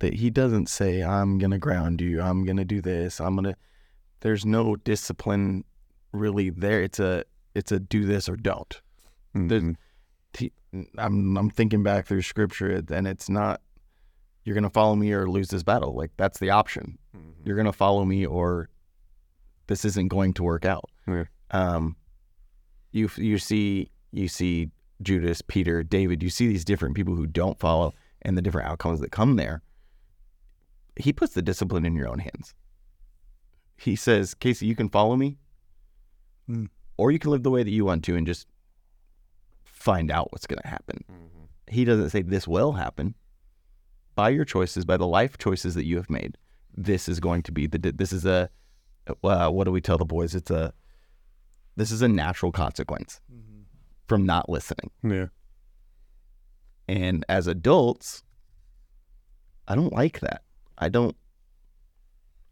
that 0.00 0.14
He 0.14 0.30
doesn't 0.30 0.68
say, 0.68 1.02
"I'm 1.02 1.38
gonna 1.38 1.58
ground 1.58 2.00
you. 2.00 2.20
I'm 2.20 2.44
gonna 2.44 2.64
do 2.64 2.80
this. 2.80 3.20
I'm 3.20 3.34
gonna." 3.34 3.56
There's 4.20 4.44
no 4.46 4.76
discipline 4.76 5.64
really 6.12 6.50
there. 6.50 6.82
It's 6.82 6.98
a 7.00 7.24
it's 7.54 7.72
a 7.72 7.80
do 7.80 8.04
this 8.04 8.28
or 8.28 8.36
don't 8.36 8.80
Mhm. 9.34 9.76
he- 10.36 10.52
I'm 10.96 11.36
I'm 11.36 11.50
thinking 11.50 11.82
back 11.82 12.06
through 12.06 12.22
scripture 12.22 12.82
and 12.90 13.06
it's 13.06 13.28
not 13.28 13.60
you're 14.44 14.54
gonna 14.54 14.70
follow 14.70 14.94
me 14.96 15.12
or 15.12 15.28
lose 15.28 15.48
this 15.48 15.62
battle. 15.62 15.94
Like 15.94 16.12
that's 16.16 16.38
the 16.38 16.50
option. 16.50 16.98
You're 17.44 17.56
gonna 17.56 17.72
follow 17.72 18.04
me 18.04 18.24
or 18.26 18.68
this 19.66 19.84
isn't 19.84 20.08
going 20.08 20.34
to 20.34 20.42
work 20.42 20.64
out. 20.64 20.84
Yeah. 21.06 21.24
Um, 21.50 21.96
you 22.92 23.08
you 23.16 23.38
see 23.38 23.90
you 24.12 24.28
see 24.28 24.70
Judas, 25.02 25.42
Peter, 25.42 25.82
David. 25.82 26.22
You 26.22 26.30
see 26.30 26.48
these 26.48 26.64
different 26.64 26.94
people 26.96 27.14
who 27.14 27.26
don't 27.26 27.58
follow 27.58 27.94
and 28.22 28.36
the 28.36 28.42
different 28.42 28.68
outcomes 28.68 29.00
that 29.00 29.12
come 29.12 29.36
there. 29.36 29.62
He 30.96 31.12
puts 31.12 31.34
the 31.34 31.42
discipline 31.42 31.84
in 31.84 31.94
your 31.94 32.08
own 32.08 32.18
hands. 32.18 32.54
He 33.76 33.94
says, 33.94 34.34
Casey, 34.34 34.66
you 34.66 34.74
can 34.74 34.88
follow 34.88 35.16
me, 35.16 35.38
Mm. 36.50 36.68
or 36.96 37.10
you 37.12 37.18
can 37.18 37.30
live 37.30 37.42
the 37.42 37.50
way 37.50 37.62
that 37.62 37.70
you 37.70 37.84
want 37.84 38.02
to 38.04 38.16
and 38.16 38.26
just 38.26 38.46
find 39.64 40.10
out 40.10 40.32
what's 40.32 40.46
going 40.46 40.60
to 40.62 40.68
happen. 40.68 41.04
He 41.68 41.84
doesn't 41.84 42.10
say 42.10 42.22
this 42.22 42.48
will 42.48 42.72
happen. 42.72 43.14
By 44.14 44.30
your 44.30 44.44
choices, 44.46 44.84
by 44.84 44.96
the 44.96 45.06
life 45.06 45.36
choices 45.38 45.74
that 45.74 45.84
you 45.84 45.96
have 45.96 46.08
made, 46.10 46.36
this 46.74 47.08
is 47.08 47.20
going 47.20 47.42
to 47.42 47.52
be 47.52 47.66
the. 47.66 47.78
This 47.78 48.12
is 48.12 48.24
a. 48.24 48.48
Uh, 49.22 49.50
what 49.50 49.64
do 49.64 49.70
we 49.70 49.80
tell 49.80 49.98
the 49.98 50.04
boys? 50.04 50.34
It's 50.34 50.50
a. 50.50 50.72
This 51.76 51.90
is 51.92 52.02
a 52.02 52.08
natural 52.08 52.50
consequence 52.50 53.20
from 54.08 54.24
not 54.24 54.48
listening. 54.48 54.90
Yeah. 55.02 55.26
And 56.88 57.24
as 57.28 57.46
adults, 57.46 58.22
I 59.68 59.74
don't 59.74 59.92
like 59.92 60.20
that. 60.20 60.42
I 60.78 60.88
don't. 60.88 61.14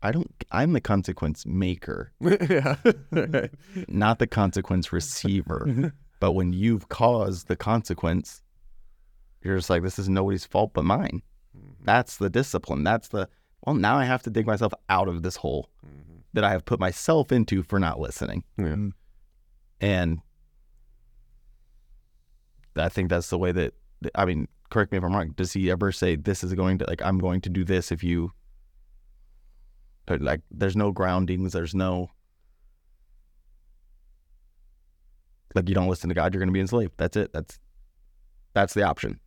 I 0.02 0.12
don't. 0.12 0.30
I'm 0.52 0.74
the 0.74 0.80
consequence 0.80 1.46
maker, 1.46 2.12
yeah. 2.20 2.76
Right. 3.10 3.50
not 3.88 4.18
the 4.18 4.26
consequence 4.26 4.92
receiver. 4.92 5.92
but 6.20 6.32
when 6.32 6.52
you've 6.52 6.88
caused 6.90 7.48
the 7.48 7.56
consequence, 7.56 8.42
you're 9.42 9.56
just 9.56 9.70
like, 9.70 9.82
this 9.82 9.98
is 9.98 10.08
nobody's 10.08 10.44
fault 10.44 10.72
but 10.74 10.84
mine. 10.84 11.22
Mm-hmm. 11.56 11.84
That's 11.84 12.18
the 12.18 12.28
discipline. 12.28 12.84
That's 12.84 13.08
the. 13.08 13.28
Well, 13.64 13.74
now 13.74 13.96
I 13.96 14.04
have 14.04 14.22
to 14.24 14.30
dig 14.30 14.46
myself 14.46 14.74
out 14.90 15.08
of 15.08 15.22
this 15.22 15.36
hole 15.36 15.70
mm-hmm. 15.84 16.18
that 16.34 16.44
I 16.44 16.50
have 16.50 16.66
put 16.66 16.78
myself 16.78 17.32
into 17.32 17.62
for 17.62 17.80
not 17.80 17.98
listening. 17.98 18.44
Yeah. 18.58 18.76
And 19.80 20.20
I 22.76 22.88
think 22.88 23.10
that's 23.10 23.30
the 23.30 23.38
way 23.38 23.52
that, 23.52 23.74
I 24.14 24.24
mean, 24.24 24.48
correct 24.70 24.92
me 24.92 24.98
if 24.98 25.04
I'm 25.04 25.14
wrong. 25.14 25.32
Does 25.36 25.52
he 25.52 25.70
ever 25.70 25.92
say, 25.92 26.16
this 26.16 26.44
is 26.44 26.54
going 26.54 26.78
to, 26.78 26.86
like, 26.86 27.02
I'm 27.02 27.18
going 27.18 27.40
to 27.42 27.50
do 27.50 27.64
this 27.64 27.92
if 27.92 28.02
you, 28.04 28.32
or, 30.08 30.18
like, 30.18 30.40
there's 30.50 30.76
no 30.76 30.92
groundings, 30.92 31.52
there's 31.52 31.74
no, 31.74 32.10
like, 35.54 35.68
you 35.68 35.74
don't 35.74 35.88
listen 35.88 36.08
to 36.08 36.14
God, 36.14 36.34
you're 36.34 36.40
going 36.40 36.48
to 36.48 36.52
be 36.52 36.60
enslaved. 36.60 36.92
That's 36.96 37.16
it. 37.16 37.32
That's, 37.32 37.58
that's 38.54 38.74
the 38.74 38.82
option. 38.82 39.20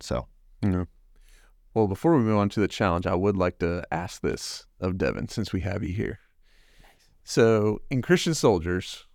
So, 0.00 0.26
Yeah. 0.62 0.84
Well, 1.74 1.88
before 1.88 2.16
we 2.16 2.22
move 2.22 2.38
on 2.38 2.48
to 2.50 2.60
the 2.60 2.68
challenge, 2.68 3.06
I 3.06 3.14
would 3.14 3.36
like 3.36 3.58
to 3.58 3.84
ask 3.92 4.22
this 4.22 4.66
of 4.80 4.96
Devin 4.96 5.28
since 5.28 5.52
we 5.52 5.60
have 5.60 5.82
you 5.82 5.92
here. 5.92 6.20
So, 7.22 7.80
in 7.90 8.02
Christian 8.02 8.34
Soldiers, 8.34 9.05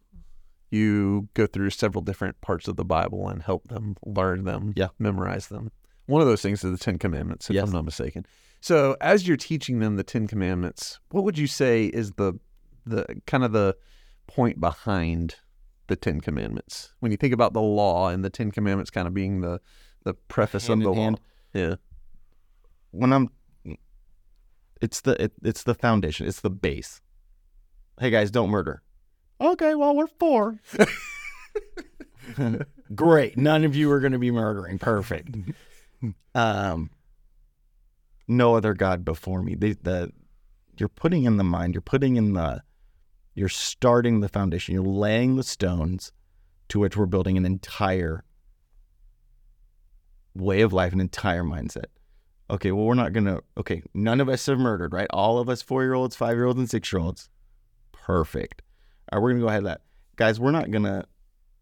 you 0.71 1.27
go 1.35 1.45
through 1.45 1.69
several 1.69 2.01
different 2.01 2.39
parts 2.41 2.67
of 2.67 2.75
the 2.77 2.85
Bible 2.85 3.27
and 3.27 3.43
help 3.43 3.67
them 3.67 3.95
learn 4.05 4.45
them, 4.45 4.73
Yeah. 4.75 4.87
memorize 4.97 5.47
them. 5.47 5.71
One 6.07 6.21
of 6.21 6.27
those 6.27 6.41
things 6.41 6.63
is 6.63 6.71
the 6.71 6.83
Ten 6.83 6.97
Commandments, 6.97 7.49
if 7.49 7.53
Yes. 7.55 7.67
I'm 7.67 7.71
not 7.73 7.85
mistaken. 7.85 8.25
So, 8.61 8.95
as 9.01 9.27
you're 9.27 9.37
teaching 9.37 9.79
them 9.79 9.95
the 9.97 10.03
Ten 10.03 10.27
Commandments, 10.27 10.99
what 11.09 11.23
would 11.23 11.37
you 11.37 11.47
say 11.47 11.85
is 11.85 12.11
the 12.13 12.33
the 12.85 13.05
kind 13.27 13.43
of 13.43 13.51
the 13.51 13.75
point 14.27 14.59
behind 14.59 15.35
the 15.87 15.95
Ten 15.95 16.19
Commandments? 16.21 16.93
When 16.99 17.11
you 17.11 17.17
think 17.17 17.33
about 17.33 17.53
the 17.53 17.61
law 17.61 18.07
and 18.09 18.23
the 18.25 18.29
Ten 18.29 18.49
Commandments 18.51 18.89
kind 18.89 19.07
of 19.07 19.13
being 19.13 19.41
the 19.41 19.59
the 20.03 20.13
preface 20.13 20.67
Hand 20.67 20.81
of 20.83 20.95
the 20.95 21.01
hand. 21.01 21.19
law. 21.53 21.59
Yeah. 21.59 21.75
when 22.91 23.13
I'm, 23.13 23.29
it's 24.81 25.01
the, 25.01 25.21
it, 25.23 25.33
it's 25.43 25.63
the 25.63 25.75
foundation, 25.75 26.27
it's 26.27 26.41
the 26.41 26.49
base. 26.49 27.01
hey 27.99 28.09
guys, 28.09 28.31
don't 28.31 28.49
murder. 28.49 28.81
Okay, 29.41 29.73
well 29.73 29.95
we're 29.95 30.07
four. 30.07 30.59
Great. 32.95 33.37
None 33.37 33.65
of 33.65 33.75
you 33.75 33.91
are 33.91 33.99
going 33.99 34.11
to 34.11 34.19
be 34.19 34.31
murdering. 34.31 34.77
Perfect. 34.77 35.35
Um, 36.35 36.91
no 38.27 38.55
other 38.55 38.73
god 38.73 39.03
before 39.03 39.41
me. 39.41 39.55
The, 39.55 39.77
the 39.81 40.11
you're 40.77 40.89
putting 40.89 41.23
in 41.23 41.37
the 41.37 41.43
mind. 41.43 41.73
You're 41.73 41.81
putting 41.81 42.15
in 42.15 42.33
the. 42.33 42.61
You're 43.33 43.49
starting 43.49 44.19
the 44.19 44.29
foundation. 44.29 44.75
You're 44.75 44.83
laying 44.83 45.37
the 45.37 45.43
stones 45.43 46.11
to 46.69 46.79
which 46.79 46.95
we're 46.95 47.05
building 47.05 47.37
an 47.37 47.45
entire 47.45 48.23
way 50.35 50.61
of 50.61 50.73
life, 50.73 50.93
an 50.93 50.99
entire 51.01 51.43
mindset. 51.43 51.85
Okay, 52.49 52.71
well, 52.71 52.85
we're 52.85 52.93
not 52.93 53.13
gonna. 53.13 53.39
Okay, 53.57 53.81
none 53.93 54.21
of 54.21 54.29
us 54.29 54.45
have 54.45 54.59
murdered, 54.59 54.93
right? 54.93 55.07
All 55.11 55.39
of 55.39 55.49
us, 55.49 55.61
four 55.61 55.83
year 55.83 55.93
olds, 55.93 56.15
five 56.15 56.35
year 56.35 56.45
olds, 56.45 56.59
and 56.59 56.69
six 56.69 56.91
year 56.91 57.01
olds. 57.01 57.29
Perfect. 57.91 58.61
All 59.11 59.19
right, 59.19 59.23
we're 59.23 59.31
gonna 59.31 59.41
go 59.41 59.47
ahead 59.47 59.59
of 59.59 59.65
that, 59.65 59.81
guys. 60.15 60.39
We're 60.39 60.51
not 60.51 60.71
gonna. 60.71 61.05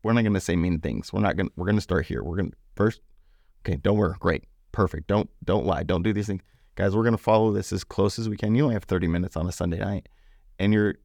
We're 0.04 0.14
not 0.14 0.24
gonna 0.24 0.40
say 0.40 0.56
mean 0.56 0.80
things. 0.80 1.12
We're 1.12 1.22
not 1.22 1.36
gonna. 1.38 1.50
We're 1.56 1.66
gonna 1.66 1.82
start 1.82 2.06
here. 2.06 2.24
We're 2.24 2.38
gonna 2.38 2.52
first. 2.76 3.02
Okay, 3.62 3.78
don't 3.78 3.98
worry. 3.98 4.16
Great, 4.20 4.46
perfect. 4.72 5.08
Don't 5.08 5.30
don't 5.44 5.66
lie. 5.66 5.84
Don't 5.84 6.04
do 6.04 6.14
these 6.14 6.28
things, 6.28 6.42
guys. 6.76 6.96
We're 6.96 7.04
gonna 7.04 7.18
follow 7.18 7.52
this 7.52 7.74
as 7.74 7.84
close 7.84 8.20
as 8.20 8.30
we 8.30 8.38
can. 8.38 8.56
You 8.56 8.64
only 8.64 8.76
have 8.76 8.84
thirty 8.84 9.08
minutes 9.08 9.36
on 9.36 9.48
a 9.48 9.52
Sunday 9.52 9.80
night, 9.80 10.10
and 10.58 10.74
you're. 10.74 10.96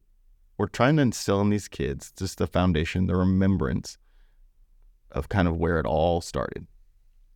We're 0.57 0.67
trying 0.67 0.95
to 0.95 1.01
instill 1.01 1.41
in 1.41 1.49
these 1.49 1.67
kids 1.67 2.13
just 2.17 2.37
the 2.37 2.47
foundation, 2.47 3.07
the 3.07 3.15
remembrance 3.17 3.97
of 5.11 5.27
kind 5.27 5.49
of 5.49 5.57
where 5.57 5.81
it 5.81 5.85
all 5.85 6.21
started, 6.21 6.65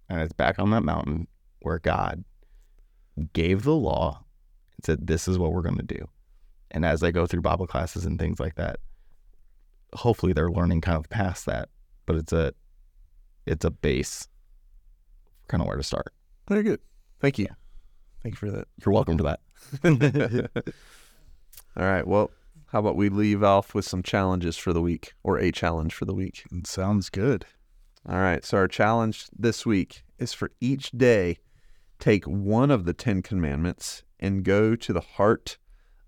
and 0.07 0.22
it's 0.22 0.32
back 0.32 0.57
on 0.57 0.72
that 0.72 0.84
mountain 0.84 1.28
where 1.62 1.80
God 1.80 2.24
gave 3.34 3.64
the 3.64 3.76
law 3.76 4.24
and 4.78 4.86
said, 4.86 5.07
This 5.07 5.28
is 5.28 5.38
what 5.38 5.53
we're 5.53 5.62
going 5.62 5.78
to 5.78 5.84
do. 5.84 6.07
And 6.72 6.86
as 6.86 6.99
they 6.99 7.12
go 7.12 7.26
through 7.26 7.41
Bible 7.41 7.68
classes 7.68 8.05
and 8.05 8.20
things 8.20 8.39
like 8.39 8.55
that, 8.55 8.80
hopefully 9.94 10.34
they're 10.34 10.52
learning 10.52 10.82
kind 10.82 10.98
of 10.98 11.10
past 11.10 11.46
that. 11.46 11.70
But 12.06 12.16
it's 12.16 12.34
a 12.34 12.54
it's 13.46 13.66
a 13.66 13.72
base 13.72 14.28
kind 15.48 15.62
of 15.62 15.68
where 15.68 15.78
to 15.78 15.84
start. 15.84 16.14
Very 16.48 16.64
good. 16.64 16.80
Thank 17.20 17.38
you. 17.38 17.48
Thank 18.24 18.36
you 18.36 18.38
for 18.38 18.52
that. 18.52 18.68
You're 18.84 18.94
welcome 18.94 19.18
to 19.18 19.24
that. 19.24 20.50
All 21.78 21.86
right. 21.86 22.06
Well, 22.06 22.32
how 22.68 22.80
about 22.80 22.96
we 22.96 23.10
leave 23.10 23.44
off 23.44 23.74
with 23.74 23.86
some 23.86 24.04
challenges 24.04 24.58
for 24.58 24.74
the 24.74 24.82
week 24.82 25.14
or 25.24 25.38
a 25.40 25.52
challenge 25.52 25.94
for 25.94 26.06
the 26.06 26.14
week? 26.14 26.44
Sounds 26.66 27.10
good. 27.10 27.46
All 28.08 28.20
right. 28.20 28.44
So, 28.46 28.58
our 28.58 28.68
challenge 28.68 29.28
this 29.38 29.66
week 29.66 30.04
is 30.18 30.34
for 30.34 30.52
each 30.62 30.92
day, 30.92 31.38
take 31.98 32.26
one 32.26 32.72
of 32.72 32.86
the 32.86 32.94
Ten 32.94 33.22
Commandments 33.22 34.04
and 34.20 34.44
go 34.44 34.76
to 34.76 34.94
the 34.94 35.02
heart 35.02 35.58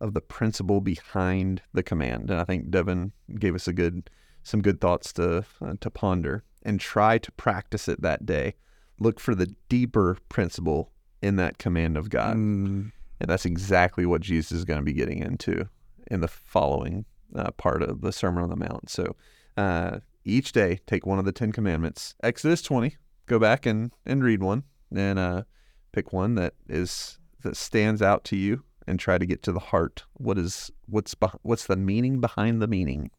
of 0.02 0.14
the 0.14 0.22
principle 0.22 0.82
behind 0.82 1.62
the 1.74 1.84
command. 1.84 2.30
And 2.30 2.41
I 2.41 2.43
think 2.43 2.70
Devin 2.70 3.14
gave 3.39 3.56
us 3.56 3.68
a 3.68 3.74
good, 3.74 4.10
some 4.43 4.62
good 4.62 4.82
thoughts 4.82 5.14
to 5.14 5.45
uh, 5.62 5.74
to 5.80 5.89
ponder 5.89 6.43
and 6.64 6.80
try 6.80 7.18
to 7.20 7.32
practice 7.34 7.88
it 7.88 8.02
that 8.02 8.26
day. 8.26 8.56
Look 8.99 9.20
for 9.20 9.34
the 9.36 9.56
deeper 9.70 10.18
principle 10.28 10.91
in 11.22 11.36
that 11.38 11.58
command 11.58 11.97
of 11.97 12.10
God. 12.10 12.36
Mm, 12.36 12.91
And 13.20 13.30
that's 13.30 13.45
exactly 13.45 14.06
what 14.06 14.22
Jesus 14.22 14.52
is 14.52 14.66
going 14.66 14.80
to 14.80 14.86
be 14.86 14.93
getting 14.93 15.20
into 15.20 15.70
in 16.10 16.22
the 16.22 16.28
following 16.28 17.06
uh, 17.36 17.52
part 17.52 17.82
of 17.82 18.02
the 18.02 18.12
Sermon 18.12 18.43
on 18.43 18.49
the 18.49 18.56
Mount. 18.56 18.89
So 18.89 19.16
uh, 19.56 19.99
each 20.26 20.52
day, 20.52 20.80
take 20.88 21.06
one 21.06 21.20
of 21.20 21.26
the 21.26 21.32
Ten 21.32 21.52
Commandments. 21.52 22.16
Exodus 22.24 22.62
20, 22.62 22.97
go 23.28 23.39
back 23.39 23.66
and, 23.66 23.91
and 24.06 24.24
read 24.24 24.41
one 24.41 24.64
and 24.95 25.18
uh, 25.18 25.43
pick 25.91 26.12
one 26.12 26.36
that 26.36 26.54
is 26.68 27.18
that 27.43 27.58
stands 27.58 28.02
out 28.04 28.24
to 28.24 28.36
you 28.36 28.64
and 28.92 29.00
try 29.00 29.18
to 29.18 29.26
get 29.26 29.42
to 29.44 29.52
the 29.52 29.60
heart. 29.60 30.04
What 30.14 30.38
is 30.38 30.70
what's 30.86 31.16
what's 31.42 31.66
the 31.66 31.78
meaning 31.78 32.20
behind 32.20 32.62
the 32.62 32.68
meaning? 32.68 33.10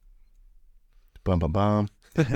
bum 1.25 1.39
bum 1.41 1.53
bum. 1.53 1.89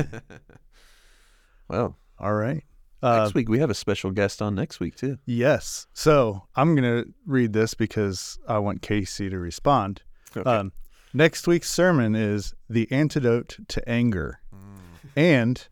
Well, 1.69 1.97
all 2.21 2.35
right. 2.35 2.63
Uh, 3.03 3.25
next 3.25 3.35
week 3.35 3.49
we 3.49 3.59
have 3.59 3.71
a 3.71 3.75
special 3.75 4.13
guest 4.13 4.41
on 4.41 4.55
next 4.55 4.79
week 4.79 4.95
too. 4.97 5.19
yes. 5.27 5.87
So 5.93 6.45
I'm 6.55 6.77
to 6.77 7.13
read 7.27 7.53
this 7.53 7.75
because 7.75 8.39
I 8.49 8.59
want 8.59 8.83
Casey 8.83 9.29
to 9.29 9.39
respond. 9.39 10.03
Okay. 10.37 10.49
Um, 10.49 10.73
next 11.13 11.49
week's 11.49 11.71
sermon 11.71 12.15
is 12.15 12.55
the 12.71 12.87
antidote 12.93 13.57
to 13.69 13.89
anger. 13.89 14.39
And 15.17 15.67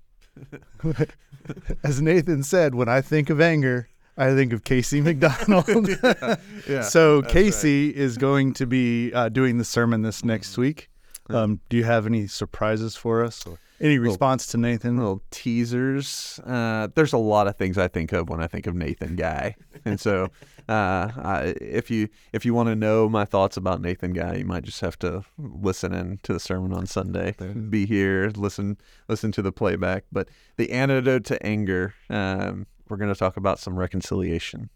as 1.85 2.03
Nathan 2.03 2.43
said, 2.43 2.75
when 2.75 2.89
I 2.89 3.01
think 3.01 3.31
of 3.31 3.41
anger, 3.41 3.89
I 4.17 4.35
think 4.35 4.53
of 4.53 4.65
Casey 4.65 5.01
McDonald. 5.01 5.89
yeah. 6.69 6.83
so 6.83 7.21
that's 7.21 7.33
Casey 7.33 7.95
is 7.95 8.17
going 8.17 8.55
to 8.55 8.67
be 8.67 9.12
uh, 9.12 9.29
doing 9.29 9.59
the 9.59 9.65
sermon 9.65 10.03
this 10.03 10.25
next 10.25 10.57
week. 10.57 10.89
Um, 11.31 11.61
do 11.69 11.77
you 11.77 11.85
have 11.85 12.07
any 12.07 12.27
surprises 12.27 12.97
for 12.97 13.25
us? 13.25 13.47
Or 13.47 13.59
any 13.81 13.99
response 13.99 14.47
to 14.49 14.59
Nathan? 14.59 14.97
little 14.97 15.23
teasers. 15.31 16.39
Uh, 16.47 16.89
there's 16.95 17.12
a 17.12 17.19
lot 17.19 17.47
of 17.47 17.57
things 17.57 17.77
I 17.77 17.89
think 17.89 18.12
of 18.12 18.29
when 18.29 18.43
I 18.43 18.47
think 18.47 18.67
of 18.67 18.75
Nathan 18.75 19.17
Guy, 19.17 19.57
and 19.85 19.99
so 19.99 20.31
uh, 20.69 21.11
I, 21.17 21.55
if 21.61 21.91
you 21.91 22.09
if 22.33 22.45
you 22.45 22.55
want 22.55 22.69
to 22.69 22.77
know 22.77 23.09
my 23.09 23.25
thoughts 23.25 23.57
about 23.57 23.81
Nathan 23.81 24.12
Guy, 24.12 24.37
you 24.37 24.45
might 24.45 24.65
just 24.65 24.81
have 24.81 24.99
to 25.01 25.25
listen 25.39 25.93
in 25.93 26.19
to 26.23 26.33
the 26.33 26.41
sermon 26.41 26.73
on 26.73 26.87
Sunday. 26.87 27.35
Be 27.69 27.87
here, 27.87 28.31
listen 28.37 28.77
listen 29.09 29.33
to 29.33 29.43
the 29.43 29.53
playback. 29.53 30.05
But 30.12 30.29
the 30.57 30.71
antidote 30.71 31.25
to 31.27 31.45
anger, 31.45 31.95
um, 32.11 32.67
we're 32.89 32.97
going 32.97 33.12
to 33.12 33.18
talk 33.18 33.37
about 33.37 33.59
some 33.59 33.76
reconciliation. 33.76 34.70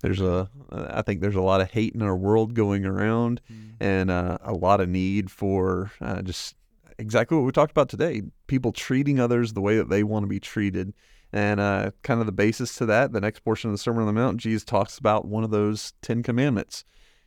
There's 0.00 0.20
a, 0.20 0.48
I 0.70 1.02
think 1.02 1.20
there's 1.20 1.34
a 1.34 1.42
lot 1.42 1.60
of 1.60 1.70
hate 1.72 1.94
in 1.94 2.02
our 2.02 2.16
world 2.16 2.54
going 2.54 2.84
around, 2.84 3.40
and 3.80 4.10
uh, 4.10 4.38
a 4.42 4.52
lot 4.52 4.80
of 4.80 4.88
need 4.88 5.30
for 5.30 5.90
uh, 6.00 6.22
just 6.22 6.54
exactly 6.98 7.36
what 7.36 7.44
we 7.44 7.52
talked 7.52 7.70
about 7.70 7.88
today 7.88 8.22
people 8.48 8.72
treating 8.72 9.20
others 9.20 9.52
the 9.52 9.60
way 9.60 9.76
that 9.76 9.88
they 9.88 10.02
want 10.02 10.22
to 10.24 10.28
be 10.28 10.40
treated. 10.40 10.92
And 11.32 11.60
uh, 11.60 11.90
kind 12.02 12.20
of 12.20 12.26
the 12.26 12.32
basis 12.32 12.74
to 12.76 12.86
that 12.86 13.12
the 13.12 13.20
next 13.20 13.40
portion 13.40 13.68
of 13.70 13.74
the 13.74 13.78
sermon 13.78 14.00
on 14.00 14.06
the 14.06 14.18
mount 14.18 14.38
jesus 14.38 14.64
talks 14.64 14.96
about 14.96 15.26
one 15.26 15.44
of 15.44 15.50
those 15.50 15.92
10 16.02 16.22
commandments. 16.22 16.84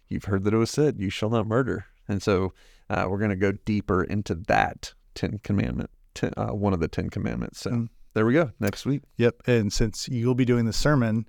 You've 0.08 0.26
heard 0.26 0.44
that 0.46 0.54
it 0.54 0.58
was 0.58 0.72
said 0.72 1.00
you 1.00 1.10
shall 1.10 1.30
not 1.30 1.46
murder. 1.46 1.86
And 2.08 2.22
so 2.22 2.54
uh, 2.90 3.06
we're 3.08 3.20
going 3.20 3.30
to 3.30 3.36
go 3.36 3.52
deeper 3.52 4.04
into 4.04 4.34
that 4.34 4.94
10 5.16 5.40
commandment 5.44 5.92
ten, 6.14 6.34
uh, 6.36 6.48
one 6.48 6.74
of 6.74 6.80
the 6.80 6.88
10 6.88 7.10
commandments. 7.10 7.60
So 7.60 7.72
Mm. 7.72 7.90
There 8.14 8.26
we 8.26 8.34
go 8.34 8.52
next 8.60 8.86
week 8.86 9.02
Yep. 9.18 9.44
And 9.48 9.72
since 9.72 10.08
you'll 10.08 10.36
be 10.36 10.46
doing 10.46 10.66
the 10.66 10.74
sermon, 10.74 11.28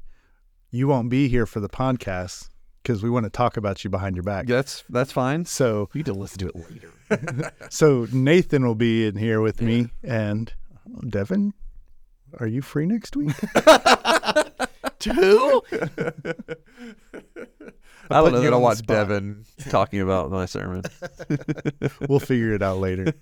you 0.71 0.89
won't 0.89 1.11
be 1.11 1.29
here 1.29 1.47
for 1.47 1.61
the 1.61 1.69
podcast 1.69 2.49
because 2.83 3.03
we 3.03 3.11
want 3.11 3.25
to 3.25 3.31
talk 3.31 3.57
about 3.57 3.85
you 3.85 3.91
behind 3.91 4.17
your 4.17 4.23
back. 4.25 4.47
that's 4.47 4.83
that's 4.89 5.13
fine 5.13 5.45
So, 5.45 5.89
You 5.93 5.99
need 6.01 6.07
to 6.07 6.15
listen 6.15 6.39
to 6.39 6.49
it 6.49 6.57
later. 6.57 7.53
so 7.71 8.07
Nathan 8.13 8.65
will 8.67 8.75
be 8.75 9.07
in 9.07 9.17
here 9.17 9.41
with 9.41 9.61
me 9.63 9.91
and 10.03 10.53
Devin. 11.09 11.55
Are 12.41 12.47
you 12.47 12.63
free 12.63 12.87
next 12.87 13.15
week? 13.17 13.35
Two? 15.03 15.63
i 18.11 18.17
don't 18.17 18.25
putting 18.25 18.35
know 18.35 18.43
you 18.43 18.51
that 18.51 18.53
i 18.53 18.57
on 18.57 18.59
the 18.59 18.59
want 18.59 18.79
spot. 18.79 19.09
devin 19.09 19.45
talking 19.71 20.01
about 20.01 20.31
my 20.31 20.47
sermon 20.47 20.83
we'll 22.09 22.19
figure 22.19 22.53
it 22.53 22.63
out 22.63 22.79
later. 22.79 23.13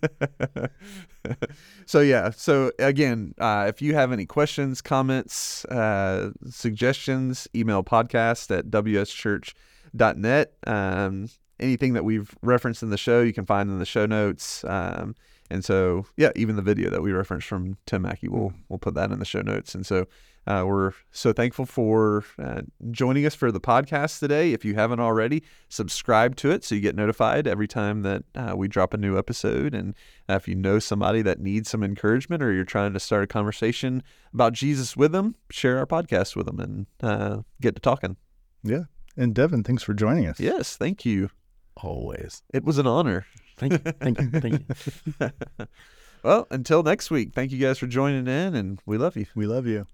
so 1.87 2.01
yeah 2.01 2.31
so 2.31 2.73
again 2.79 3.35
uh, 3.39 3.67
if 3.69 3.83
you 3.83 3.95
have 3.95 4.13
any 4.13 4.27
questions 4.27 4.81
comments 4.81 5.65
uh, 5.67 6.31
suggestions 6.49 7.49
email 7.55 7.83
podcast 7.83 8.57
at 8.57 8.67
wschurch.net 8.67 10.53
um, 10.67 11.29
anything 11.59 11.93
that 11.93 12.05
we've 12.05 12.35
referenced 12.43 12.83
in 12.83 12.91
the 12.91 12.99
show 12.99 13.21
you 13.21 13.33
can 13.33 13.47
find 13.47 13.71
in 13.71 13.79
the 13.79 13.87
show 13.87 14.07
notes 14.07 14.65
um, 14.65 15.15
and 15.51 15.65
so 15.65 16.07
yeah 16.17 16.31
even 16.37 16.57
the 16.57 16.63
video 16.63 16.91
that 16.91 17.03
we 17.03 17.13
referenced 17.13 17.47
from 17.47 17.77
tim 17.87 18.03
mackie 18.03 18.29
we'll, 18.29 18.53
we'll 18.69 18.79
put 18.79 18.95
that 18.95 19.11
in 19.13 19.19
the 19.19 19.25
show 19.25 19.43
notes 19.43 19.75
and 19.75 19.87
so 19.87 20.07
uh, 20.51 20.65
we're 20.65 20.93
so 21.13 21.33
thankful 21.33 21.65
for 21.65 22.25
uh, 22.37 22.63
joining 22.91 23.25
us 23.25 23.37
for 23.37 23.53
the 23.53 23.61
podcast 23.61 24.19
today. 24.19 24.53
If 24.53 24.65
you 24.65 24.75
haven't 24.75 24.99
already, 24.99 25.45
subscribe 25.69 26.35
to 26.37 26.51
it 26.51 26.65
so 26.65 26.75
you 26.75 26.81
get 26.81 26.97
notified 26.97 27.47
every 27.47 27.69
time 27.69 28.03
that 28.03 28.25
uh, 28.35 28.55
we 28.57 28.67
drop 28.67 28.93
a 28.93 28.97
new 28.97 29.17
episode. 29.17 29.75
And 29.75 29.95
uh, 30.29 30.35
if 30.35 30.49
you 30.49 30.57
know 30.57 30.81
somebody 30.81 31.23
that 31.23 31.39
needs 31.39 31.71
some 31.71 31.85
encouragement 31.85 32.43
or 32.43 32.53
you're 32.53 32.65
trying 32.65 32.95
to 32.95 33.01
start 33.01 33.23
a 33.23 33.27
conversation 33.29 34.03
about 34.35 34.53
Jesus 34.53 34.97
with 34.97 35.13
them, 35.13 35.37
share 35.51 35.79
our 35.79 35.87
podcast 35.87 36.35
with 36.35 36.47
them 36.47 36.59
and 36.59 36.87
uh, 37.01 37.43
get 37.61 37.77
to 37.77 37.81
talking. 37.81 38.17
Yeah. 38.65 38.85
And 39.17 39.33
Devin, 39.33 39.63
thanks 39.63 39.85
for 39.85 39.95
joining 39.95 40.27
us. 40.27 40.41
Yes, 40.41 40.77
thank 40.77 41.05
you. 41.05 41.31
Always. 41.77 42.43
It 42.53 42.65
was 42.65 42.79
an 42.79 42.89
honor. 42.89 43.25
Thank 43.57 43.75
you. 43.75 43.79
Thank 43.79 44.21
you. 44.21 44.31
Thank 44.31 44.65
you. 45.21 45.31
well, 46.25 46.49
until 46.51 46.83
next 46.83 47.09
week, 47.09 47.35
thank 47.35 47.53
you 47.53 47.59
guys 47.59 47.79
for 47.79 47.87
joining 47.87 48.27
in, 48.27 48.57
and 48.57 48.81
we 48.85 48.99
love 48.99 49.17
you. 49.17 49.27
We 49.37 49.47
love 49.47 49.69
you. 49.69 49.87